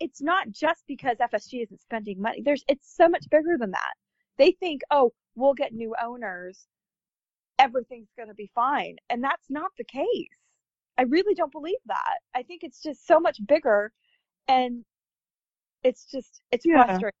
it's 0.00 0.20
not 0.20 0.50
just 0.50 0.82
because 0.86 1.16
FSG 1.18 1.62
isn't 1.62 1.80
spending 1.80 2.20
money 2.20 2.42
there's 2.44 2.64
it's 2.68 2.94
so 2.94 3.08
much 3.08 3.24
bigger 3.30 3.56
than 3.58 3.70
that 3.70 3.94
they 4.38 4.52
think 4.52 4.82
oh 4.90 5.12
we'll 5.36 5.54
get 5.54 5.72
new 5.72 5.94
owners 6.02 6.66
everything's 7.58 8.10
going 8.16 8.28
to 8.28 8.34
be 8.34 8.50
fine 8.54 8.96
and 9.10 9.22
that's 9.22 9.48
not 9.48 9.70
the 9.78 9.84
case 9.84 10.28
I 10.98 11.02
really 11.02 11.34
don't 11.34 11.52
believe 11.52 11.78
that. 11.86 12.18
I 12.34 12.42
think 12.42 12.62
it's 12.62 12.80
just 12.80 13.06
so 13.06 13.18
much 13.18 13.38
bigger 13.46 13.92
and 14.48 14.84
it's 15.82 16.06
just 16.10 16.40
it's 16.52 16.64
yeah. 16.64 16.84
frustrating. 16.84 17.18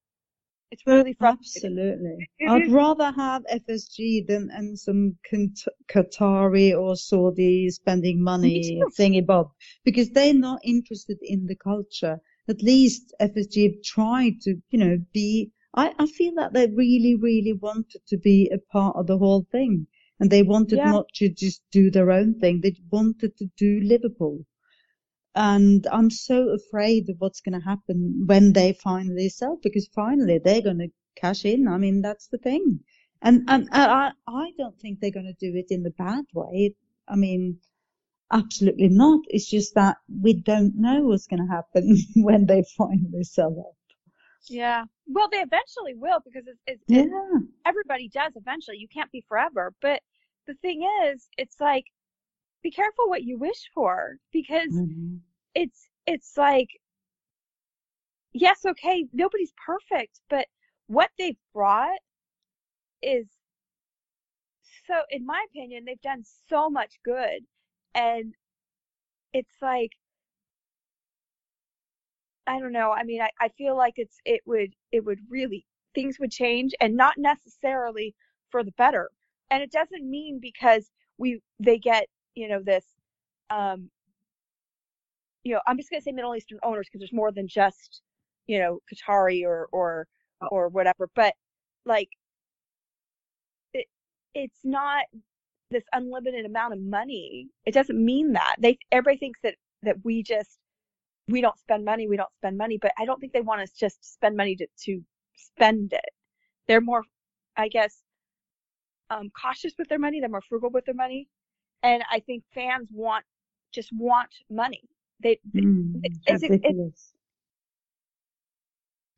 It's 0.70 0.86
really 0.86 1.12
frustrating. 1.14 1.78
Absolutely. 1.78 2.28
I'd 2.48 2.72
rather 2.72 3.12
have 3.12 3.44
FSG 3.44 4.26
than 4.26 4.50
and 4.52 4.78
some 4.78 5.16
Qatari 5.88 6.76
or 6.76 6.96
Saudi 6.96 7.70
spending 7.70 8.22
money 8.22 8.82
thingy 8.98 9.24
bob 9.24 9.50
because 9.84 10.10
they're 10.10 10.34
not 10.34 10.60
interested 10.64 11.18
in 11.22 11.46
the 11.46 11.56
culture. 11.56 12.18
At 12.48 12.62
least 12.62 13.14
FSG 13.20 13.62
have 13.64 13.82
tried 13.84 14.40
to, 14.42 14.56
you 14.70 14.78
know, 14.78 14.98
be. 15.12 15.52
I, 15.74 15.94
I 15.98 16.06
feel 16.06 16.34
that 16.36 16.52
they 16.52 16.66
really, 16.66 17.14
really 17.14 17.52
wanted 17.52 18.02
to 18.08 18.16
be 18.16 18.50
a 18.52 18.58
part 18.58 18.96
of 18.96 19.06
the 19.06 19.18
whole 19.18 19.46
thing 19.52 19.86
and 20.20 20.30
they 20.30 20.42
wanted 20.42 20.78
yeah. 20.78 20.90
not 20.90 21.06
to 21.14 21.28
just 21.28 21.62
do 21.70 21.90
their 21.90 22.10
own 22.10 22.38
thing. 22.38 22.60
They 22.60 22.74
wanted 22.90 23.36
to 23.36 23.46
do 23.56 23.80
Liverpool. 23.82 24.44
And 25.34 25.86
I'm 25.90 26.10
so 26.10 26.50
afraid 26.50 27.08
of 27.10 27.16
what's 27.18 27.40
going 27.40 27.58
to 27.58 27.64
happen 27.64 28.24
when 28.26 28.52
they 28.52 28.72
finally 28.72 29.28
sell, 29.28 29.58
because 29.62 29.88
finally 29.94 30.38
they're 30.38 30.62
going 30.62 30.78
to 30.78 30.88
cash 31.16 31.44
in. 31.44 31.66
I 31.66 31.78
mean, 31.78 32.02
that's 32.02 32.28
the 32.28 32.38
thing. 32.38 32.80
And, 33.22 33.44
and 33.48 33.68
I, 33.72 34.12
I 34.28 34.50
don't 34.58 34.78
think 34.78 35.00
they're 35.00 35.10
going 35.10 35.34
to 35.34 35.50
do 35.50 35.56
it 35.56 35.66
in 35.70 35.82
the 35.82 35.90
bad 35.90 36.24
way. 36.34 36.74
I 37.08 37.16
mean, 37.16 37.58
absolutely 38.30 38.88
not. 38.88 39.20
It's 39.28 39.48
just 39.48 39.74
that 39.74 39.96
we 40.22 40.34
don't 40.34 40.74
know 40.76 41.02
what's 41.02 41.26
going 41.26 41.46
to 41.46 41.52
happen 41.52 41.96
when 42.16 42.46
they 42.46 42.64
finally 42.76 43.24
sell 43.24 43.56
up. 43.58 43.76
Yeah. 44.48 44.84
Well, 45.06 45.28
they 45.30 45.38
eventually 45.38 45.94
will 45.94 46.20
because 46.24 46.46
it's, 46.46 46.60
it's, 46.66 46.82
yeah. 46.86 47.06
Everybody 47.64 48.08
does 48.08 48.32
eventually. 48.36 48.76
You 48.76 48.88
can't 48.88 49.10
be 49.10 49.24
forever. 49.26 49.72
But 49.80 50.00
the 50.46 50.54
thing 50.54 50.86
is, 51.06 51.26
it's 51.38 51.56
like, 51.60 51.84
be 52.64 52.72
careful 52.72 53.08
what 53.08 53.22
you 53.22 53.38
wish 53.38 53.70
for 53.72 54.16
because 54.32 54.72
mm-hmm. 54.72 55.16
it's, 55.54 55.88
it's 56.06 56.32
like, 56.36 56.68
yes, 58.32 58.66
okay, 58.66 59.06
nobody's 59.12 59.52
perfect, 59.64 60.20
but 60.28 60.46
what 60.88 61.10
they've 61.16 61.38
brought 61.54 61.98
is 63.02 63.26
so, 64.86 64.94
in 65.10 65.24
my 65.24 65.44
opinion, 65.50 65.84
they've 65.84 66.00
done 66.02 66.24
so 66.48 66.68
much 66.68 66.98
good. 67.04 67.44
And 67.94 68.34
it's 69.32 69.56
like, 69.62 69.92
I 72.46 72.58
don't 72.60 72.72
know. 72.72 72.92
I 72.92 73.04
mean, 73.04 73.22
I, 73.22 73.30
I 73.40 73.48
feel 73.56 73.76
like 73.76 73.94
it's 73.96 74.18
it 74.24 74.42
would 74.46 74.74
it 74.92 75.04
would 75.04 75.20
really 75.30 75.64
things 75.94 76.18
would 76.18 76.30
change 76.30 76.72
and 76.80 76.96
not 76.96 77.16
necessarily 77.16 78.14
for 78.50 78.62
the 78.62 78.72
better. 78.72 79.10
And 79.50 79.62
it 79.62 79.72
doesn't 79.72 80.08
mean 80.08 80.38
because 80.40 80.90
we 81.18 81.40
they 81.58 81.78
get 81.78 82.06
you 82.34 82.48
know 82.48 82.60
this 82.62 82.84
um 83.50 83.90
you 85.44 85.54
know 85.54 85.60
I'm 85.66 85.76
just 85.76 85.90
gonna 85.90 86.02
say 86.02 86.12
Middle 86.12 86.34
Eastern 86.36 86.58
owners 86.62 86.86
because 86.88 87.00
there's 87.00 87.12
more 87.12 87.32
than 87.32 87.48
just 87.48 88.02
you 88.46 88.58
know 88.58 88.80
Qatari 88.92 89.44
or 89.44 89.68
or 89.72 90.06
oh. 90.42 90.48
or 90.50 90.68
whatever. 90.68 91.08
But 91.14 91.34
like 91.84 92.08
it 93.72 93.86
it's 94.34 94.60
not 94.64 95.04
this 95.70 95.84
unlimited 95.92 96.46
amount 96.46 96.72
of 96.74 96.80
money. 96.80 97.48
It 97.66 97.74
doesn't 97.74 98.02
mean 98.02 98.32
that. 98.32 98.56
They 98.58 98.78
everybody 98.92 99.18
thinks 99.18 99.40
that 99.42 99.54
that 99.82 99.96
we 100.04 100.22
just 100.22 100.58
we 101.28 101.40
don't 101.40 101.58
spend 101.58 101.84
money, 101.84 102.08
we 102.08 102.16
don't 102.16 102.32
spend 102.38 102.58
money, 102.58 102.78
but 102.80 102.92
I 102.98 103.04
don't 103.04 103.18
think 103.20 103.32
they 103.32 103.40
want 103.40 103.62
us 103.62 103.70
just 103.70 104.14
spend 104.14 104.36
money 104.36 104.56
to, 104.56 104.66
to 104.84 105.02
spend 105.34 105.92
it. 105.92 106.10
They're 106.68 106.80
more, 106.80 107.02
I 107.56 107.68
guess, 107.68 107.96
um, 109.10 109.30
cautious 109.40 109.72
with 109.78 109.88
their 109.88 109.98
money. 109.98 110.20
They're 110.20 110.28
more 110.28 110.42
frugal 110.42 110.70
with 110.70 110.84
their 110.84 110.94
money. 110.94 111.28
And 111.84 112.04
I 112.10 112.20
think 112.20 112.44
fans 112.54 112.88
want, 112.92 113.26
just 113.72 113.90
want 113.94 114.30
money. 114.50 114.82
They, 115.22 115.40
mm, 115.56 116.00
it's, 116.04 116.20
it's, 116.26 116.44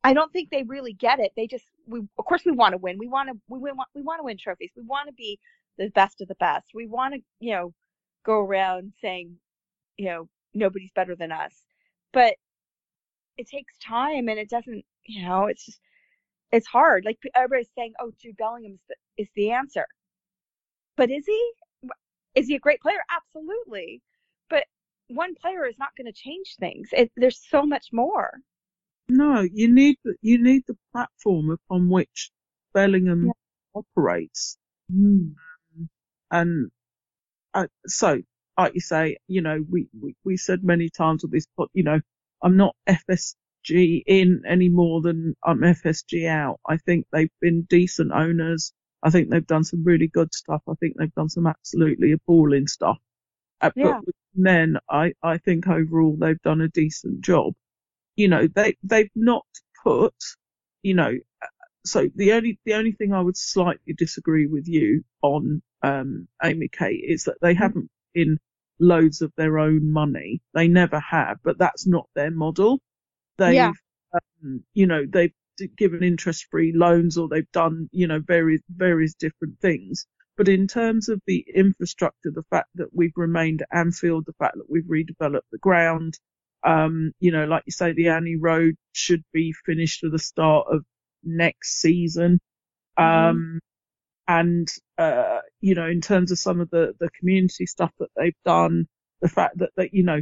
I 0.03 0.13
don't 0.13 0.33
think 0.33 0.51
they 0.51 0.63
really 0.63 0.93
get 0.93 1.19
it. 1.19 1.33
They 1.37 1.47
just, 1.47 1.65
we, 1.87 2.01
of 2.19 2.25
course 2.25 2.43
we 2.45 2.53
want 2.53 2.73
to 2.73 2.79
win. 2.79 2.97
We 2.99 3.09
want 3.09 3.29
to, 3.29 3.35
we 3.49 3.59
win, 3.59 3.75
we 3.95 4.03
want 4.03 4.19
to 4.21 4.25
win 4.25 4.37
trophies. 4.37 4.71
We 4.77 4.83
want 4.83 5.07
to 5.09 5.13
be 5.13 5.39
the 5.79 5.89
best 5.91 6.21
of 6.21 6.29
the 6.29 6.35
best. 6.35 6.67
We 6.75 6.87
want 6.87 7.15
to, 7.15 7.21
you 7.41 7.53
know, 7.53 7.73
go 8.25 8.39
around 8.41 8.93
saying, 9.01 9.37
you 9.97 10.07
know, 10.07 10.29
nobody's 10.55 10.91
better 10.95 11.15
than 11.15 11.31
us 11.33 11.63
but 12.13 12.35
it 13.37 13.47
takes 13.49 13.77
time 13.79 14.27
and 14.29 14.39
it 14.39 14.49
doesn't, 14.49 14.83
you 15.05 15.23
know, 15.27 15.45
it's 15.45 15.65
just, 15.65 15.79
it's 16.51 16.67
hard. 16.67 17.05
Like 17.05 17.19
everybody's 17.35 17.69
saying, 17.77 17.93
oh, 18.01 18.11
Jude 18.21 18.37
Bellingham 18.37 18.73
is 18.73 18.81
the, 18.89 18.95
is 19.23 19.29
the 19.35 19.51
answer. 19.51 19.85
But 20.97 21.11
is 21.11 21.25
he? 21.27 21.51
Is 22.37 22.47
he 22.47 22.55
a 22.55 22.59
great 22.59 22.81
player? 22.81 22.99
Absolutely. 23.09 24.01
But 24.49 24.63
one 25.09 25.35
player 25.35 25.65
is 25.65 25.75
not 25.79 25.89
going 25.97 26.11
to 26.11 26.13
change 26.13 26.55
things. 26.59 26.89
It, 26.91 27.11
there's 27.15 27.41
so 27.49 27.65
much 27.65 27.87
more. 27.91 28.31
No, 29.09 29.41
you 29.41 29.73
need 29.73 29.95
you 30.21 30.41
need 30.41 30.63
the 30.67 30.77
platform 30.91 31.49
upon 31.49 31.89
which 31.89 32.29
Bellingham 32.73 33.27
yeah. 33.27 33.31
operates. 33.73 34.57
Mm. 34.93 35.33
And 36.29 36.71
uh, 37.53 37.67
so 37.87 38.21
like 38.57 38.73
you 38.73 38.81
say, 38.81 39.17
you 39.27 39.41
know, 39.41 39.63
we, 39.69 39.87
we, 39.99 40.15
we 40.23 40.37
said 40.37 40.63
many 40.63 40.89
times 40.89 41.23
with 41.23 41.31
this, 41.31 41.45
but 41.55 41.69
you 41.73 41.83
know, 41.83 41.99
I'm 42.41 42.57
not 42.57 42.75
FSG 42.87 44.03
in 44.05 44.41
any 44.47 44.69
more 44.69 45.01
than 45.01 45.35
I'm 45.43 45.59
FSG 45.59 46.27
out. 46.27 46.59
I 46.67 46.77
think 46.77 47.05
they've 47.11 47.31
been 47.39 47.63
decent 47.69 48.11
owners. 48.11 48.73
I 49.03 49.09
think 49.09 49.29
they've 49.29 49.45
done 49.45 49.63
some 49.63 49.83
really 49.83 50.07
good 50.07 50.33
stuff. 50.33 50.61
I 50.67 50.73
think 50.79 50.95
they've 50.97 51.13
done 51.13 51.29
some 51.29 51.47
absolutely 51.47 52.11
appalling 52.11 52.67
stuff. 52.67 52.97
Uh, 53.61 53.71
yeah. 53.75 53.99
But 54.03 54.15
then 54.35 54.77
I, 54.89 55.13
I 55.21 55.37
think 55.37 55.67
overall 55.67 56.15
they've 56.19 56.41
done 56.41 56.61
a 56.61 56.67
decent 56.67 57.21
job. 57.21 57.53
You 58.15 58.27
know, 58.27 58.47
they, 58.47 58.75
they've 58.83 59.11
not 59.15 59.45
put, 59.83 60.15
you 60.81 60.95
know, 60.95 61.13
so 61.85 62.09
the 62.15 62.33
only, 62.33 62.59
the 62.65 62.73
only 62.73 62.91
thing 62.91 63.13
I 63.13 63.21
would 63.21 63.37
slightly 63.37 63.93
disagree 63.95 64.47
with 64.47 64.67
you 64.67 65.03
on, 65.21 65.61
um, 65.83 66.27
Amy 66.43 66.67
Kate 66.67 67.03
is 67.07 67.25
that 67.25 67.37
they 67.41 67.53
mm. 67.53 67.59
haven't 67.59 67.89
in 68.15 68.39
loads 68.79 69.21
of 69.21 69.31
their 69.37 69.59
own 69.59 69.91
money. 69.91 70.41
They 70.53 70.67
never 70.67 70.99
have, 70.99 71.37
but 71.43 71.57
that's 71.59 71.85
not 71.85 72.07
their 72.15 72.31
model. 72.31 72.79
They've, 73.37 73.53
yeah. 73.53 73.71
um, 74.13 74.63
you 74.73 74.87
know, 74.87 75.05
they've 75.07 75.33
given 75.77 76.03
interest 76.03 76.47
free 76.49 76.73
loans 76.75 77.17
or 77.17 77.27
they've 77.27 77.51
done, 77.51 77.89
you 77.91 78.07
know, 78.07 78.19
various, 78.19 78.61
various 78.69 79.13
different 79.13 79.59
things. 79.59 80.05
But 80.35 80.47
in 80.47 80.67
terms 80.67 81.09
of 81.09 81.19
the 81.25 81.45
infrastructure, 81.53 82.31
the 82.31 82.45
fact 82.49 82.69
that 82.75 82.93
we've 82.93 83.15
remained 83.15 83.63
at 83.63 83.75
Anfield, 83.75 84.25
the 84.25 84.33
fact 84.33 84.55
that 84.55 84.69
we've 84.69 84.83
redeveloped 84.83 85.49
the 85.51 85.57
ground, 85.57 86.19
um, 86.63 87.11
you 87.19 87.31
know, 87.31 87.45
like 87.45 87.63
you 87.65 87.71
say, 87.71 87.93
the 87.93 88.09
Annie 88.09 88.35
Road 88.35 88.75
should 88.91 89.23
be 89.33 89.53
finished 89.65 90.03
at 90.03 90.11
the 90.11 90.19
start 90.19 90.67
of 90.71 90.85
next 91.23 91.81
season. 91.81 92.39
Mm-hmm. 92.99 93.29
Um, 93.29 93.59
and 94.27 94.67
uh, 94.97 95.39
you 95.61 95.73
know, 95.75 95.87
in 95.87 96.01
terms 96.01 96.31
of 96.31 96.39
some 96.39 96.59
of 96.59 96.69
the 96.69 96.93
the 96.99 97.09
community 97.17 97.65
stuff 97.65 97.91
that 97.99 98.09
they've 98.15 98.35
done, 98.45 98.87
the 99.21 99.29
fact 99.29 99.57
that 99.59 99.69
that 99.77 99.93
you 99.93 100.03
know 100.03 100.21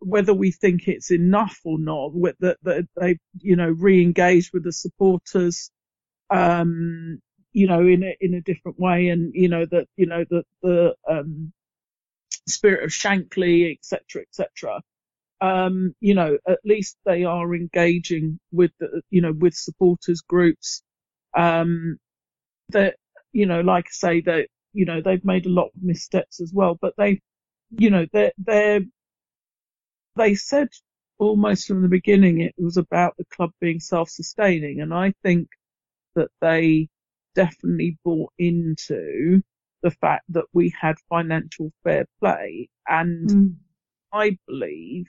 whether 0.00 0.34
we 0.34 0.52
think 0.52 0.88
it's 0.88 1.10
enough 1.12 1.58
or 1.64 1.78
not, 1.78 2.12
that 2.40 2.58
that 2.64 2.86
they 3.00 3.18
you 3.40 3.56
know 3.56 3.68
re-engaged 3.68 4.52
with 4.54 4.64
the 4.64 4.72
supporters, 4.72 5.70
um, 6.30 7.20
you 7.52 7.66
know, 7.68 7.80
in 7.86 8.04
a 8.04 8.16
in 8.20 8.34
a 8.34 8.42
different 8.42 8.80
way, 8.80 9.08
and 9.08 9.32
you 9.34 9.48
know 9.48 9.66
that 9.70 9.86
you 9.96 10.06
know 10.06 10.24
that 10.30 10.44
the 10.62 10.94
um, 11.10 11.52
spirit 12.48 12.84
of 12.84 12.90
Shankly, 12.90 13.72
etc., 13.72 14.22
etc. 14.22 14.82
Um, 15.40 15.94
you 16.00 16.14
know, 16.14 16.38
at 16.48 16.60
least 16.64 16.96
they 17.06 17.24
are 17.24 17.54
engaging 17.54 18.40
with 18.52 18.72
the, 18.80 19.02
you 19.10 19.22
know, 19.22 19.32
with 19.32 19.54
supporters 19.54 20.22
groups. 20.22 20.82
Um, 21.36 21.90
that 22.70 22.96
you 23.32 23.46
know, 23.46 23.60
like 23.60 23.86
I 23.86 23.92
say, 23.92 24.20
that, 24.22 24.48
you 24.72 24.84
know, 24.86 25.00
they've 25.02 25.24
made 25.24 25.46
a 25.46 25.50
lot 25.50 25.66
of 25.66 25.82
missteps 25.82 26.40
as 26.40 26.52
well, 26.54 26.78
but 26.80 26.94
they, 26.96 27.20
you 27.70 27.90
know, 27.90 28.06
they're, 28.12 28.32
they're, 28.38 28.80
they 30.16 30.34
said 30.34 30.68
almost 31.18 31.66
from 31.66 31.82
the 31.82 31.88
beginning 31.88 32.40
it 32.40 32.54
was 32.58 32.76
about 32.76 33.16
the 33.16 33.24
club 33.26 33.50
being 33.60 33.80
self-sustaining. 33.80 34.80
And 34.80 34.92
I 34.92 35.12
think 35.22 35.48
that 36.14 36.30
they 36.40 36.88
definitely 37.34 37.98
bought 38.04 38.32
into 38.38 39.42
the 39.82 39.90
fact 39.90 40.24
that 40.30 40.46
we 40.52 40.74
had 40.78 40.96
financial 41.08 41.70
fair 41.84 42.06
play. 42.20 42.68
And 42.88 43.30
Mm. 43.30 43.56
I 44.12 44.38
believe 44.46 45.06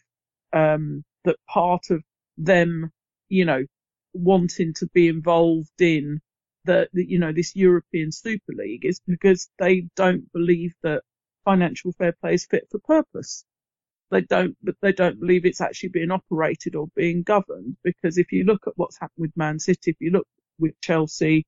um, 0.54 1.04
that 1.24 1.38
part 1.48 1.90
of 1.90 2.04
them, 2.38 2.92
you 3.30 3.46
know, 3.46 3.66
wanting 4.14 4.74
to 4.74 4.88
be 4.88 5.08
involved 5.08 5.82
in 5.82 6.20
the, 6.66 6.90
the, 6.94 7.06
you 7.08 7.20
know, 7.20 7.32
this 7.32 7.56
European 7.56 8.12
Super 8.12 8.54
League 8.54 8.86
is 8.86 9.00
because 9.08 9.50
they 9.60 9.88
don't 9.96 10.32
believe 10.34 10.74
that 10.84 11.04
financial 11.46 11.92
fair 11.94 12.14
play 12.22 12.34
is 12.34 12.46
fit 12.46 12.68
for 12.70 12.80
purpose. 12.80 13.46
They 14.12 14.22
don't, 14.22 14.58
they 14.82 14.94
don't 14.94 15.20
believe 15.20 15.46
it's 15.46 15.62
actually 15.62 15.90
being 15.90 16.12
operated 16.12 16.76
or 16.76 16.88
being 16.96 17.24
governed. 17.24 17.78
Because 17.84 18.18
if 18.18 18.32
you 18.32 18.46
look 18.46 18.68
at 18.68 18.74
what's 18.78 19.00
happened 19.00 19.24
with 19.24 19.38
Man 19.38 19.60
City, 19.60 19.92
if 19.92 19.98
you 20.00 20.12
look 20.12 20.28
with 20.60 20.80
Chelsea, 20.82 21.46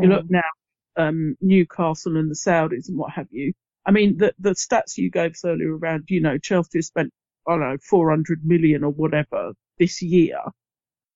you 0.00 0.08
look 0.08 0.24
now, 0.28 0.42
um, 0.96 1.36
Newcastle 1.40 2.16
and 2.16 2.30
the 2.30 2.34
Saudis 2.34 2.88
and 2.88 2.98
what 2.98 3.12
have 3.12 3.28
you. 3.30 3.52
I 3.86 3.92
mean, 3.92 4.18
the, 4.18 4.34
the 4.38 4.50
stats 4.52 4.96
you 4.98 5.10
gave 5.10 5.32
us 5.32 5.44
earlier 5.44 5.76
around, 5.76 6.04
you 6.08 6.20
know, 6.20 6.38
Chelsea 6.38 6.82
spent, 6.82 7.12
I 7.48 7.52
don't 7.52 7.60
know, 7.60 7.76
400 7.82 8.40
million 8.44 8.84
or 8.84 8.90
whatever 8.92 9.52
this 9.78 10.02
year. 10.02 10.38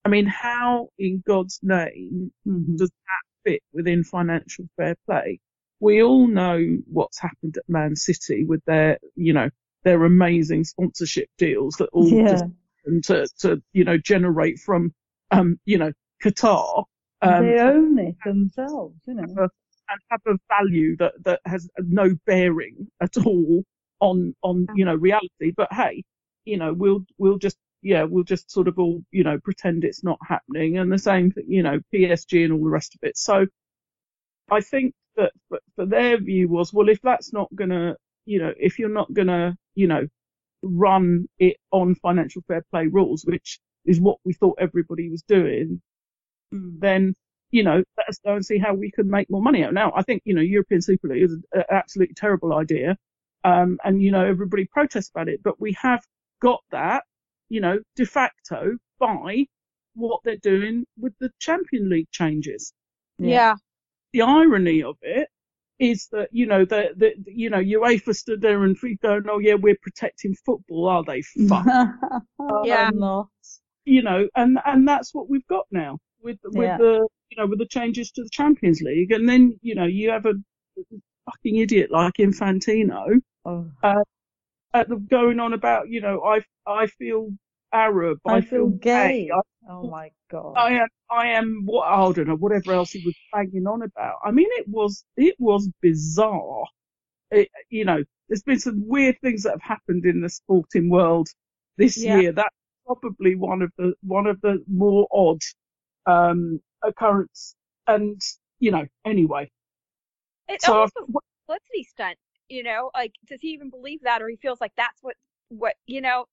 I 0.05 0.09
mean, 0.09 0.25
how 0.25 0.89
in 0.97 1.23
God's 1.25 1.59
name 1.63 2.31
Mhm. 2.47 2.77
does 2.77 2.89
that 2.89 3.51
fit 3.51 3.63
within 3.73 4.03
financial 4.03 4.67
fair 4.77 4.95
play? 5.05 5.39
We 5.79 6.03
all 6.03 6.27
know 6.27 6.59
what's 6.87 7.19
happened 7.19 7.57
at 7.57 7.69
Man 7.69 7.95
City 7.95 8.45
with 8.45 8.63
their, 8.65 8.99
you 9.15 9.33
know, 9.33 9.49
their 9.83 10.03
amazing 10.05 10.63
sponsorship 10.63 11.29
deals 11.37 11.75
that 11.75 11.89
all 11.93 12.07
Yeah. 12.07 12.29
just 12.29 12.45
to, 13.03 13.27
to, 13.39 13.61
you 13.73 13.83
know, 13.83 13.97
generate 13.97 14.59
from, 14.59 14.93
um, 15.31 15.59
you 15.65 15.77
know, 15.77 15.91
Qatar. 16.23 16.85
Um, 17.21 17.47
they 17.47 17.59
own 17.59 17.99
it 17.99 18.15
themselves, 18.25 18.95
you 19.05 19.13
know. 19.15 19.23
and 19.23 19.99
have 20.09 20.21
a 20.25 20.37
value 20.47 20.95
that, 20.97 21.13
that 21.23 21.41
has 21.45 21.69
no 21.79 22.15
bearing 22.25 22.87
at 23.01 23.17
all 23.17 23.63
on, 23.99 24.33
on, 24.41 24.67
you 24.75 24.85
know, 24.85 24.95
reality. 24.95 25.51
But 25.55 25.71
hey, 25.71 26.03
you 26.45 26.57
know, 26.57 26.73
we'll, 26.73 27.05
we'll 27.17 27.37
just, 27.37 27.57
yeah, 27.83 28.03
we'll 28.03 28.23
just 28.23 28.49
sort 28.49 28.67
of 28.67 28.79
all, 28.79 29.01
you 29.11 29.23
know, 29.23 29.39
pretend 29.43 29.83
it's 29.83 30.03
not 30.03 30.17
happening 30.27 30.77
and 30.77 30.91
the 30.91 30.97
same 30.97 31.31
thing, 31.31 31.45
you 31.47 31.63
know, 31.63 31.79
PSG 31.93 32.43
and 32.43 32.53
all 32.53 32.63
the 32.63 32.69
rest 32.69 32.95
of 32.95 32.99
it. 33.03 33.17
So 33.17 33.45
I 34.49 34.61
think 34.61 34.93
that 35.17 35.33
for 35.75 35.85
their 35.85 36.17
view 36.17 36.47
was, 36.47 36.73
well, 36.73 36.89
if 36.89 37.01
that's 37.01 37.33
not 37.33 37.53
gonna, 37.55 37.95
you 38.25 38.39
know, 38.39 38.53
if 38.57 38.79
you're 38.79 38.89
not 38.89 39.11
gonna, 39.13 39.55
you 39.75 39.87
know, 39.87 40.07
run 40.63 41.27
it 41.39 41.57
on 41.71 41.95
financial 41.95 42.41
fair 42.47 42.63
play 42.71 42.87
rules, 42.87 43.23
which 43.25 43.59
is 43.85 43.99
what 43.99 44.17
we 44.25 44.33
thought 44.33 44.57
everybody 44.59 45.09
was 45.09 45.23
doing, 45.23 45.81
then 46.51 47.15
you 47.51 47.63
know, 47.63 47.83
let 47.97 48.07
us 48.07 48.17
go 48.25 48.33
and 48.33 48.45
see 48.45 48.57
how 48.57 48.73
we 48.73 48.89
can 48.91 49.09
make 49.09 49.29
more 49.29 49.41
money. 49.41 49.63
Out. 49.63 49.73
Now, 49.73 49.91
I 49.95 50.03
think, 50.03 50.21
you 50.25 50.33
know, 50.33 50.41
European 50.41 50.81
Super 50.81 51.09
League 51.09 51.23
is 51.23 51.37
an 51.53 51.63
absolutely 51.69 52.15
terrible 52.15 52.53
idea. 52.53 52.97
Um, 53.43 53.77
and, 53.83 54.01
you 54.01 54.11
know, 54.11 54.25
everybody 54.25 54.65
protests 54.71 55.09
about 55.13 55.27
it, 55.27 55.41
but 55.43 55.59
we 55.59 55.75
have 55.81 56.01
got 56.41 56.61
that, 56.71 57.03
you 57.49 57.59
know, 57.59 57.79
de 57.95 58.05
facto 58.05 58.77
by 58.99 59.45
what 59.95 60.21
they're 60.23 60.37
doing 60.37 60.85
with 60.97 61.13
the 61.19 61.29
Champion 61.39 61.89
League 61.89 62.09
changes. 62.11 62.71
Yeah. 63.17 63.55
The 64.13 64.21
irony 64.21 64.83
of 64.83 64.95
it 65.01 65.27
is 65.81 66.07
that, 66.13 66.29
you 66.31 66.45
know, 66.45 66.63
the, 66.65 66.91
the, 66.95 67.13
you 67.25 67.49
know, 67.49 67.57
UEFA 67.59 68.15
stood 68.15 68.41
there 68.41 68.63
and 68.63 68.77
we 68.83 68.97
going, 68.97 69.23
oh 69.29 69.39
yeah, 69.39 69.55
we're 69.55 69.77
protecting 69.81 70.35
football. 70.45 70.87
Are 70.87 71.03
they? 71.03 71.21
Fuck. 71.49 71.65
Yeah. 72.65 72.91
Not. 72.93 73.27
you 73.85 74.01
know, 74.03 74.27
and 74.35 74.59
and 74.65 74.87
that's 74.87 75.13
what 75.13 75.29
we've 75.29 75.47
got 75.47 75.65
now 75.71 75.97
with 76.21 76.37
with 76.45 76.65
Yeah. 76.67 76.77
the 76.77 77.07
you 77.29 77.37
know 77.37 77.47
with 77.47 77.59
the 77.59 77.65
changes 77.67 78.11
to 78.11 78.23
the 78.23 78.29
Champions 78.31 78.81
League, 78.81 79.11
and 79.11 79.27
then 79.27 79.57
you 79.61 79.75
know 79.75 79.85
you 79.85 80.11
have 80.11 80.25
a 80.27 80.33
fucking 81.25 81.57
idiot 81.57 81.89
like 81.91 82.13
Infantino 82.19 83.05
Oh, 83.45 83.65
uh, 83.83 84.03
at 84.73 84.89
the, 84.89 84.97
going 84.97 85.39
on 85.39 85.53
about 85.53 85.89
you 85.89 86.01
know 86.01 86.23
I 86.23 86.41
I 86.67 86.87
feel 86.87 87.29
Arab, 87.73 88.19
I, 88.25 88.37
I 88.37 88.41
feel 88.41 88.69
gay. 88.69 89.31
I, 89.33 89.41
Oh 89.67 89.85
my 89.85 90.11
god. 90.29 90.65
I 90.65 90.71
am 90.73 90.87
I 91.09 91.27
am 91.29 91.61
what 91.65 91.83
I 91.87 92.11
don't 92.13 92.27
know 92.27 92.35
whatever 92.35 92.73
else 92.73 92.91
he 92.91 92.99
was 92.99 93.15
banging 93.31 93.67
on 93.67 93.81
about. 93.83 94.19
I 94.23 94.31
mean 94.31 94.47
it 94.51 94.67
was 94.67 95.03
it 95.17 95.35
was 95.39 95.69
bizarre. 95.81 96.65
It, 97.31 97.49
you 97.69 97.85
know, 97.85 98.03
there's 98.29 98.43
been 98.43 98.59
some 98.59 98.87
weird 98.87 99.19
things 99.21 99.43
that 99.43 99.51
have 99.51 99.61
happened 99.61 100.05
in 100.05 100.21
the 100.21 100.29
sporting 100.29 100.89
world 100.89 101.29
this 101.77 102.05
Yeah. 102.05 102.05
year. 102.05 102.31
That's 102.33 102.55
probably 102.85 103.35
one 103.35 103.61
of 103.63 103.71
the 103.77 103.93
one 104.01 104.27
of 104.27 104.41
the 104.41 104.63
more 104.67 105.07
odd 105.11 105.41
um 106.07 106.61
occurrence. 106.83 107.55
And 107.87 108.21
you 108.59 108.71
know, 108.71 108.87
anyway, 109.05 109.49
It 110.47 110.61
So 110.61 110.73
almost 110.73 110.93
was 111.07 111.23
publicity 111.47 111.83
stunt, 111.83 112.17
you 112.49 112.63
know, 112.63 112.91
like 112.93 113.13
does 113.25 113.41
he 113.41 113.49
even 113.49 113.69
believe 113.71 114.01
that 114.03 114.21
or 114.21 114.29
he 114.29 114.35
feels 114.37 114.61
like 114.61 114.73
that's 114.75 115.01
what 115.01 115.15
what 115.49 115.75
you 115.87 116.01
know 116.01 116.27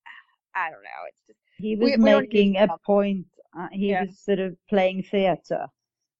I 0.54 0.70
don't 0.70 0.82
know. 0.82 1.02
It's 1.08 1.26
just 1.26 1.38
He 1.58 1.76
was 1.76 1.92
we 1.92 1.96
making 1.96 2.54
need 2.54 2.58
a 2.58 2.68
point. 2.86 3.26
Uh, 3.56 3.68
he 3.72 3.88
Yeah. 3.88 4.00
was 4.00 4.18
sort 4.18 4.38
of 4.40 4.56
playing 4.68 5.02
theatre 5.04 5.66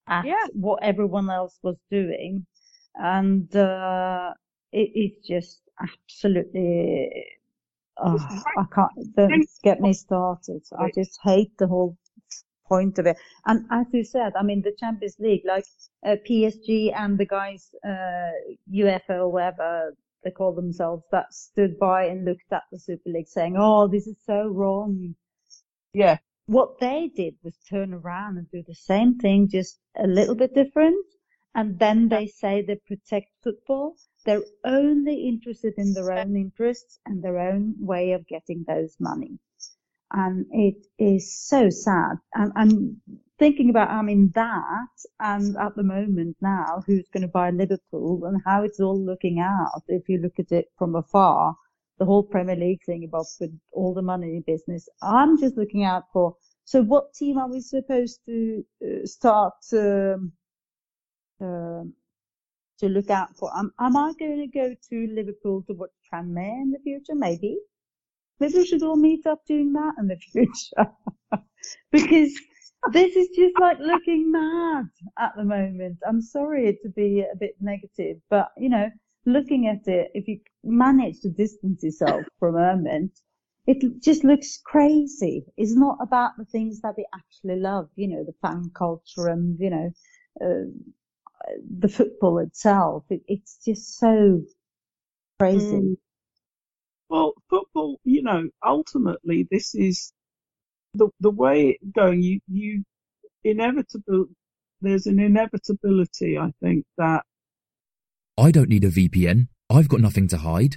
at 0.07 0.27
Yeah. 0.27 0.47
what 0.53 0.83
everyone 0.83 1.31
else 1.31 1.59
was 1.63 1.77
doing, 1.91 2.47
and 2.95 3.55
uh, 3.57 4.35
it, 4.73 4.91
it's 4.95 5.27
just 5.27 5.63
absolutely. 5.81 7.11
Oh, 7.99 8.19
I 8.57 8.65
can't. 8.75 9.15
Don't 9.17 9.47
get 9.63 9.81
me 9.81 9.93
started. 9.93 10.63
I 10.79 10.89
just 10.89 11.19
hate 11.23 11.57
the 11.59 11.67
whole 11.69 11.97
point 12.69 12.99
of 12.99 13.07
it. 13.07 13.17
And 13.47 13.67
as 13.71 13.87
you 13.93 14.05
said, 14.05 14.33
I 14.37 14.43
mean, 14.43 14.63
the 14.63 14.73
Champions 14.79 15.17
League, 15.19 15.43
like 15.47 15.65
uh, 16.05 16.17
PSG 16.27 16.93
and 16.93 17.19
the 17.19 17.27
guys, 17.27 17.75
uh, 17.85 18.33
UEFA 18.71 19.17
or 19.25 19.29
whatever 19.31 19.95
they 20.23 20.31
call 20.31 20.53
themselves, 20.53 21.05
that 21.11 21.33
stood 21.33 21.79
by 21.79 22.07
and 22.07 22.25
looked 22.25 22.53
at 22.53 22.65
the 22.71 22.79
Super 22.79 23.11
League 23.11 23.29
saying, 23.29 23.57
"Oh, 23.59 23.89
this 23.89 24.07
is 24.07 24.17
so 24.25 24.49
wrong." 24.49 25.15
yeah, 25.93 26.19
what 26.47 26.79
they 26.81 27.11
did 27.15 27.35
was 27.43 27.57
turn 27.69 27.93
around 27.93 28.39
and 28.39 28.51
do 28.51 28.63
the 28.67 28.75
same 28.75 29.19
thing, 29.19 29.49
just 29.49 29.79
a 29.97 30.07
little 30.07 30.35
bit 30.35 30.55
different. 30.55 31.05
And 31.55 31.79
then 31.79 32.09
they 32.09 32.27
say 32.27 32.63
they 32.63 32.77
protect 32.87 33.29
football. 33.43 33.97
They're 34.25 34.45
only 34.65 35.29
interested 35.29 35.75
in 35.77 35.93
their 35.93 36.13
own 36.13 36.37
interests 36.37 37.01
and 37.05 37.23
their 37.23 37.39
own 37.39 37.75
way 37.79 38.13
of 38.13 38.27
getting 38.27 38.65
those 38.67 38.97
money. 39.01 39.39
And 40.13 40.47
it 40.51 40.87
is 40.99 41.35
so 41.35 41.69
sad. 41.69 42.17
And 42.35 42.53
I'm 42.55 43.01
thinking 43.39 43.71
about, 43.71 43.91
I 43.91 44.03
mean, 44.03 44.31
that 44.35 44.89
and 45.21 45.57
at 45.57 45.77
the 45.77 45.83
moment 45.83 46.37
now, 46.41 46.83
who's 46.87 47.09
going 47.13 47.23
to 47.23 47.29
buy 47.29 47.51
Liverpool 47.51 48.25
and 48.25 48.41
how 48.45 48.63
it's 48.63 48.81
all 48.81 48.99
looking 49.01 49.41
out. 49.41 49.83
If 49.89 50.09
you 50.09 50.19
look 50.19 50.39
at 50.39 50.53
it 50.53 50.67
from 50.77 50.95
afar, 50.97 51.55
the 51.99 52.05
whole 52.05 52.23
Premier 52.23 52.57
League 52.57 52.83
thing 52.85 53.05
about 53.05 53.27
with 53.41 53.59
all 53.73 53.95
the 53.95 54.03
money 54.03 54.37
in 54.37 54.43
business. 54.43 54.89
I'm 55.03 55.39
just 55.39 55.57
looking 55.57 55.85
out 55.85 56.05
for. 56.13 56.37
So, 56.65 56.83
what 56.83 57.15
team 57.15 57.39
are 57.39 57.51
we 57.51 57.61
supposed 57.61 58.21
to 58.27 58.65
uh, 58.85 59.07
start 59.07 59.55
um, 59.73 60.33
um 61.41 61.95
to 62.79 62.89
look 62.89 63.11
out 63.11 63.37
for? 63.37 63.51
Am 63.57 63.73
I 63.79 64.13
going 64.19 64.41
to 64.41 64.47
go 64.47 64.75
to 64.91 65.15
Liverpool 65.15 65.65
to 65.67 65.75
watch 65.75 65.91
Tranmere 66.13 66.63
in 66.63 66.71
the 66.71 66.79
future? 66.85 67.15
Maybe. 67.15 67.59
Maybe 68.41 68.59
we 68.59 68.67
should 68.67 68.85
all 68.85 68.97
meet 68.97 69.27
up 69.27 69.45
doing 69.47 69.73
that 69.73 69.95
in 69.99 70.07
the 70.07 70.17
future. 70.33 70.93
because 71.91 72.33
this 72.93 73.17
is 73.17 73.29
just 73.37 73.59
like 73.61 73.79
looking 73.79 74.31
mad 74.31 74.87
at 75.19 75.33
the 75.37 75.45
moment. 75.45 75.99
I'm 76.07 76.23
sorry 76.23 76.79
to 76.83 76.89
be 76.89 77.21
a 77.21 77.37
bit 77.37 77.57
negative, 77.61 78.19
but 78.31 78.51
you 78.57 78.69
know, 78.69 78.91
looking 79.27 79.69
at 79.69 79.87
it, 79.89 80.11
if 80.15 80.29
you 80.29 80.41
manage 80.65 81.21
to 81.21 81.31
distance 81.31 81.83
yourself 81.83 82.25
for 82.39 82.49
a 82.49 82.53
moment, 82.53 83.13
it 83.67 84.03
just 84.03 84.25
looks 84.25 84.59
crazy. 84.65 85.45
It's 85.57 85.75
not 85.75 85.99
about 86.01 86.33
the 86.39 86.47
things 86.47 86.81
that 86.81 86.95
we 86.97 87.07
actually 87.15 87.61
love, 87.61 87.91
you 87.97 88.09
know, 88.09 88.25
the 88.25 88.35
fan 88.41 88.71
culture 88.75 89.29
and, 89.29 89.59
you 89.61 89.71
know, 89.71 89.91
uh, 90.41 91.51
the 91.79 91.89
football 91.89 92.39
itself. 92.39 93.05
It, 93.11 93.23
it's 93.29 93.59
just 93.63 93.99
so 93.99 94.43
crazy. 95.39 95.61
Mm. 95.61 95.97
Well, 97.11 97.35
football, 97.51 98.01
you 98.05 98.23
know, 98.23 98.49
ultimately 98.65 99.47
this 99.51 99.75
is 99.75 100.13
the 100.95 101.09
the 101.21 101.31
way 101.31 101.79
going. 101.95 102.23
You 102.23 102.41
you 102.49 102.85
inevitable. 103.45 104.27
There's 104.81 105.07
an 105.07 105.19
inevitability, 105.19 106.39
I 106.39 106.53
think, 106.63 106.85
that 106.99 107.25
I 108.39 108.53
don't 108.53 108.69
need 108.69 108.85
a 108.85 108.91
VPN. 108.91 109.49
I've 109.69 109.89
got 109.89 110.01
nothing 110.01 110.29
to 110.29 110.39
hide. 110.39 110.77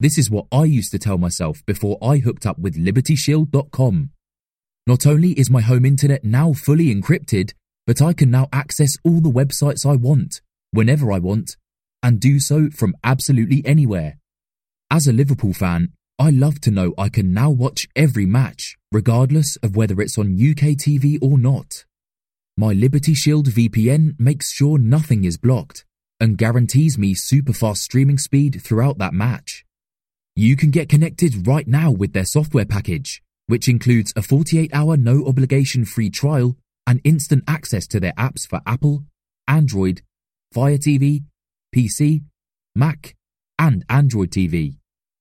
this 0.00 0.18
is 0.18 0.30
what 0.30 0.46
I 0.50 0.64
used 0.64 0.90
to 0.90 0.98
tell 0.98 1.18
myself 1.18 1.64
before 1.64 1.98
I 2.02 2.18
hooked 2.18 2.44
up 2.44 2.58
with 2.58 2.76
LibertyShield.com. 2.76 4.10
Not 4.88 5.06
only 5.06 5.32
is 5.32 5.50
my 5.50 5.60
home 5.60 5.84
internet 5.84 6.24
now 6.24 6.52
fully 6.52 6.92
encrypted, 6.92 7.52
but 7.86 8.02
I 8.02 8.12
can 8.12 8.30
now 8.30 8.48
access 8.52 8.96
all 9.04 9.20
the 9.20 9.30
websites 9.30 9.86
I 9.86 9.94
want, 9.94 10.40
whenever 10.72 11.12
I 11.12 11.18
want, 11.18 11.56
and 12.02 12.20
do 12.20 12.40
so 12.40 12.68
from 12.70 12.96
absolutely 13.04 13.62
anywhere. 13.64 14.18
As 14.90 15.06
a 15.06 15.12
Liverpool 15.12 15.52
fan, 15.52 15.92
I 16.20 16.30
love 16.30 16.60
to 16.62 16.72
know 16.72 16.94
I 16.98 17.10
can 17.10 17.32
now 17.32 17.48
watch 17.48 17.86
every 17.94 18.26
match, 18.26 18.76
regardless 18.90 19.54
of 19.62 19.76
whether 19.76 20.00
it's 20.00 20.18
on 20.18 20.34
UK 20.34 20.74
TV 20.74 21.16
or 21.22 21.38
not. 21.38 21.84
My 22.56 22.72
Liberty 22.72 23.14
Shield 23.14 23.46
VPN 23.46 24.18
makes 24.18 24.52
sure 24.52 24.78
nothing 24.78 25.22
is 25.22 25.38
blocked 25.38 25.84
and 26.18 26.36
guarantees 26.36 26.98
me 26.98 27.14
super 27.14 27.52
fast 27.52 27.82
streaming 27.82 28.18
speed 28.18 28.60
throughout 28.60 28.98
that 28.98 29.14
match. 29.14 29.64
You 30.34 30.56
can 30.56 30.72
get 30.72 30.88
connected 30.88 31.46
right 31.46 31.68
now 31.68 31.92
with 31.92 32.14
their 32.14 32.24
software 32.24 32.66
package, 32.66 33.22
which 33.46 33.68
includes 33.68 34.12
a 34.16 34.22
48 34.22 34.74
hour 34.74 34.96
no 34.96 35.24
obligation 35.24 35.84
free 35.84 36.10
trial 36.10 36.56
and 36.84 37.00
instant 37.04 37.44
access 37.46 37.86
to 37.86 38.00
their 38.00 38.14
apps 38.14 38.44
for 38.44 38.60
Apple, 38.66 39.04
Android, 39.46 40.02
Fire 40.52 40.78
TV, 40.78 41.22
PC, 41.72 42.24
Mac, 42.74 43.14
and 43.56 43.84
Android 43.88 44.32
TV. 44.32 44.78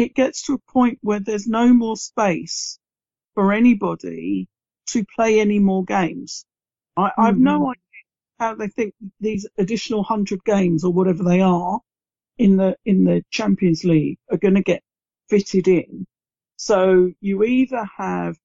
it 0.00 0.14
gets 0.16 0.44
to 0.44 0.54
a 0.54 0.72
point 0.72 0.98
where 1.02 1.20
there's 1.20 1.48
no 1.48 1.74
more 1.74 1.96
space 1.96 2.78
for 3.34 3.52
anybody 3.52 4.48
to 4.88 5.04
play 5.16 5.40
any 5.40 5.60
more 5.60 5.84
games. 5.84 6.44
I, 6.96 7.12
I've 7.18 7.38
no 7.38 7.70
idea 7.70 7.82
how 8.40 8.54
they 8.56 8.68
think 8.68 8.94
these 9.20 9.48
additional 9.58 10.04
hundred 10.04 10.44
games 10.44 10.84
or 10.84 10.92
whatever 10.92 11.24
they 11.24 11.40
are 11.42 11.80
in 12.38 12.56
the 12.56 12.76
in 12.84 13.04
the 13.04 13.24
Champions 13.30 13.84
League 13.84 14.18
are 14.30 14.38
going 14.38 14.54
to 14.56 14.62
get 14.62 14.82
fitted 15.30 15.68
in. 15.68 16.06
So 16.56 17.12
you 17.20 17.44
either 17.44 17.84
have, 17.96 18.36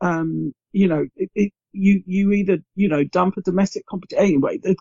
um, 0.00 0.52
you 0.72 0.88
know, 0.88 1.06
it, 1.16 1.30
it, 1.34 1.52
you 1.72 2.02
you 2.06 2.32
either 2.32 2.58
you 2.76 2.88
know 2.88 3.04
dump 3.04 3.36
a 3.38 3.42
domestic 3.42 3.86
competition 3.86 4.24
anyway. 4.24 4.58
There's 4.62 4.76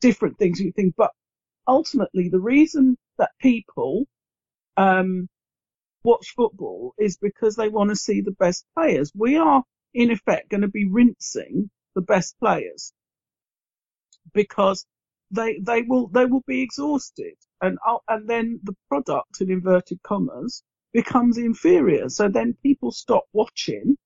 different 0.00 0.38
things 0.38 0.60
you 0.60 0.72
think, 0.72 0.94
but 0.96 1.12
ultimately 1.68 2.28
the 2.30 2.40
reason 2.40 2.98
that 3.18 3.30
people 3.40 4.06
um, 4.78 5.28
watch 6.04 6.34
football 6.36 6.94
is 6.98 7.16
because 7.18 7.56
they 7.56 7.68
want 7.68 7.90
to 7.90 7.96
see 7.96 8.20
the 8.20 8.32
best 8.32 8.66
players. 8.76 9.12
We 9.14 9.36
are 9.36 9.62
in 9.94 10.10
effect 10.10 10.50
going 10.50 10.62
to 10.62 10.68
be 10.68 10.86
rinsing 10.88 11.70
the 11.94 12.02
best 12.02 12.38
players 12.40 12.92
because 14.34 14.86
they 15.30 15.58
they 15.60 15.82
will 15.82 16.08
they 16.08 16.24
will 16.26 16.44
be 16.46 16.62
exhausted 16.62 17.34
and 17.60 17.78
uh, 17.86 17.98
and 18.08 18.28
then 18.28 18.60
the 18.64 18.74
product 18.88 19.40
in 19.40 19.50
inverted 19.50 20.02
commas 20.02 20.62
becomes 20.92 21.38
inferior. 21.38 22.08
So 22.08 22.28
then 22.28 22.56
people 22.62 22.92
stop 22.92 23.24
watching 23.32 23.96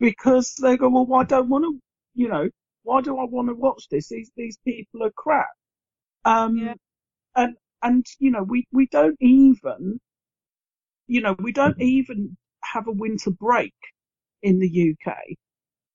because 0.00 0.54
they 0.62 0.76
go, 0.76 0.88
well, 0.88 1.06
why 1.06 1.24
don't 1.24 1.48
want 1.48 1.64
to, 1.64 1.80
you 2.14 2.28
know, 2.28 2.48
why 2.84 3.00
do 3.02 3.18
I 3.18 3.24
want 3.24 3.48
to 3.48 3.54
watch 3.54 3.88
this? 3.90 4.08
These 4.08 4.30
these 4.36 4.58
people 4.66 5.04
are 5.04 5.12
crap. 5.16 5.48
Um, 6.24 6.56
yeah. 6.58 6.74
and 7.36 7.56
and 7.82 8.06
you 8.18 8.30
know 8.30 8.42
we 8.44 8.66
we 8.72 8.86
don't 8.88 9.16
even, 9.20 10.00
you 11.10 11.20
know, 11.20 11.34
we 11.40 11.50
don't 11.50 11.80
even 11.80 12.36
have 12.62 12.86
a 12.86 12.92
winter 12.92 13.32
break 13.32 13.74
in 14.42 14.60
the 14.60 14.94
UK, 14.94 15.16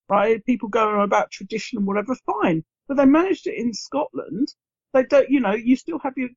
right? 0.10 0.46
People 0.46 0.68
go 0.68 0.90
on 0.90 1.02
about 1.04 1.32
tradition 1.32 1.78
and 1.78 1.88
whatever, 1.88 2.16
fine, 2.26 2.66
but 2.88 2.98
they 2.98 3.06
managed 3.06 3.48
it 3.48 3.56
in 3.56 3.74
Scotland. 3.74 4.50
They 4.94 5.04
don't, 5.04 5.30
you 5.30 5.40
know, 5.40 5.54
you 5.54 5.78
still 5.78 6.00
have 6.00 6.18
your 6.18 6.30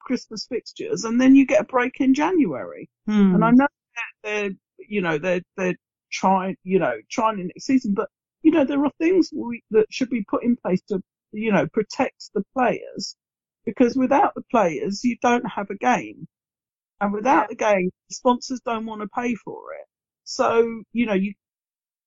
Christmas 0.00 0.46
fixtures, 0.46 1.04
and 1.04 1.18
then 1.18 1.34
you 1.34 1.46
get 1.46 1.62
a 1.62 1.64
break 1.64 2.00
in 2.00 2.12
January. 2.12 2.90
Hmm. 3.06 3.34
And 3.34 3.44
I 3.44 3.50
know 3.50 3.66
that 3.96 4.12
they're, 4.22 4.50
you 4.76 5.00
know, 5.00 5.16
they're 5.16 5.42
they're 5.56 5.76
trying, 6.12 6.56
you 6.64 6.78
know, 6.78 6.96
trying 7.10 7.38
in 7.38 7.46
next 7.46 7.64
season, 7.64 7.94
but 7.94 8.10
you 8.42 8.50
know, 8.50 8.64
there 8.64 8.84
are 8.84 8.92
things 8.98 9.30
we, 9.34 9.62
that 9.70 9.86
should 9.90 10.10
be 10.10 10.24
put 10.28 10.44
in 10.44 10.54
place 10.56 10.82
to, 10.88 11.00
you 11.32 11.50
know, 11.50 11.66
protect 11.66 12.30
the 12.34 12.42
players, 12.54 13.16
because 13.64 13.96
without 13.96 14.34
the 14.34 14.44
players, 14.50 15.02
you 15.02 15.16
don't 15.22 15.48
have 15.48 15.70
a 15.70 15.76
game, 15.76 16.28
and 17.00 17.12
without 17.12 17.48
the 17.48 17.56
game, 17.56 17.90
sponsors 18.10 18.60
don't 18.64 18.86
want 18.86 19.02
to 19.02 19.08
pay 19.08 19.34
for 19.34 19.72
it. 19.74 19.86
So, 20.24 20.82
you 20.92 21.06
know, 21.06 21.14
you 21.14 21.34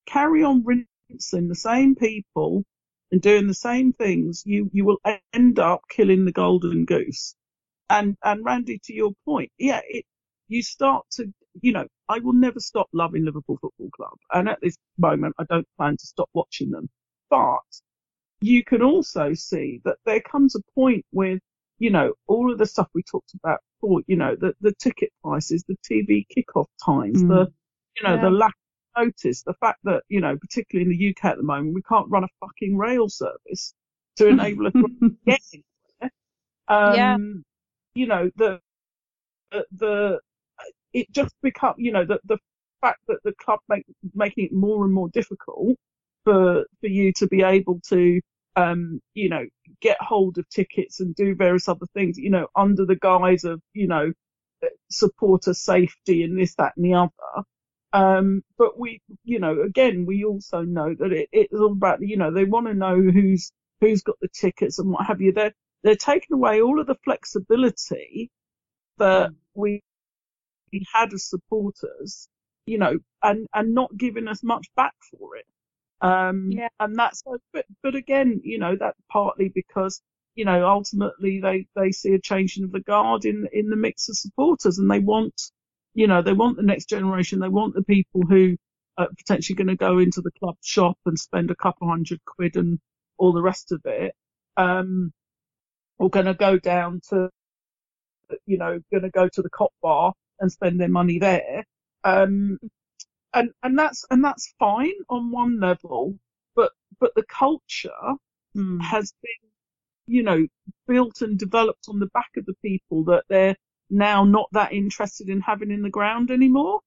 carry 0.06 0.44
on 0.44 0.64
rinsing 0.66 1.48
the 1.48 1.56
same 1.56 1.96
people 1.96 2.64
and 3.12 3.22
doing 3.22 3.48
the 3.48 3.54
same 3.54 3.94
things, 3.94 4.44
you 4.46 4.70
you 4.74 4.86
will 4.86 5.00
end 5.34 5.60
up 5.60 5.82
killing 5.90 6.26
the 6.26 6.32
golden 6.32 6.86
goose. 6.86 7.36
And 7.90 8.18
and 8.24 8.44
Randi, 8.46 8.80
to 8.86 8.94
your 8.94 9.12
point, 9.26 9.52
yeah, 9.58 9.82
it 9.88 10.06
you 10.48 10.64
start 10.64 11.06
to 11.14 11.34
you 11.62 11.74
know, 11.74 11.86
I 12.08 12.20
will 12.20 12.34
never 12.34 12.60
stop 12.62 12.88
loving 12.94 13.26
Liverpool 13.26 13.58
Football 13.62 13.90
Club, 13.96 14.18
and 14.34 14.48
at 14.50 14.60
this 14.62 14.78
moment, 14.98 15.36
I 15.40 15.44
don't 15.50 15.68
plan 15.78 15.98
to 15.98 16.06
stop 16.08 16.30
watching 16.34 16.72
them. 16.72 16.90
But 17.30 17.60
you 18.42 18.64
can 18.64 18.82
also 18.82 19.34
see 19.34 19.82
that 19.86 19.98
there 20.06 20.22
comes 20.22 20.56
a 20.56 20.62
point 20.76 21.06
with 21.12 21.42
you 21.82 21.92
know 21.92 22.14
all 22.28 22.52
of 22.54 22.60
the 22.60 22.68
stuff 22.68 22.90
we 22.96 23.04
talked 23.04 23.34
about 23.36 23.62
before, 23.82 24.02
you 24.08 24.18
know, 24.18 24.36
the 24.40 24.56
the 24.62 24.74
ticket 24.80 25.12
prices, 25.24 25.66
the 25.68 25.78
TV 25.90 26.26
kickoff 26.36 26.68
times, 26.86 27.24
Mm. 27.24 27.30
the 27.30 27.48
you 27.98 28.04
know 28.08 28.18
Yeah. 28.18 28.22
the 28.22 28.32
lack 28.32 28.56
of 28.98 29.06
notice, 29.08 29.44
the 29.44 29.56
fact 29.56 29.80
that 29.86 30.04
you 30.10 30.22
know, 30.22 30.38
particularly 30.38 30.92
in 30.92 30.98
the 30.98 31.10
UK 31.12 31.32
at 31.34 31.38
the 31.38 31.44
moment, 31.44 31.76
we 31.76 31.84
can't 31.84 32.10
run 32.12 32.26
a 32.26 32.30
fucking 32.42 32.78
rail 32.78 33.10
service 33.10 33.76
to 34.18 34.28
enable 34.30 34.68
us 34.68 34.74
to 34.82 34.88
get 35.28 35.42
anywhere. 36.02 36.12
Um, 36.70 36.96
Yeah. 36.96 37.18
You 37.96 38.08
know, 38.08 38.32
the, 38.38 38.62
the, 39.52 39.66
the, 39.74 40.22
it 40.94 41.12
just 41.12 41.36
become, 41.44 41.76
you 41.78 41.92
know, 41.94 42.06
the, 42.06 42.20
the 42.26 42.38
fact 42.82 43.02
that 43.10 43.20
the 43.26 43.34
club 43.42 43.60
make, 43.70 43.86
making 44.16 44.46
it 44.48 44.54
more 44.54 44.86
and 44.86 44.94
more 44.94 45.10
difficult 45.10 45.78
for, 46.26 46.66
for 46.82 46.88
you 46.88 47.14
to 47.16 47.28
be 47.28 47.44
able 47.44 47.82
to, 47.90 48.22
um, 48.56 49.02
you 49.14 49.30
know, 49.30 49.46
get 49.82 49.98
hold 50.02 50.38
of 50.38 50.50
tickets 50.50 51.00
and 51.00 51.16
do 51.16 51.36
various 51.36 51.68
other 51.68 51.86
things, 51.94 52.18
you 52.18 52.30
know, 52.30 52.48
under 52.56 52.86
the 52.86 52.96
guise 52.96 53.44
of, 53.44 53.62
you 53.74 53.88
know, 53.88 54.12
supporter 54.90 55.54
safety 55.54 56.24
and 56.24 56.40
this, 56.40 56.56
that 56.56 56.74
and 56.78 56.86
the 56.86 56.94
other. 56.94 57.46
Um, 57.94 58.44
but 58.58 58.80
we, 58.80 59.02
you 59.24 59.40
know, 59.40 59.62
again, 59.62 60.06
we 60.06 60.24
also 60.24 60.62
know 60.62 60.96
that 61.00 61.12
it, 61.12 61.30
it's 61.32 61.54
all 61.54 61.72
about, 61.74 62.00
you 62.02 62.18
know, 62.18 62.32
they 62.32 62.46
want 62.46 62.68
to 62.68 62.74
know 62.74 62.96
who's, 63.02 63.52
who's 63.82 64.02
got 64.02 64.16
the 64.22 64.30
tickets 64.30 64.80
and 64.80 64.92
what 64.92 65.06
have 65.08 65.22
you. 65.22 65.34
They're, 65.34 65.54
they're 65.84 65.96
taking 65.96 66.36
away 66.36 66.62
all 66.62 66.80
of 66.80 66.88
the 66.88 66.96
flexibility 67.04 68.30
that 68.98 69.32
we, 69.56 69.82
we 70.72 70.86
had 70.94 71.14
as 71.14 71.26
supporters, 71.26 72.30
you 72.66 72.78
know, 72.78 73.00
and, 73.24 73.48
and 73.54 73.74
not 73.74 73.96
giving 73.98 74.28
us 74.28 74.44
much 74.44 74.68
back 74.76 74.94
for 75.12 75.36
it. 75.38 75.46
Um, 76.02 76.52
Yeah. 76.52 76.70
and 76.80 76.98
that's, 76.98 77.24
but, 77.54 77.66
but 77.84 77.96
again, 77.96 78.42
you 78.44 78.60
know, 78.60 78.76
that's 78.80 79.00
partly 79.12 79.50
because, 79.56 80.02
you 80.36 80.46
know, 80.46 80.68
ultimately 80.68 81.42
they, 81.42 81.68
they 81.76 81.92
see 81.92 82.14
a 82.16 82.20
changing 82.22 82.66
of 82.66 82.72
the 82.72 82.82
guard 82.82 83.26
in, 83.26 83.48
in 83.54 83.70
the 83.70 83.76
mix 83.78 84.10
of 84.10 84.18
supporters 84.18 84.80
and 84.80 84.90
they 84.92 85.00
want, 85.00 85.34
you 85.96 86.08
know, 86.08 86.22
they 86.22 86.34
want 86.34 86.58
the 86.58 86.64
next 86.64 86.90
generation. 86.90 87.40
They 87.40 87.50
want 87.50 87.76
the 87.76 87.84
people 87.84 88.22
who 88.28 88.58
are 88.98 89.10
potentially 89.18 89.56
going 89.56 89.68
to 89.68 89.76
go 89.78 90.00
into 90.00 90.22
the 90.22 90.32
club 90.40 90.58
shop 90.64 90.98
and 91.06 91.20
spend 91.20 91.52
a 91.52 91.56
couple 91.56 91.88
hundred 91.90 92.20
quid 92.26 92.56
and 92.58 92.80
all 93.18 93.34
the 93.34 93.42
rest 93.44 93.72
of 93.72 93.82
it. 93.86 94.16
Um, 94.58 95.12
or 96.00 96.10
going 96.10 96.26
to 96.26 96.34
go 96.34 96.58
down 96.60 97.02
to, 97.10 97.30
you 98.46 98.58
know, 98.58 98.80
going 98.92 99.04
to 99.04 99.10
go 99.10 99.28
to 99.30 99.42
the 99.42 99.50
Kop 99.50 99.70
bar 99.82 100.14
and 100.40 100.52
spend 100.52 100.80
their 100.80 100.90
money 100.90 101.20
there. 101.20 101.66
Um, 102.04 102.60
and, 103.34 103.52
and 103.64 103.78
that's, 103.80 104.06
and 104.12 104.24
that's 104.24 104.54
fine 104.60 104.94
on 105.10 105.32
one 105.32 105.60
level, 105.60 106.18
but, 106.56 106.72
but 107.00 107.14
the 107.16 107.24
culture 107.24 107.92
Mm. 108.56 108.82
has 108.82 109.14
been, 109.24 109.50
you 110.08 110.24
know, 110.24 110.46
built 110.88 111.22
and 111.22 111.40
developed 111.40 111.86
on 111.88 112.00
the 112.00 112.08
back 112.08 112.30
of 112.38 112.46
the 112.46 112.56
people 112.62 113.06
that 113.06 113.24
they're 113.30 113.56
now 113.90 114.26
not 114.26 114.48
that 114.52 114.74
interested 114.74 115.30
in 115.30 115.40
having 115.42 115.72
in 115.72 115.84
the 115.84 115.90
ground 115.90 116.32
anymore. 116.32 116.82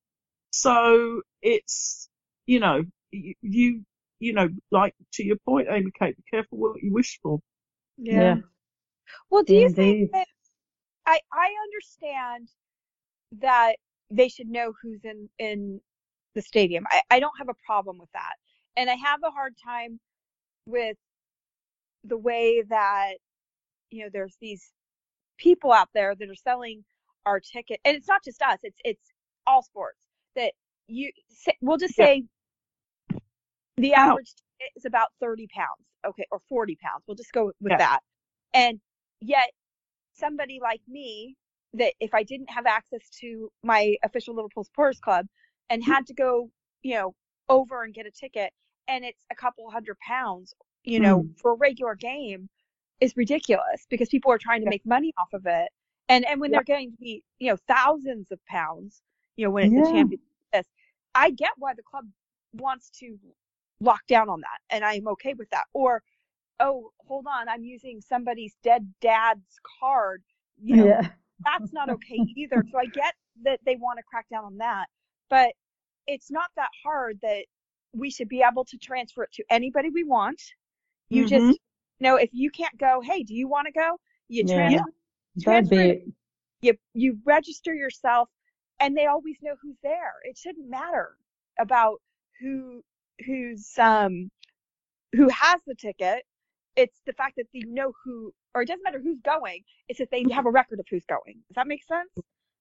So 0.50 1.22
it's, 1.42 2.08
you 2.46 2.60
know, 2.60 2.84
y- 3.12 3.34
you, 3.42 3.82
you 4.20 4.32
know, 4.34 4.48
like 4.70 4.94
to 5.14 5.24
your 5.24 5.36
point, 5.46 5.68
Amy 5.70 5.90
Kate, 5.98 6.16
be 6.16 6.22
careful 6.30 6.58
what 6.58 6.82
you 6.82 6.92
wish 6.92 7.18
for. 7.22 7.40
Yeah. 7.96 8.36
Well, 9.30 9.42
do 9.44 9.54
you 9.54 9.68
think 9.70 9.98
that 10.12 10.26
I 11.06 11.20
I 11.32 11.54
understand 11.64 12.48
that 13.40 13.76
they 14.10 14.28
should 14.28 14.48
know 14.48 14.72
who's 14.82 15.04
in 15.04 15.28
in 15.38 15.80
the 16.34 16.42
stadium. 16.42 16.84
I, 16.90 17.02
I 17.10 17.20
don't 17.20 17.32
have 17.38 17.48
a 17.48 17.54
problem 17.66 17.98
with 17.98 18.10
that. 18.14 18.34
And 18.76 18.90
I 18.90 18.94
have 18.94 19.20
a 19.24 19.30
hard 19.30 19.54
time 19.64 20.00
with 20.66 20.96
the 22.04 22.18
way 22.18 22.62
that 22.68 23.14
you 23.90 24.04
know 24.04 24.10
there's 24.12 24.36
these 24.40 24.72
people 25.38 25.72
out 25.72 25.88
there 25.94 26.14
that 26.14 26.28
are 26.30 26.34
selling 26.34 26.84
our 27.26 27.40
ticket 27.40 27.80
and 27.84 27.96
it's 27.96 28.08
not 28.08 28.22
just 28.24 28.42
us 28.42 28.58
it's 28.62 28.78
it's 28.84 29.02
all 29.46 29.62
sports 29.62 29.98
that 30.36 30.52
you 30.88 31.10
we'll 31.62 31.78
just 31.78 31.96
Yeah. 31.96 32.06
say 32.06 32.22
the 33.78 33.94
Ouch. 33.96 34.20
average 34.20 34.32
is 34.76 34.84
about 34.86 35.08
30 35.20 35.48
pounds, 35.54 35.86
okay, 36.06 36.26
or 36.32 36.40
40 36.48 36.76
pounds. 36.82 37.04
We'll 37.08 37.16
just 37.16 37.32
go 37.32 37.52
with 37.60 37.72
Yeah. 37.72 37.78
that. 37.78 38.00
And 38.54 38.80
yet, 39.20 39.50
somebody 40.14 40.60
like 40.62 40.80
me, 40.88 41.36
that 41.74 41.94
if 42.00 42.14
I 42.14 42.22
didn't 42.22 42.50
have 42.50 42.66
access 42.66 43.00
to 43.20 43.50
my 43.64 43.96
official 44.04 44.36
Liverpool 44.36 44.64
Supporters 44.64 45.00
Club 45.00 45.26
and 45.70 45.84
had 45.84 46.06
to 46.06 46.14
go, 46.14 46.50
you 46.82 46.94
know, 46.94 47.14
over 47.48 47.82
and 47.82 47.94
get 47.94 48.06
a 48.06 48.10
ticket, 48.10 48.52
and 48.88 49.04
it's 49.04 49.24
a 49.30 49.34
couple 49.34 49.70
hundred 49.70 49.98
pounds, 50.00 50.54
you 50.84 51.00
know, 51.00 51.24
Mm. 51.24 51.34
for 51.36 51.52
a 51.52 51.56
regular 51.56 51.94
game, 51.94 52.48
is 53.00 53.16
ridiculous 53.16 53.86
because 53.90 54.08
people 54.08 54.30
are 54.32 54.38
trying 54.38 54.60
to 54.60 54.66
make 54.66 54.84
money 54.86 55.12
off 55.18 55.32
of 55.32 55.46
it. 55.46 55.68
And 56.08 56.24
and 56.26 56.40
when 56.40 56.50
Yeah. 56.50 56.52
they're 56.52 56.64
going 56.64 56.90
to 56.92 56.96
be, 56.98 57.22
you 57.38 57.50
know, 57.50 57.58
thousands 57.68 58.30
of 58.32 58.38
pounds, 58.46 59.02
you 59.36 59.44
know, 59.46 59.50
when 59.50 59.64
it's 59.64 59.76
a 59.78 59.82
Yeah. 59.82 59.84
champion, 59.84 60.20
this, 60.52 60.66
I 61.14 61.30
get 61.30 61.52
why 61.58 61.74
the 61.74 61.82
club 61.82 62.06
wants 62.54 62.90
to 63.00 63.16
lock 63.80 64.00
down 64.08 64.28
on 64.28 64.40
that, 64.42 64.60
and 64.70 64.84
I'm 64.84 65.08
okay 65.08 65.34
with 65.34 65.50
that. 65.50 65.64
Or, 65.74 66.02
oh, 66.60 66.90
hold 67.06 67.26
on, 67.28 67.48
I'm 67.48 67.64
using 67.64 68.00
somebody's 68.00 68.56
dead 68.62 68.92
dad's 69.00 69.58
card. 69.80 70.22
You 70.62 70.76
know, 70.76 70.86
yeah. 70.86 71.08
that's 71.44 71.72
not 71.72 71.90
okay 71.90 72.24
either. 72.36 72.64
So 72.72 72.78
I 72.78 72.86
get 72.86 73.14
that 73.44 73.60
they 73.66 73.76
want 73.76 73.98
to 73.98 74.04
crack 74.04 74.26
down 74.30 74.44
on 74.44 74.58
that, 74.58 74.86
but 75.30 75.52
it's 76.06 76.30
not 76.30 76.50
that 76.56 76.70
hard 76.84 77.18
that 77.22 77.44
we 77.92 78.10
should 78.10 78.28
be 78.28 78.42
able 78.42 78.64
to 78.64 78.78
transfer 78.78 79.22
it 79.24 79.32
to 79.32 79.44
anybody 79.50 79.90
we 79.90 80.04
want. 80.04 80.40
You 81.10 81.24
Mhm. 81.24 81.28
just, 81.28 81.46
you 81.46 81.58
know, 82.00 82.16
if 82.16 82.30
you 82.32 82.50
can't 82.50 82.76
go, 82.78 83.00
hey, 83.00 83.22
do 83.22 83.34
you 83.34 83.48
want 83.48 83.66
to 83.66 83.72
go? 83.72 83.98
You 84.28 84.44
Yeah. 84.44 84.52
transfer, 84.52 84.92
That'd 85.36 85.68
transfer 85.68 85.82
it 85.82 86.04
be 86.04 86.14
you 86.62 86.74
you 86.94 87.18
register 87.24 87.74
yourself 87.74 88.28
and 88.80 88.96
they 88.96 89.06
always 89.06 89.36
know 89.42 89.54
who's 89.62 89.76
there 89.82 90.14
it 90.24 90.36
shouldn't 90.36 90.68
matter 90.68 91.16
about 91.58 92.00
who 92.40 92.82
who's 93.26 93.72
um 93.78 94.30
who 95.12 95.28
has 95.28 95.60
the 95.66 95.74
ticket 95.74 96.24
it's 96.76 97.00
the 97.06 97.12
fact 97.12 97.36
that 97.36 97.46
they 97.52 97.60
know 97.60 97.92
who 98.04 98.32
or 98.54 98.62
it 98.62 98.66
doesn't 98.66 98.82
matter 98.82 99.00
who's 99.00 99.20
going 99.20 99.62
it's 99.88 99.98
that 99.98 100.10
they 100.10 100.24
have 100.32 100.46
a 100.46 100.50
record 100.50 100.80
of 100.80 100.86
who's 100.90 101.04
going 101.04 101.34
does 101.48 101.54
that 101.56 101.66
make 101.68 101.84
sense 101.84 102.10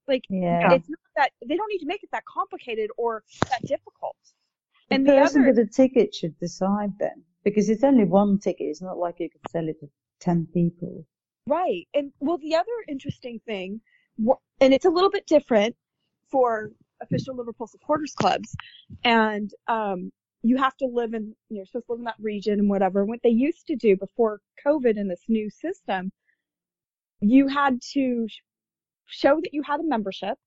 like 0.08 0.24
yeah. 0.30 0.74
it's 0.74 0.89
not 0.89 0.99
that 1.16 1.32
they 1.47 1.56
don't 1.56 1.70
need 1.70 1.80
to 1.80 1.86
make 1.86 2.04
it 2.04 2.10
that 2.12 2.24
complicated 2.26 2.89
or 2.97 3.24
that 3.49 3.62
difficult 3.66 4.18
The 4.89 4.95
and 4.95 5.08
the 5.08 5.14
person 5.14 5.41
other 5.41 5.47
with 5.47 5.56
the 5.58 5.66
ticket 5.66 6.14
should 6.14 6.38
decide 6.39 6.91
then, 6.99 7.24
because 7.43 7.70
it's 7.70 7.84
only 7.84 8.06
one 8.06 8.39
ticket. 8.39 8.68
It's 8.68 8.82
not 8.82 8.97
like 8.97 9.16
you 9.20 9.30
could 9.30 9.41
sell 9.49 9.68
it 9.68 9.80
to 9.80 9.89
ten 10.20 10.47
people. 10.54 11.06
Right. 11.47 11.88
And 11.93 12.12
well, 12.20 12.38
the 12.38 12.56
other 12.56 12.72
interesting 12.88 13.39
thing, 13.45 13.82
and 14.62 14.74
it's 14.74 14.86
a 14.86 14.89
little 14.89 15.10
bit 15.10 15.26
different 15.28 15.76
for 16.32 16.72
official 17.01 17.36
Liverpool 17.36 17.68
supporters 17.68 18.14
clubs, 18.14 18.56
and 19.04 19.51
um, 19.68 20.12
you 20.41 20.58
have 20.58 20.76
to 20.78 20.86
live 20.86 21.14
in, 21.14 21.36
you're 21.49 21.66
supposed 21.66 21.88
to 21.88 21.93
live 21.93 21.99
in 21.99 22.06
that 22.06 22.16
region 22.20 22.60
and 22.60 22.70
whatever. 22.70 23.06
What 23.06 23.20
they 23.24 23.30
used 23.30 23.68
to 23.68 23.76
do 23.76 23.97
before 23.97 24.41
COVID 24.66 24.99
and 24.99 25.10
this 25.10 25.24
new 25.28 25.49
system, 25.49 26.12
you 27.20 27.47
had 27.47 27.82
to 27.93 28.28
show 29.06 29.39
that 29.41 29.54
you 29.54 29.62
had 29.64 29.80
a 29.80 29.84
membership. 29.84 30.38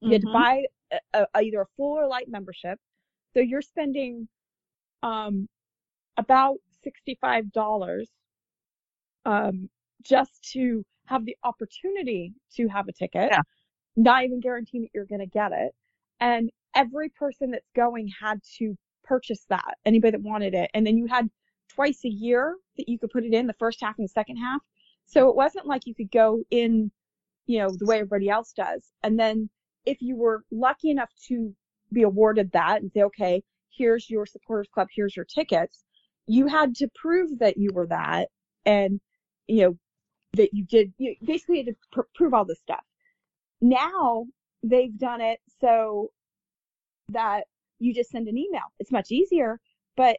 You 0.00 0.12
had 0.12 0.22
to 0.22 0.26
Mhm. 0.28 0.32
buy 0.32 0.64
a, 0.92 1.00
a- 1.14 1.26
either 1.42 1.62
a 1.62 1.66
full 1.76 1.98
or 1.98 2.06
light 2.06 2.28
membership. 2.28 2.78
So 3.34 3.40
you're 3.40 3.62
spending 3.62 4.28
um, 5.02 5.48
about 6.16 6.56
$65 6.84 8.06
um, 9.24 9.68
just 10.02 10.42
to 10.52 10.84
have 11.06 11.24
the 11.24 11.36
opportunity 11.44 12.32
to 12.54 12.68
have 12.68 12.88
a 12.88 12.92
ticket, 12.92 13.30
Yeah. 13.30 13.40
not 13.96 14.24
even 14.24 14.40
guaranteeing 14.40 14.82
that 14.84 14.90
you're 14.94 15.04
going 15.04 15.20
to 15.20 15.26
get 15.26 15.52
it. 15.52 15.74
And 16.20 16.50
every 16.74 17.08
person 17.10 17.50
that's 17.50 17.68
going 17.74 18.08
had 18.08 18.42
to 18.58 18.76
purchase 19.04 19.44
that, 19.48 19.76
anybody 19.84 20.12
that 20.12 20.22
wanted 20.22 20.54
it. 20.54 20.70
And 20.74 20.86
then 20.86 20.96
you 20.96 21.06
had 21.06 21.28
twice 21.68 22.04
a 22.04 22.08
year 22.08 22.56
that 22.76 22.88
you 22.88 22.98
could 22.98 23.10
put 23.10 23.24
it 23.24 23.34
in, 23.34 23.46
the 23.46 23.52
first 23.54 23.80
half 23.80 23.98
and 23.98 24.04
the 24.04 24.12
second 24.12 24.36
half. 24.36 24.60
So 25.04 25.28
it 25.28 25.36
wasn't 25.36 25.66
like 25.66 25.86
you 25.86 25.94
could 25.94 26.10
go 26.10 26.42
in, 26.50 26.90
you 27.46 27.58
know, 27.58 27.70
the 27.70 27.86
way 27.86 27.96
everybody 27.96 28.28
else 28.28 28.52
does. 28.52 28.90
And 29.02 29.18
then 29.18 29.48
if 29.84 29.98
you 30.00 30.16
were 30.16 30.44
lucky 30.50 30.90
enough 30.90 31.10
to 31.28 31.54
be 31.92 32.02
awarded 32.02 32.50
that 32.52 32.82
and 32.82 32.90
say, 32.92 33.02
okay, 33.02 33.42
here's 33.70 34.10
your 34.10 34.26
supporters 34.26 34.68
club, 34.72 34.88
here's 34.94 35.14
your 35.16 35.24
tickets, 35.24 35.84
you 36.26 36.48
had 36.48 36.74
to 36.76 36.88
prove 36.94 37.38
that 37.38 37.56
you 37.56 37.70
were 37.72 37.86
that 37.86 38.28
and, 38.64 39.00
you 39.46 39.62
know, 39.62 39.78
that 40.32 40.52
you 40.52 40.64
did, 40.64 40.92
you 40.98 41.14
basically 41.24 41.58
had 41.58 41.66
to 41.66 41.74
pr- 41.92 42.08
prove 42.14 42.34
all 42.34 42.44
this 42.44 42.58
stuff. 42.58 42.84
Now 43.60 44.26
they've 44.62 44.96
done 44.98 45.20
it 45.20 45.38
so 45.60 46.10
that 47.10 47.44
you 47.78 47.94
just 47.94 48.10
send 48.10 48.26
an 48.26 48.36
email. 48.36 48.62
It's 48.80 48.90
much 48.90 49.12
easier, 49.12 49.60
but 49.96 50.18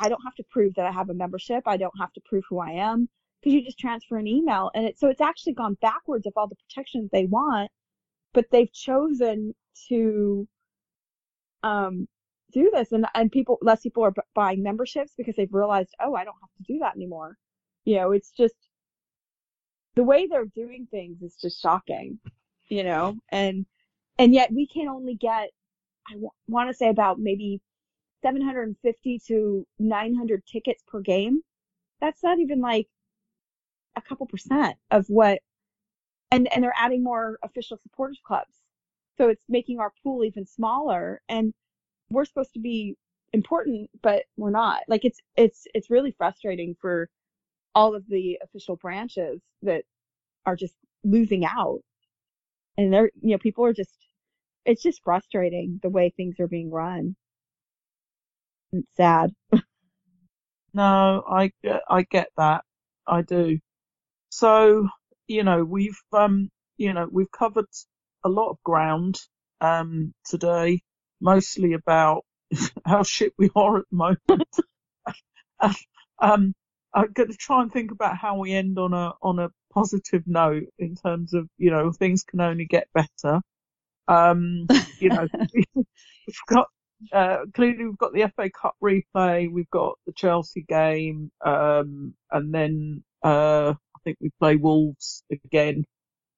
I 0.00 0.08
don't 0.08 0.22
have 0.24 0.34
to 0.36 0.44
prove 0.50 0.74
that 0.74 0.86
I 0.86 0.90
have 0.90 1.10
a 1.10 1.14
membership. 1.14 1.62
I 1.66 1.76
don't 1.76 1.94
have 2.00 2.12
to 2.14 2.20
prove 2.28 2.44
who 2.48 2.58
I 2.58 2.70
am 2.70 3.08
because 3.40 3.54
you 3.54 3.64
just 3.64 3.78
transfer 3.78 4.16
an 4.16 4.26
email 4.26 4.70
and 4.74 4.86
it, 4.86 4.98
so 4.98 5.08
it's 5.08 5.20
actually 5.20 5.54
gone 5.54 5.76
backwards 5.80 6.26
of 6.26 6.32
all 6.36 6.48
the 6.48 6.56
protections 6.68 7.10
they 7.12 7.26
want, 7.26 7.70
but 8.32 8.46
they've 8.50 8.72
chosen 8.72 9.54
to, 9.88 10.48
um, 11.62 12.08
do 12.52 12.70
this 12.72 12.92
and, 12.92 13.06
and 13.14 13.30
people, 13.32 13.58
less 13.60 13.82
people 13.82 14.04
are 14.04 14.12
bu- 14.12 14.22
buying 14.34 14.62
memberships 14.62 15.12
because 15.16 15.34
they've 15.36 15.52
realized, 15.52 15.90
oh, 16.00 16.14
I 16.14 16.24
don't 16.24 16.36
have 16.40 16.66
to 16.66 16.72
do 16.72 16.78
that 16.80 16.94
anymore. 16.94 17.36
You 17.84 17.96
know, 17.96 18.12
it's 18.12 18.30
just 18.30 18.54
the 19.94 20.04
way 20.04 20.26
they're 20.26 20.44
doing 20.44 20.86
things 20.90 21.22
is 21.22 21.36
just 21.40 21.60
shocking, 21.60 22.18
you 22.68 22.84
know, 22.84 23.16
and, 23.30 23.66
and 24.18 24.32
yet 24.32 24.52
we 24.52 24.66
can 24.66 24.88
only 24.88 25.14
get, 25.14 25.50
I 26.08 26.12
w- 26.12 26.30
want 26.48 26.70
to 26.70 26.74
say 26.74 26.88
about 26.88 27.18
maybe 27.18 27.60
750 28.22 29.20
to 29.28 29.66
900 29.78 30.42
tickets 30.46 30.82
per 30.86 31.00
game. 31.00 31.42
That's 32.00 32.22
not 32.22 32.38
even 32.38 32.60
like 32.60 32.88
a 33.96 34.02
couple 34.02 34.26
percent 34.26 34.76
of 34.90 35.06
what, 35.08 35.40
and, 36.30 36.52
and 36.54 36.62
they're 36.62 36.74
adding 36.78 37.02
more 37.02 37.38
official 37.42 37.78
supporters 37.82 38.20
clubs. 38.24 38.54
So 39.18 39.28
it's 39.28 39.44
making 39.48 39.80
our 39.80 39.92
pool 40.02 40.24
even 40.24 40.46
smaller 40.46 41.22
and 41.28 41.52
we're 42.10 42.24
supposed 42.26 42.52
to 42.54 42.60
be 42.60 42.96
important, 43.32 43.90
but 44.02 44.24
we're 44.36 44.50
not. 44.50 44.82
Like 44.88 45.04
it's, 45.04 45.20
it's, 45.36 45.66
it's 45.74 45.90
really 45.90 46.12
frustrating 46.12 46.76
for 46.80 47.08
all 47.74 47.94
of 47.94 48.04
the 48.08 48.38
official 48.42 48.76
branches 48.76 49.40
that 49.62 49.84
are 50.46 50.56
just 50.56 50.74
losing 51.04 51.44
out. 51.44 51.80
And 52.78 52.92
they're, 52.92 53.10
you 53.22 53.32
know, 53.32 53.38
people 53.38 53.64
are 53.64 53.72
just, 53.72 53.96
it's 54.66 54.82
just 54.82 55.02
frustrating 55.02 55.80
the 55.82 55.90
way 55.90 56.12
things 56.16 56.40
are 56.40 56.48
being 56.48 56.70
run. 56.70 57.16
It's 58.72 58.88
sad. 58.96 59.32
No, 60.74 61.24
I 61.28 61.52
I 61.88 62.02
get 62.02 62.28
that. 62.36 62.64
I 63.06 63.22
do. 63.22 63.58
So, 64.30 64.88
you 65.26 65.44
know, 65.44 65.64
we've, 65.64 65.98
um, 66.12 66.50
you 66.76 66.92
know, 66.92 67.08
we've 67.10 67.30
covered 67.32 67.66
a 68.24 68.28
lot 68.28 68.50
of 68.50 68.62
ground, 68.64 69.18
um, 69.60 70.14
today, 70.26 70.80
mostly 71.20 71.72
about 71.74 72.24
how 72.86 73.02
shit 73.02 73.32
we 73.38 73.50
are 73.56 73.78
at 73.78 73.84
the 73.90 73.96
moment. 73.96 74.48
um, 76.20 76.54
I'm 76.94 77.12
going 77.12 77.30
to 77.30 77.36
try 77.36 77.62
and 77.62 77.72
think 77.72 77.90
about 77.92 78.16
how 78.16 78.38
we 78.38 78.52
end 78.54 78.78
on 78.78 78.94
a, 78.94 79.12
on 79.22 79.38
a 79.38 79.50
positive 79.72 80.22
note 80.26 80.64
in 80.78 80.94
terms 80.96 81.34
of, 81.34 81.48
you 81.58 81.70
know, 81.70 81.92
things 81.92 82.24
can 82.24 82.40
only 82.40 82.66
get 82.66 82.88
better. 82.94 83.40
Um, 84.08 84.66
you 85.00 85.10
know, 85.10 85.28
we've 85.54 86.46
got, 86.48 86.68
uh, 87.12 87.38
clearly 87.54 87.86
we've 87.86 87.98
got 87.98 88.12
the 88.14 88.30
FA 88.36 88.50
Cup 88.50 88.76
replay, 88.82 89.50
we've 89.50 89.70
got 89.70 89.98
the 90.06 90.12
Chelsea 90.12 90.64
game, 90.68 91.30
um, 91.44 92.14
and 92.30 92.54
then, 92.54 93.04
uh, 93.22 93.74
think 94.06 94.18
we 94.20 94.30
play 94.38 94.56
Wolves 94.56 95.24
again, 95.30 95.84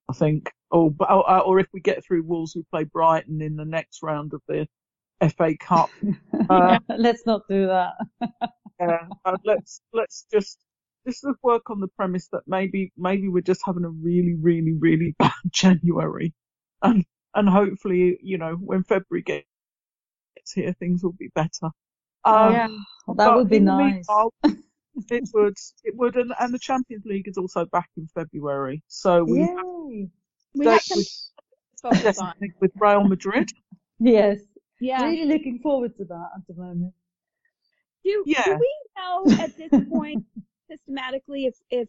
I 0.08 0.14
think. 0.14 0.50
Or, 0.70 0.90
or, 1.00 1.40
or 1.42 1.60
if 1.60 1.66
we 1.72 1.80
get 1.80 2.04
through 2.04 2.24
Wolves, 2.24 2.54
we 2.56 2.62
play 2.70 2.84
Brighton 2.84 3.42
in 3.42 3.56
the 3.56 3.64
next 3.64 4.02
round 4.02 4.32
of 4.32 4.40
the 4.48 4.66
FA 5.36 5.56
Cup. 5.58 5.90
Uh, 6.50 6.78
Let's 6.96 7.26
not 7.26 7.42
do 7.46 7.66
that. 7.66 7.92
yeah, 8.80 9.00
uh, 9.26 9.36
let's 9.44 9.82
let's 9.92 10.24
just 10.32 10.56
just 11.06 11.26
work 11.42 11.68
on 11.68 11.78
the 11.78 11.88
premise 11.88 12.26
that 12.32 12.40
maybe 12.46 12.90
maybe 12.96 13.28
we're 13.28 13.42
just 13.42 13.60
having 13.66 13.84
a 13.84 13.90
really 13.90 14.34
really 14.40 14.72
really 14.78 15.14
bad 15.18 15.32
January, 15.50 16.32
and 16.80 17.04
and 17.34 17.50
hopefully 17.50 18.16
you 18.22 18.38
know 18.38 18.54
when 18.54 18.82
February 18.82 19.22
gets 19.22 19.44
here 20.54 20.74
things 20.78 21.02
will 21.02 21.12
be 21.12 21.28
better. 21.34 21.68
Um, 22.24 22.52
yeah, 22.54 22.68
that 23.16 23.34
would 23.34 23.50
be 23.50 23.58
nice. 23.60 24.06
meanwhile, 25.10 25.20
it 25.22 25.30
would 25.34 25.56
it 25.84 25.96
would 25.96 26.16
and, 26.16 26.32
and 26.40 26.54
the 26.54 26.58
Champions 26.58 27.04
League 27.04 27.28
is 27.28 27.38
also 27.38 27.64
back 27.66 27.88
in 27.96 28.06
February, 28.14 28.82
so 28.88 29.24
we 29.24 29.40
have 29.40 29.48
Yay. 29.90 30.08
We 30.54 30.66
have 30.66 30.82
dates 30.84 31.32
some 31.76 31.90
with, 31.90 32.16
to 32.16 32.48
with 32.60 32.72
Real 32.76 33.04
Madrid. 33.04 33.50
Yes. 33.98 34.40
Yeah. 34.80 35.04
Really 35.04 35.24
looking 35.24 35.58
forward 35.60 35.96
to 35.98 36.04
that 36.04 36.28
at 36.36 36.46
the 36.48 36.54
moment. 36.54 36.94
Do, 38.04 38.22
Yeah. 38.26 38.44
do 38.44 38.56
we 38.58 38.74
know 38.96 39.26
at 39.40 39.56
this 39.56 39.70
point 39.88 40.24
systematically 40.70 41.46
if 41.46 41.56
if 41.70 41.88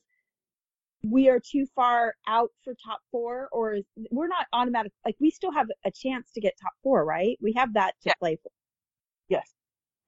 we 1.04 1.30
are 1.30 1.40
too 1.40 1.66
far 1.76 2.16
out 2.28 2.52
for 2.64 2.74
top 2.74 3.00
four 3.10 3.48
or 3.52 3.76
is, 3.76 3.86
we're 4.12 4.28
not 4.28 4.48
automatic 4.52 4.92
like 5.06 5.16
we 5.20 5.32
still 5.32 5.52
have 5.52 5.68
a 5.86 5.92
chance 5.92 6.32
to 6.34 6.42
get 6.42 6.54
top 6.62 6.74
four, 6.84 7.06
right? 7.06 7.38
We 7.42 7.54
have 7.54 7.74
that 7.76 7.94
to 8.02 8.10
Yeah. 8.10 8.14
play 8.20 8.36
for. 8.42 8.52
Yes. 9.30 9.54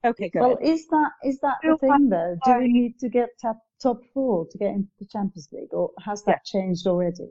Okay, 0.04 0.28
good. 0.30 0.40
Well, 0.40 0.58
is 0.60 0.86
that 0.88 1.10
is 1.24 1.38
that 1.40 1.56
the 1.62 1.76
thing 1.78 2.08
though? 2.08 2.36
Do 2.44 2.58
we 2.58 2.68
need 2.72 2.98
to 3.00 3.08
get 3.08 3.28
top 3.40 3.58
top 3.80 4.00
four 4.12 4.46
to 4.50 4.58
get 4.58 4.70
into 4.74 4.90
the 4.98 5.06
Champions 5.06 5.48
League, 5.52 5.72
or 5.72 5.90
has 6.04 6.22
that 6.24 6.44
changed 6.44 6.86
already? 6.86 7.30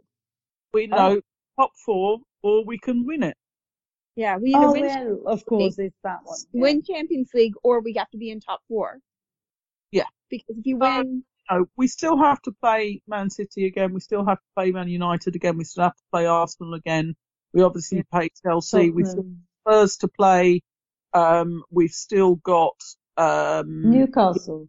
We 0.74 0.88
Oh. 0.92 0.96
know 0.96 1.22
top 1.60 1.72
four, 1.86 2.20
or 2.44 2.64
we 2.66 2.78
can 2.78 3.06
win 3.06 3.24
it. 3.24 3.36
yeah, 4.16 4.38
we 4.38 4.54
either 4.56 4.68
Oh 4.68 4.72
win, 4.72 5.20
well, 5.24 5.34
of 5.34 5.46
course, 5.46 5.78
it's 5.80 5.96
that 6.04 6.20
one. 6.24 6.38
yeah. 6.54 6.62
win 6.62 6.82
Champions 6.84 7.30
League 7.34 7.54
or 7.64 7.82
we 7.82 7.94
have 7.94 8.10
to 8.12 8.18
be 8.18 8.30
in 8.30 8.40
top 8.40 8.62
four. 8.70 9.00
Yeah. 9.92 10.06
Because 10.30 10.58
if 10.58 10.66
you 10.66 10.78
Uh, 10.82 11.00
win, 11.04 11.24
No, 11.50 11.66
we 11.76 11.88
still 11.88 12.18
have 12.18 12.42
to 12.44 12.52
play 12.62 13.02
Man 13.08 13.30
City 13.30 13.66
again. 13.66 13.94
We 13.94 14.00
still 14.00 14.24
have 14.26 14.38
to 14.38 14.48
play 14.56 14.72
Man 14.72 14.88
United 14.88 15.36
again. 15.36 15.58
We 15.58 15.66
still 15.66 15.84
have 15.84 15.96
to 15.96 16.04
play 16.12 16.26
Arsenal 16.26 16.74
again. 16.76 17.16
We 17.54 17.62
obviously 17.64 18.04
play 18.04 18.30
Chelsea. 18.42 18.90
We 18.92 19.04
still 19.04 19.16
Tottenham, 19.24 19.48
have 19.66 19.74
Spurs 19.74 19.98
to 19.98 20.08
play. 20.08 20.62
Um, 21.14 21.64
we've 21.72 21.92
still 21.92 22.36
got 22.36 22.76
um, 23.18 23.92
Newcastle. 23.92 24.68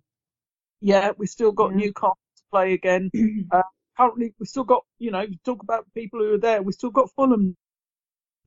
yeah, 0.80 1.12
we've 1.18 1.28
still 1.28 1.52
got 1.52 1.72
Yeah. 1.72 1.76
Newcastle 1.86 2.18
to 2.36 2.42
play 2.50 2.72
again. 2.74 3.10
uh, 3.52 3.62
currently, 3.96 4.34
we've 4.38 4.48
still 4.48 4.64
got 4.64 4.84
you 4.98 5.10
know, 5.10 5.26
talk 5.44 5.62
about 5.62 5.86
people 5.94 6.20
who 6.20 6.34
are 6.34 6.38
there. 6.38 6.62
We've 6.62 6.74
still 6.74 6.90
got 6.90 7.10
Fulham 7.12 7.56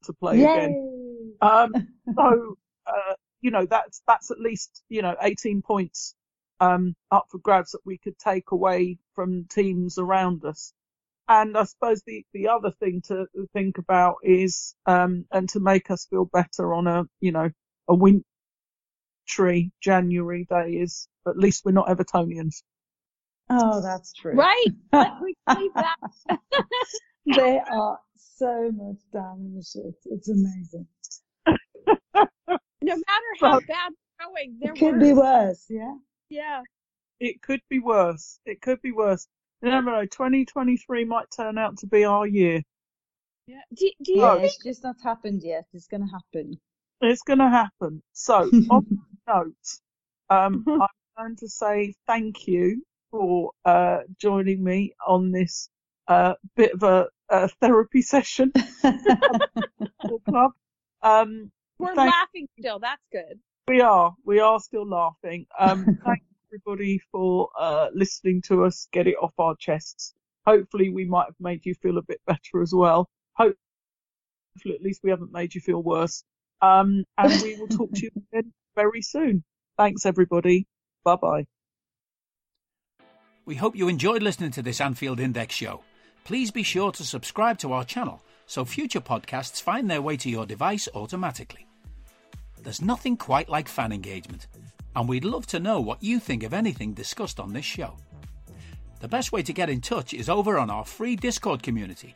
to 0.04 0.14
play 0.14 0.44
again. 0.44 0.94
Um, 1.42 1.74
so, 2.16 2.58
uh, 2.88 3.14
you 3.42 3.52
know, 3.52 3.66
that's, 3.66 4.02
that's 4.08 4.32
at 4.32 4.40
least, 4.40 4.84
you 4.90 5.02
know, 5.02 5.16
18 5.22 5.62
points, 5.62 6.16
um, 6.60 6.96
up 7.12 7.28
for 7.32 7.40
grabs 7.40 7.72
that 7.72 7.86
we 7.86 7.98
could 7.98 8.18
take 8.20 8.52
away 8.52 8.98
from 9.14 9.46
teams 9.50 9.98
around 9.98 10.46
us. 10.46 10.74
And 11.28 11.58
I 11.58 11.64
suppose 11.64 12.04
the, 12.06 12.24
the 12.34 12.50
other 12.50 12.72
thing 12.80 13.02
to 13.08 13.26
think 13.54 13.78
about 13.80 14.18
is, 14.24 14.76
um, 14.86 15.26
and 15.32 15.50
to 15.50 15.60
make 15.60 15.92
us 15.92 16.08
feel 16.10 16.26
better 16.26 16.74
on 16.74 16.88
a, 16.88 17.06
you 17.20 17.32
know, 17.32 17.50
a 17.88 17.96
wintry 17.96 19.72
January 19.82 20.46
day 20.50 20.72
is 20.74 21.08
at 21.28 21.38
least 21.38 21.64
we're 21.66 21.72
not 21.72 21.88
Evertonians. 21.88 22.64
Oh, 23.50 23.82
that's 23.82 24.14
true. 24.14 24.34
right? 24.34 24.66
Let 24.92 25.22
me 25.22 25.36
say 25.50 25.70
that. 25.76 26.40
They 27.36 27.60
are 27.72 28.00
so 28.16 28.72
much 28.74 28.98
down 29.14 29.40
in 29.42 29.56
the 29.56 29.64
shit. 29.64 29.96
It's 30.06 30.30
amazing. 30.30 30.88
no 31.48 31.56
matter 32.82 33.32
how 33.40 33.60
bad 33.60 33.92
they're 34.18 34.28
going, 34.28 34.58
they're 34.60 34.74
It 34.74 34.80
could 34.80 34.94
worse. 34.96 35.04
be 35.04 35.14
worse, 35.14 35.66
yeah. 35.70 35.94
Yeah. 36.30 36.62
It 37.20 37.42
could 37.42 37.62
be 37.70 37.80
worse. 37.80 38.40
It 38.46 38.62
could 38.62 38.82
be 38.82 38.92
worse. 38.92 39.28
You 39.62 39.70
never 39.70 39.92
know. 39.92 40.06
2023 40.06 41.06
might 41.06 41.26
turn 41.36 41.58
out 41.58 41.78
to 41.80 41.88
be 41.88 42.04
our 42.04 42.28
year. 42.28 42.62
Yeah. 43.48 43.62
Do, 43.76 43.90
do 44.04 44.12
you 44.12 44.22
Yeah, 44.22 44.34
think 44.36 44.46
it's 44.46 44.64
just 44.64 44.84
not 44.84 44.96
happened 45.04 45.42
yet. 45.44 45.66
It's 45.74 45.88
gonna 45.88 46.10
happen. 46.12 46.60
It's 47.02 47.22
going 47.22 47.40
to 47.40 47.50
happen. 47.50 48.02
So, 48.14 48.50
on 48.70 48.86
that 49.28 49.46
note, 49.46 49.56
um, 50.30 50.64
I'm 50.68 50.88
going 51.18 51.36
to 51.38 51.50
say 51.50 51.94
thank 52.08 52.48
you 52.48 52.84
for 53.12 53.52
uh, 53.66 54.00
joining 54.20 54.64
me 54.64 54.94
on 55.06 55.32
this 55.32 55.70
uh, 56.08 56.34
bit 56.56 56.74
of 56.74 56.84
a, 56.84 57.08
a 57.30 57.48
therapy 57.62 58.02
session 58.02 58.52
club. 60.30 60.52
Um, 61.02 61.52
we're 61.80 61.96
thank- 61.96 62.12
laughing 62.12 62.48
still? 62.60 62.80
That's 62.80 63.02
good. 63.12 63.40
we 63.68 63.82
are. 63.82 64.14
We 64.26 64.40
are 64.40 64.60
still 64.60 64.88
laughing. 64.88 65.46
Um, 65.60 65.86
thank 66.06 66.22
everybody 66.50 67.00
for 67.12 67.50
uh, 67.60 67.88
listening 67.94 68.42
to 68.44 68.64
us 68.64 68.88
get 68.92 69.08
it 69.08 69.16
off 69.22 69.34
our 69.38 69.56
chests. 69.58 70.14
Hopefully, 70.46 70.90
we 70.90 71.06
might 71.06 71.26
have 71.26 71.36
made 71.40 71.66
you 71.66 71.74
feel 71.76 71.98
a 71.98 72.04
bit 72.04 72.22
better 72.28 72.62
as 72.62 72.74
well. 72.74 73.10
Hopefully, 73.34 73.56
at 74.76 74.82
least 74.82 75.02
we 75.04 75.10
haven't 75.10 75.32
made 75.32 75.54
you 75.56 75.62
feel 75.62 75.82
worse. 75.82 76.24
Um, 76.62 77.04
and 77.18 77.42
we 77.42 77.56
will 77.56 77.68
talk 77.68 77.92
to 77.94 78.02
you 78.04 78.12
again 78.32 78.52
very 78.76 79.02
soon. 79.02 79.44
Thanks, 79.78 80.06
everybody. 80.06 80.68
Bye 81.04 81.16
bye. 81.16 81.46
We 83.46 83.56
hope 83.56 83.76
you 83.76 83.88
enjoyed 83.88 84.24
listening 84.24 84.52
to 84.52 84.62
this 84.62 84.82
Anfield 84.82 85.20
Index 85.20 85.54
show. 85.54 85.82
Please 86.24 86.50
be 86.50 86.64
sure 86.64 86.92
to 86.94 87.04
subscribe 87.04 87.60
to 87.60 87.74
our 87.74 87.84
channel 87.86 88.22
so 88.48 88.66
future 88.66 89.02
podcasts 89.02 89.62
find 89.62 89.90
their 89.90 90.02
way 90.02 90.18
to 90.18 90.30
your 90.30 90.46
device 90.46 90.88
automatically. 90.96 91.68
There's 92.62 92.82
nothing 92.82 93.18
quite 93.18 93.50
like 93.50 93.68
fan 93.68 93.92
engagement, 93.92 94.48
and 94.96 95.08
we'd 95.08 95.26
love 95.26 95.46
to 95.48 95.60
know 95.60 95.80
what 95.80 96.02
you 96.02 96.20
think 96.20 96.44
of 96.44 96.54
anything 96.54 96.94
discussed 96.94 97.40
on 97.40 97.54
this 97.54 97.66
show. 97.66 97.98
The 99.02 99.08
best 99.08 99.32
way 99.32 99.44
to 99.44 99.54
get 99.54 99.70
in 99.70 99.82
touch 99.82 100.14
is 100.14 100.30
over 100.30 100.58
on 100.58 100.70
our 100.70 100.86
free 100.86 101.16
Discord 101.16 101.62
community, 101.62 102.16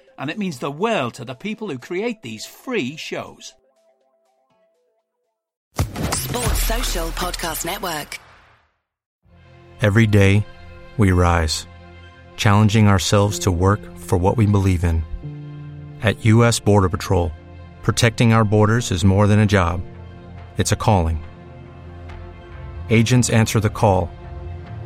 and 0.17 0.29
it 0.29 0.37
means 0.37 0.59
the 0.59 0.71
world 0.71 1.15
to 1.15 1.25
the 1.25 1.35
people 1.35 1.69
who 1.69 1.79
create 1.79 2.21
these 2.21 2.45
free 2.45 2.95
shows. 2.95 3.53
Sports 5.75 6.63
Social 6.63 7.09
Podcast 7.09 7.65
Network. 7.65 8.19
Every 9.81 10.07
day, 10.07 10.45
we 10.97 11.11
rise, 11.11 11.65
challenging 12.37 12.87
ourselves 12.87 13.39
to 13.39 13.51
work 13.51 13.79
for 13.97 14.17
what 14.17 14.37
we 14.37 14.45
believe 14.45 14.83
in. 14.83 15.03
At 16.03 16.23
U.S. 16.25 16.59
Border 16.59 16.89
Patrol, 16.89 17.31
protecting 17.81 18.33
our 18.33 18.45
borders 18.45 18.91
is 18.91 19.03
more 19.03 19.27
than 19.27 19.39
a 19.39 19.45
job, 19.45 19.81
it's 20.57 20.71
a 20.71 20.75
calling. 20.75 21.23
Agents 22.89 23.29
answer 23.29 23.59
the 23.59 23.69
call, 23.69 24.11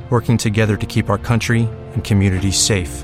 working 0.09 0.37
together 0.37 0.77
to 0.77 0.85
keep 0.85 1.09
our 1.09 1.17
country 1.17 1.67
and 1.93 2.03
communities 2.03 2.57
safe. 2.57 3.03